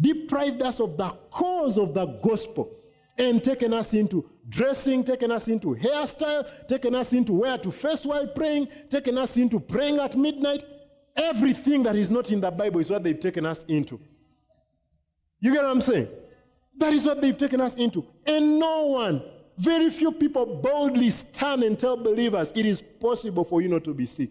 Deprived 0.00 0.60
us 0.62 0.80
of 0.80 0.96
the 0.96 1.08
cause 1.30 1.78
of 1.78 1.94
the 1.94 2.04
gospel 2.04 2.76
and 3.16 3.42
taken 3.42 3.72
us 3.72 3.94
into 3.94 4.28
dressing, 4.48 5.04
taken 5.04 5.30
us 5.30 5.48
into 5.48 5.74
hairstyle, 5.76 6.66
taken 6.66 6.94
us 6.94 7.12
into 7.12 7.32
where 7.32 7.56
to 7.56 7.70
face 7.70 8.04
while 8.04 8.26
praying, 8.26 8.68
taken 8.90 9.16
us 9.16 9.36
into 9.36 9.60
praying 9.60 9.98
at 9.98 10.16
midnight. 10.16 10.64
Everything 11.14 11.82
that 11.84 11.94
is 11.94 12.10
not 12.10 12.30
in 12.30 12.40
the 12.40 12.50
Bible 12.50 12.80
is 12.80 12.90
what 12.90 13.02
they've 13.02 13.18
taken 13.18 13.46
us 13.46 13.64
into. 13.64 14.00
You 15.40 15.52
get 15.52 15.62
what 15.62 15.70
I'm 15.70 15.80
saying? 15.80 16.08
That 16.76 16.92
is 16.92 17.04
what 17.04 17.22
they've 17.22 17.38
taken 17.38 17.60
us 17.60 17.76
into. 17.76 18.04
And 18.26 18.58
no 18.58 18.86
one, 18.86 19.22
very 19.56 19.90
few 19.90 20.12
people 20.12 20.46
boldly 20.46 21.10
stand 21.10 21.62
and 21.62 21.78
tell 21.78 21.96
believers 21.96 22.52
it 22.54 22.66
is 22.66 22.82
possible 23.00 23.44
for 23.44 23.62
you 23.62 23.68
not 23.68 23.84
to 23.84 23.94
be 23.94 24.06
sick. 24.06 24.30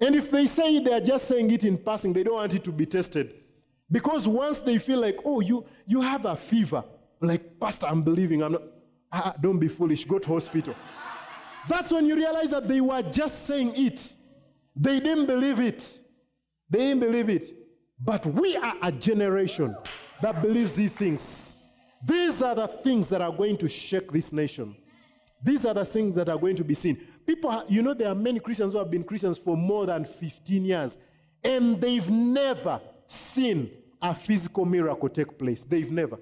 And 0.00 0.14
if 0.14 0.30
they 0.30 0.46
say 0.46 0.76
it, 0.76 0.84
they 0.84 0.92
are 0.92 1.00
just 1.00 1.26
saying 1.26 1.50
it 1.50 1.64
in 1.64 1.76
passing, 1.76 2.12
they 2.12 2.22
don't 2.22 2.34
want 2.34 2.54
it 2.54 2.62
to 2.64 2.72
be 2.72 2.86
tested. 2.86 3.34
Because 3.90 4.28
once 4.28 4.58
they 4.58 4.78
feel 4.78 5.00
like, 5.00 5.18
oh, 5.24 5.40
you, 5.40 5.64
you 5.86 6.00
have 6.00 6.24
a 6.24 6.36
fever, 6.36 6.84
like, 7.20 7.58
Pastor, 7.58 7.86
I'm 7.86 8.02
believing, 8.02 8.42
I'm 8.42 8.52
not, 8.52 8.62
ah, 9.10 9.22
ah, 9.26 9.34
don't 9.40 9.58
be 9.58 9.68
foolish, 9.68 10.04
go 10.04 10.18
to 10.18 10.28
hospital. 10.28 10.74
That's 11.68 11.90
when 11.90 12.06
you 12.06 12.14
realize 12.14 12.50
that 12.50 12.68
they 12.68 12.80
were 12.80 13.02
just 13.02 13.46
saying 13.46 13.72
it. 13.76 14.14
They 14.76 15.00
didn't 15.00 15.26
believe 15.26 15.58
it. 15.58 16.00
They 16.70 16.78
didn't 16.78 17.00
believe 17.00 17.28
it. 17.28 17.54
But 18.00 18.24
we 18.24 18.56
are 18.56 18.74
a 18.82 18.92
generation 18.92 19.76
that 20.20 20.40
believes 20.40 20.74
these 20.74 20.90
things. 20.90 21.47
These 22.04 22.42
are 22.42 22.54
the 22.54 22.68
things 22.68 23.08
that 23.08 23.20
are 23.20 23.32
going 23.32 23.56
to 23.58 23.68
shake 23.68 24.12
this 24.12 24.32
nation. 24.32 24.76
These 25.42 25.64
are 25.64 25.74
the 25.74 25.84
things 25.84 26.14
that 26.16 26.28
are 26.28 26.38
going 26.38 26.56
to 26.56 26.64
be 26.64 26.74
seen. 26.74 27.00
People, 27.26 27.64
you 27.68 27.82
know, 27.82 27.94
there 27.94 28.08
are 28.08 28.14
many 28.14 28.40
Christians 28.40 28.72
who 28.72 28.78
have 28.78 28.90
been 28.90 29.04
Christians 29.04 29.38
for 29.38 29.56
more 29.56 29.86
than 29.86 30.04
15 30.04 30.64
years, 30.64 30.96
and 31.42 31.80
they've 31.80 32.08
never 32.08 32.80
seen 33.06 33.70
a 34.00 34.14
physical 34.14 34.64
miracle 34.64 35.08
take 35.08 35.38
place. 35.38 35.64
They've 35.64 35.90
never. 35.90 36.18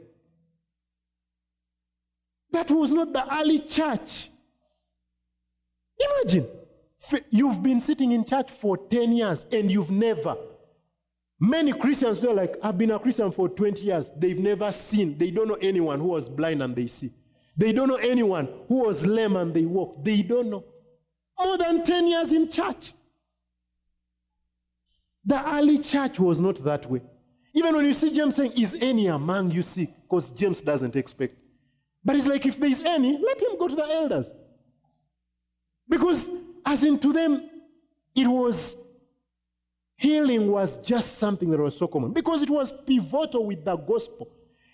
That 2.50 2.70
was 2.70 2.90
not 2.90 3.12
the 3.12 3.34
early 3.34 3.58
church. 3.58 4.30
Imagine, 5.98 6.46
you've 7.30 7.62
been 7.62 7.80
sitting 7.80 8.12
in 8.12 8.24
church 8.24 8.50
for 8.50 8.76
10 8.76 9.12
years 9.12 9.46
and 9.50 9.70
you've 9.70 9.90
never. 9.90 10.36
Many 11.38 11.72
Christians 11.72 12.24
are 12.24 12.32
like, 12.32 12.56
I've 12.62 12.78
been 12.78 12.90
a 12.90 12.98
Christian 12.98 13.30
for 13.30 13.48
20 13.48 13.82
years. 13.82 14.10
They've 14.16 14.38
never 14.38 14.72
seen, 14.72 15.18
they 15.18 15.30
don't 15.30 15.48
know 15.48 15.58
anyone 15.60 16.00
who 16.00 16.08
was 16.08 16.28
blind 16.28 16.62
and 16.62 16.74
they 16.74 16.86
see. 16.86 17.12
They 17.56 17.72
don't 17.72 17.88
know 17.88 17.96
anyone 17.96 18.48
who 18.68 18.84
was 18.84 19.04
lame 19.04 19.36
and 19.36 19.52
they 19.54 19.64
walk. 19.64 20.02
They 20.04 20.22
don't 20.22 20.50
know. 20.50 20.64
More 21.38 21.58
than 21.58 21.84
10 21.84 22.06
years 22.06 22.32
in 22.32 22.50
church. 22.50 22.92
The 25.24 25.54
early 25.54 25.78
church 25.78 26.18
was 26.20 26.38
not 26.38 26.62
that 26.64 26.88
way. 26.90 27.02
Even 27.54 27.74
when 27.74 27.86
you 27.86 27.94
see 27.94 28.14
James 28.14 28.36
saying, 28.36 28.52
Is 28.52 28.76
any 28.80 29.06
among 29.06 29.50
you 29.50 29.62
sick? 29.62 29.90
Because 30.02 30.30
James 30.30 30.60
doesn't 30.60 30.94
expect. 30.94 31.36
But 32.04 32.16
it's 32.16 32.26
like, 32.26 32.46
if 32.46 32.58
there 32.60 32.70
is 32.70 32.82
any, 32.82 33.18
let 33.18 33.42
him 33.42 33.58
go 33.58 33.66
to 33.66 33.74
the 33.74 33.84
elders. 33.84 34.32
Because, 35.88 36.30
as 36.64 36.84
in 36.84 36.98
to 37.00 37.12
them, 37.12 37.50
it 38.14 38.28
was 38.28 38.76
healing 39.96 40.50
was 40.50 40.76
just 40.78 41.18
something 41.18 41.50
that 41.50 41.60
was 41.60 41.76
so 41.76 41.86
common 41.86 42.12
because 42.12 42.42
it 42.42 42.50
was 42.50 42.72
pivotal 42.86 43.46
with 43.46 43.64
the 43.64 43.76
gospel. 43.76 44.28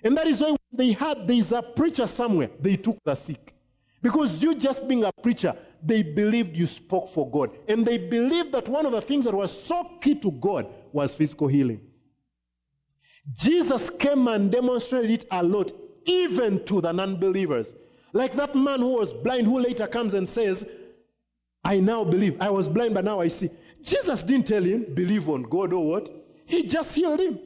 And 0.05 0.17
that 0.17 0.27
is 0.27 0.41
why 0.41 0.57
they 0.73 0.93
had 0.93 1.27
there's 1.27 1.53
a 1.53 1.63
preacher 1.63 2.07
somewhere, 2.07 2.51
they 2.61 2.77
took 2.77 2.99
the 3.05 3.15
sick. 3.15 3.55
Because 4.03 4.43
you 4.43 4.57
just 4.57 4.89
being 4.89 5.05
a 5.05 5.13
preacher, 5.23 5.55
they 5.81 6.03
believed 6.03 6.57
you 6.57 6.67
spoke 6.67 7.09
for 7.09 7.31
God. 7.31 7.51
And 7.69 7.87
they 7.87 7.99
believed 7.99 8.51
that 8.53 8.69
one 8.69 8.85
of 8.85 8.93
the 8.93 9.01
things 9.01 9.25
that 9.27 9.35
was 9.35 9.65
so 9.65 9.93
key 10.01 10.17
to 10.17 10.33
God 10.33 10.67
was 10.93 11.15
physical 11.15 11.47
healing. 11.47 11.81
Jesus 13.33 13.89
came 13.91 14.27
and 14.27 14.51
demonstrated 14.51 15.11
it 15.11 15.27
a 15.31 15.41
lot, 15.41 15.71
even 16.05 16.65
to 16.65 16.81
the 16.81 16.91
non 16.91 17.17
believers. 17.17 17.77
Like 18.13 18.35
that 18.35 18.57
man 18.57 18.81
who 18.81 18.99
was 18.99 19.13
blind, 19.13 19.47
who 19.47 19.61
later 19.61 19.87
comes 19.87 20.15
and 20.15 20.29
says, 20.29 20.67
I 21.65 21.79
now 21.79 22.03
believe. 22.03 22.41
I 22.41 22.51
was 22.51 22.69
blind, 22.69 22.95
but 22.95 23.05
now 23.05 23.21
I 23.21 23.29
see. 23.29 23.51
Jesus 23.83 24.23
didn't 24.23 24.47
tell 24.47 24.63
him, 24.63 24.87
believe 24.95 25.29
on 25.29 25.43
God 25.43 25.73
or 25.73 25.87
what. 25.87 26.11
He 26.47 26.63
just 26.63 26.95
healed 26.95 27.21
him. 27.21 27.39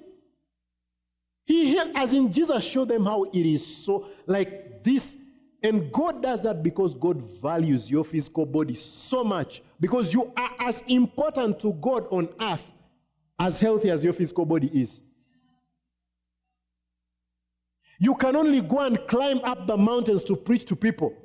He 1.45 1.70
healed, 1.70 1.93
as 1.95 2.12
in 2.12 2.32
Jesus 2.32 2.64
showed 2.64 2.89
them 2.89 3.05
how 3.05 3.24
it 3.24 3.47
is 3.47 3.84
so, 3.84 4.09
like 4.26 4.82
this. 4.82 5.16
And 5.62 5.91
God 5.93 6.22
does 6.22 6.43
that 6.43 6.62
because 6.62 6.95
God 6.95 7.22
values 7.41 7.91
your 7.91 8.05
physical 8.05 8.45
body 8.45 8.74
so 8.74 9.24
much. 9.24 9.63
Because 9.80 10.13
you 10.13 10.33
are 10.37 10.50
as 10.61 10.83
important 10.87 11.58
to 11.61 11.72
God 11.75 12.07
on 12.11 12.29
earth 12.41 12.67
as 13.38 13.58
healthy 13.58 13.91
as 13.91 14.04
your 14.04 14.13
physical 14.13 14.45
body 14.45 14.68
is. 14.72 15.00
You 17.99 18.14
can 18.14 18.37
only 18.37 18.61
go 18.61 18.80
and 18.80 18.99
climb 19.08 19.41
up 19.42 19.67
the 19.67 19.76
mountains 19.76 20.25
to 20.25 20.37
preach 20.37 20.64
to 20.67 20.76
people 20.76 21.17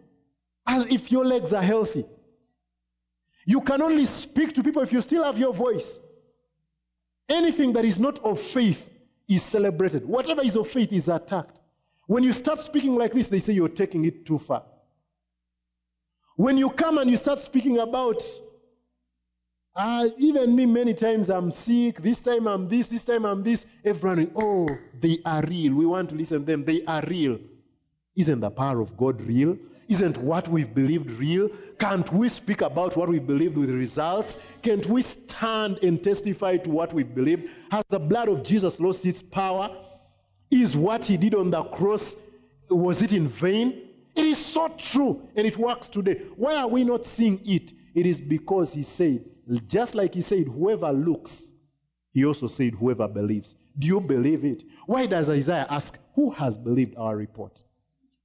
as 0.66 0.86
if 0.86 1.12
your 1.12 1.26
legs 1.26 1.52
are 1.54 1.62
healthy. 1.62 2.06
You 3.46 3.62
can 3.62 3.82
only 3.82 4.06
speak 4.06 4.54
to 4.56 4.64
people 4.64 4.82
if 4.82 4.92
you 4.92 5.02
still 5.02 5.24
have 5.24 5.38
your 5.38 5.54
voice. 5.54 6.00
Anything 7.28 7.74
that 7.74 7.86
is 7.86 8.00
not 8.00 8.20
of 8.20 8.40
faith 8.40 8.90
is 9.28 9.44
celebrated. 9.44 10.06
Whatever 10.06 10.42
is 10.42 10.56
of 10.56 10.68
faith 10.68 10.92
is 10.92 11.08
attacked. 11.08 11.62
When 12.08 12.24
you 12.24 12.34
start 12.34 12.60
speaking 12.60 12.96
like 12.96 13.14
this, 13.14 13.28
they 13.28 13.40
say 13.40 13.54
you're 13.54 13.70
taking 13.70 14.06
it 14.06 14.26
too 14.26 14.38
far. 14.38 14.64
When 16.36 16.58
you 16.58 16.70
come 16.70 16.98
and 16.98 17.10
you 17.10 17.18
start 17.18 17.40
speaking 17.40 17.80
about 17.80 18.22
uh, 19.74 20.10
even 20.18 20.54
me, 20.54 20.66
many 20.66 20.94
times 20.94 21.30
I'm 21.30 21.52
sick. 21.52 22.02
This 22.02 22.20
time 22.20 22.48
I'm 22.48 22.68
this, 22.68 22.88
this 22.88 23.04
time 23.04 23.26
I'm 23.26 23.42
this. 23.42 23.66
Everyone, 23.86 24.32
oh, 24.36 24.68
they 25.00 25.20
are 25.26 25.42
real. 25.44 25.74
We 25.76 25.86
want 25.86 26.10
to 26.10 26.16
listen 26.16 26.40
to 26.40 26.46
them. 26.46 26.66
They 26.66 26.84
are 26.86 27.04
real. 27.08 27.40
Isn't 28.16 28.42
the 28.42 28.52
power 28.52 28.82
of 28.82 28.98
God 28.98 29.22
real? 29.22 29.58
Isn't 29.92 30.16
what 30.20 30.48
we've 30.48 30.74
believed 30.74 31.12
real? 31.12 31.50
Can't 31.78 32.10
we 32.14 32.30
speak 32.30 32.62
about 32.62 32.96
what 32.96 33.10
we've 33.10 33.28
believed 33.28 33.58
with 33.58 33.70
results? 33.72 34.38
Can't 34.62 34.86
we 34.86 35.02
stand 35.02 35.84
and 35.84 36.02
testify 36.02 36.56
to 36.58 36.70
what 36.70 36.94
we 36.94 37.04
believe? 37.04 37.52
Has 37.70 37.84
the 37.90 38.00
blood 38.00 38.30
of 38.30 38.42
Jesus 38.42 38.80
lost 38.80 39.06
its 39.06 39.22
power? 39.22 39.70
Is 40.50 40.78
what 40.78 41.04
he 41.04 41.18
did 41.18 41.36
on 41.36 41.52
the 41.52 41.62
cross, 41.64 42.16
was 42.70 43.02
it 43.02 43.12
in 43.12 43.28
vain? 43.28 43.90
It 44.16 44.28
is 44.28 44.38
so 44.38 44.70
true 44.78 45.28
and 45.36 45.46
it 45.46 45.58
works 45.58 45.90
today. 45.90 46.22
Why 46.38 46.56
are 46.56 46.70
we 46.70 46.86
not 46.86 47.06
seeing 47.06 47.42
it? 47.44 47.74
It 47.94 48.06
is 48.06 48.22
because 48.22 48.72
he 48.72 48.84
said, 48.84 49.26
just 49.68 49.94
like 49.94 50.14
he 50.14 50.22
said, 50.22 50.48
whoever 50.48 50.94
looks, 50.94 51.52
he 52.14 52.24
also 52.24 52.48
said, 52.48 52.76
whoever 52.76 53.10
believes. 53.10 53.56
Do 53.78 53.88
you 53.88 54.00
believe 54.00 54.46
it? 54.46 54.64
Why 54.86 55.06
does 55.06 55.28
Isaiah 55.28 55.68
ask, 55.70 56.00
who 56.16 56.30
has 56.32 56.58
believed 56.58 56.96
our 56.96 57.18
report? 57.18 57.62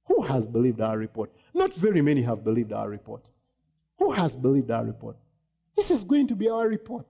Who 0.05 0.21
has 0.21 0.47
believed 0.47 0.79
our 0.79 0.97
report? 0.97 1.31
Not 1.57 1.73
very 1.73 2.03
many 2.03 2.21
have 2.21 2.43
believed 2.43 2.71
our 2.71 2.87
report. 2.87 3.31
Who 3.97 4.11
has 4.11 4.35
believed 4.35 4.69
our 4.69 4.85
report? 4.85 5.17
This 5.75 5.89
is 5.89 6.03
going 6.03 6.27
to 6.27 6.35
be 6.35 6.47
our 6.47 6.67
report. 6.67 7.07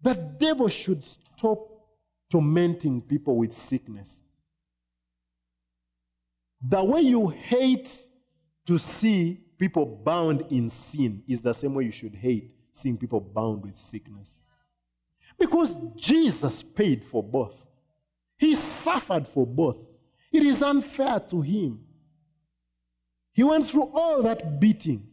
The 0.00 0.14
devil 0.14 0.68
should 0.68 1.04
stop 1.04 1.58
tormenting 2.30 3.02
people 3.02 3.36
with 3.36 3.52
sickness. 3.52 4.22
The 6.62 6.84
way 6.84 7.00
you 7.00 7.28
hate 7.28 7.90
to 8.66 8.78
see 8.78 9.40
people 9.58 9.84
bound 9.84 10.44
in 10.50 10.70
sin 10.70 11.24
is 11.26 11.40
the 11.40 11.52
same 11.52 11.74
way 11.74 11.84
you 11.84 11.90
should 11.90 12.14
hate 12.14 12.54
seeing 12.72 12.96
people 12.96 13.20
bound 13.20 13.64
with 13.64 13.76
sickness. 13.76 14.38
Because 15.36 15.76
Jesus 15.96 16.62
paid 16.62 17.04
for 17.04 17.24
both, 17.24 17.66
He 18.38 18.54
suffered 18.54 19.26
for 19.26 19.44
both. 19.44 19.78
It 20.30 20.44
is 20.44 20.62
unfair 20.62 21.18
to 21.30 21.40
him. 21.40 21.80
He 23.40 23.44
went 23.44 23.66
through 23.66 23.90
all 23.94 24.22
that 24.24 24.60
beating 24.60 25.08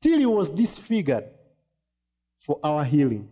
till 0.00 0.18
he 0.18 0.24
was 0.24 0.48
disfigured 0.48 1.24
for 2.38 2.58
our 2.64 2.82
healing. 2.86 3.28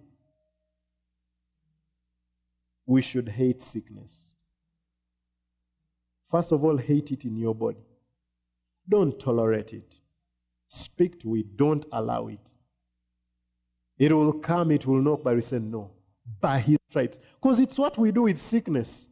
We 2.84 3.00
should 3.00 3.30
hate 3.30 3.62
sickness. 3.62 4.34
First 6.30 6.52
of 6.52 6.62
all, 6.62 6.76
hate 6.76 7.10
it 7.10 7.24
in 7.24 7.38
your 7.38 7.55
body. 7.55 7.78
Don't 8.86 9.18
tolerate 9.18 9.72
it. 9.72 9.94
Speak 10.68 11.18
to 11.22 11.34
it. 11.36 11.56
Don't 11.56 11.86
allow 11.90 12.28
it. 12.28 12.50
It 13.98 14.12
will 14.12 14.34
come, 14.34 14.72
it 14.72 14.84
will 14.84 15.00
knock, 15.00 15.22
but 15.24 15.36
we 15.36 15.40
say 15.40 15.59
no. 15.59 15.90
By 16.38 16.59
his 16.59 16.76
stripes. 16.90 17.18
Because 17.40 17.60
it's 17.60 17.78
what 17.78 17.96
we 17.96 18.12
do 18.12 18.24
with 18.24 18.38
sickness. 18.38 19.07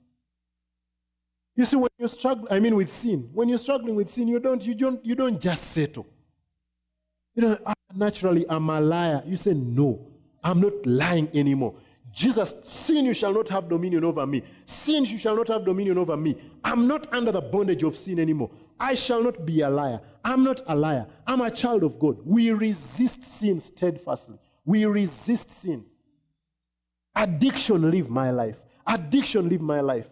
You 1.57 1.65
see, 1.65 1.77
when 1.77 1.89
you 1.99 2.07
struggle, 2.07 2.47
I 2.51 2.61
mean 2.61 2.77
with 2.77 2.93
sin, 2.93 3.31
when 3.33 3.49
you're 3.49 3.59
struggling 3.59 3.97
with 3.97 4.11
sin, 4.11 4.29
you 4.29 4.39
don't, 4.39 4.63
you 4.63 4.75
don't, 4.75 5.05
you 5.05 5.15
don't 5.15 5.41
just 5.41 5.73
settle. 5.73 6.07
You 7.35 7.43
know, 7.43 7.59
naturally, 7.95 8.45
I'm 8.49 8.69
a 8.69 8.81
liar. 8.81 9.23
You 9.27 9.37
say, 9.37 9.55
no, 9.55 10.07
I'm 10.45 10.61
not 10.61 10.85
lying 10.85 11.31
anymore. 11.35 11.75
Jesus, 12.13 12.55
sin, 12.65 13.05
you 13.07 13.15
shall 13.15 13.33
not 13.33 13.49
have 13.49 13.69
dominion 13.69 14.05
over 14.05 14.27
me. 14.27 14.43
Sin, 14.65 15.05
you 15.05 15.19
shall 15.19 15.37
not 15.37 15.49
have 15.49 15.65
dominion 15.65 15.99
over 15.99 16.17
me. 16.17 16.37
I'm 16.65 16.87
not 16.87 17.13
under 17.13 17.33
the 17.33 17.43
bondage 17.43 17.83
of 17.83 17.97
sin 17.97 18.19
anymore. 18.19 18.51
I 18.79 18.95
shall 18.95 19.23
not 19.23 19.45
be 19.45 19.61
a 19.63 19.71
liar. 19.71 20.01
I'm 20.25 20.45
not 20.45 20.61
a 20.67 20.75
liar. 20.75 21.07
I'm 21.27 21.41
a 21.41 21.51
child 21.51 21.85
of 21.85 21.99
God. 21.99 22.19
We 22.25 22.51
resist 22.53 23.25
sin 23.25 23.61
steadfastly. 23.61 24.39
We 24.65 24.85
resist 24.85 25.51
sin. 25.51 25.85
Addiction, 27.15 27.91
live 27.91 28.11
my 28.11 28.31
life. 28.31 28.59
Addiction, 28.87 29.49
live 29.49 29.61
my 29.63 29.81
life. 29.81 30.07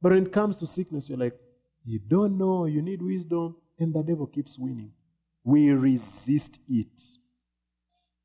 But 0.00 0.12
when 0.12 0.26
it 0.26 0.32
comes 0.32 0.56
to 0.58 0.66
sickness, 0.66 1.08
you're 1.08 1.18
like, 1.18 1.38
you 1.84 1.98
don't 1.98 2.38
know, 2.38 2.66
you 2.66 2.82
need 2.82 3.02
wisdom, 3.02 3.56
and 3.78 3.92
the 3.92 4.02
devil 4.02 4.26
keeps 4.26 4.58
winning. 4.58 4.92
We 5.44 5.70
resist 5.72 6.58
it. 6.68 7.00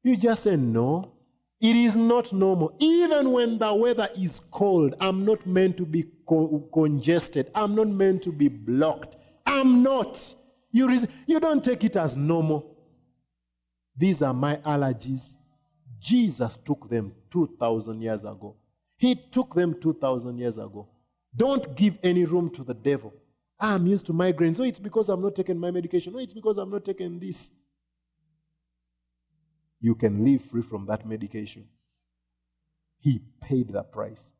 You 0.03 0.15
just 0.17 0.43
say, 0.43 0.55
no, 0.55 1.13
it 1.59 1.75
is 1.75 1.95
not 1.95 2.31
normal. 2.33 2.75
Even 2.79 3.31
when 3.31 3.57
the 3.57 3.73
weather 3.73 4.09
is 4.17 4.41
cold, 4.51 4.93
I'm 4.99 5.25
not 5.25 5.45
meant 5.47 5.77
to 5.77 5.85
be 5.85 6.05
co- 6.27 6.69
congested. 6.73 7.49
I'm 7.55 7.75
not 7.75 7.87
meant 7.87 8.23
to 8.23 8.31
be 8.31 8.49
blocked. 8.49 9.15
I'm 9.45 9.81
not. 9.81 10.35
You, 10.71 10.87
res- 10.87 11.07
you 11.25 11.39
don't 11.39 11.63
take 11.63 11.83
it 11.83 11.95
as 11.95 12.17
normal. 12.17 12.75
These 13.97 14.21
are 14.21 14.33
my 14.33 14.57
allergies. 14.57 15.35
Jesus 15.99 16.57
took 16.57 16.89
them 16.89 17.13
2,000 17.31 18.01
years 18.01 18.25
ago. 18.25 18.55
He 18.97 19.15
took 19.15 19.55
them 19.55 19.79
2,000 19.81 20.37
years 20.37 20.57
ago. 20.57 20.87
Don't 21.35 21.75
give 21.75 21.97
any 22.03 22.25
room 22.25 22.49
to 22.51 22.63
the 22.63 22.73
devil. 22.73 23.13
I'm 23.59 23.87
used 23.87 24.05
to 24.07 24.13
migraines. 24.13 24.59
Oh, 24.59 24.63
it's 24.63 24.79
because 24.79 25.09
I'm 25.09 25.21
not 25.21 25.35
taking 25.35 25.57
my 25.57 25.71
medication. 25.71 26.13
Oh, 26.15 26.19
it's 26.19 26.33
because 26.33 26.57
I'm 26.57 26.69
not 26.69 26.85
taking 26.85 27.19
this. 27.19 27.51
You 29.79 29.95
can 29.95 30.23
live 30.23 30.43
free 30.43 30.61
from 30.61 30.85
that 30.87 31.05
medication. 31.05 31.67
He 32.99 33.21
paid 33.41 33.69
that 33.73 33.91
price. 33.91 34.31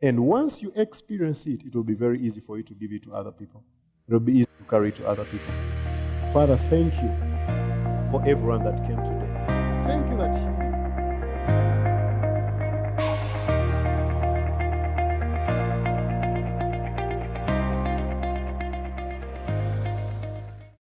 And 0.00 0.26
once 0.26 0.62
you 0.62 0.72
experience 0.76 1.46
it, 1.46 1.62
it 1.64 1.74
will 1.74 1.84
be 1.84 1.94
very 1.94 2.20
easy 2.20 2.40
for 2.40 2.58
you 2.58 2.62
to 2.64 2.74
give 2.74 2.92
it 2.92 3.02
to 3.04 3.14
other 3.14 3.32
people. 3.32 3.64
It 4.08 4.12
will 4.12 4.20
be 4.20 4.32
easy 4.32 4.48
to 4.58 4.64
carry 4.68 4.88
it 4.88 4.96
to 4.96 5.08
other 5.08 5.24
people. 5.24 5.54
Father, 6.32 6.56
thank 6.56 6.92
you 6.94 7.10
for 8.10 8.22
everyone 8.26 8.62
that 8.64 8.86
came 8.86 8.98
today. 8.98 9.25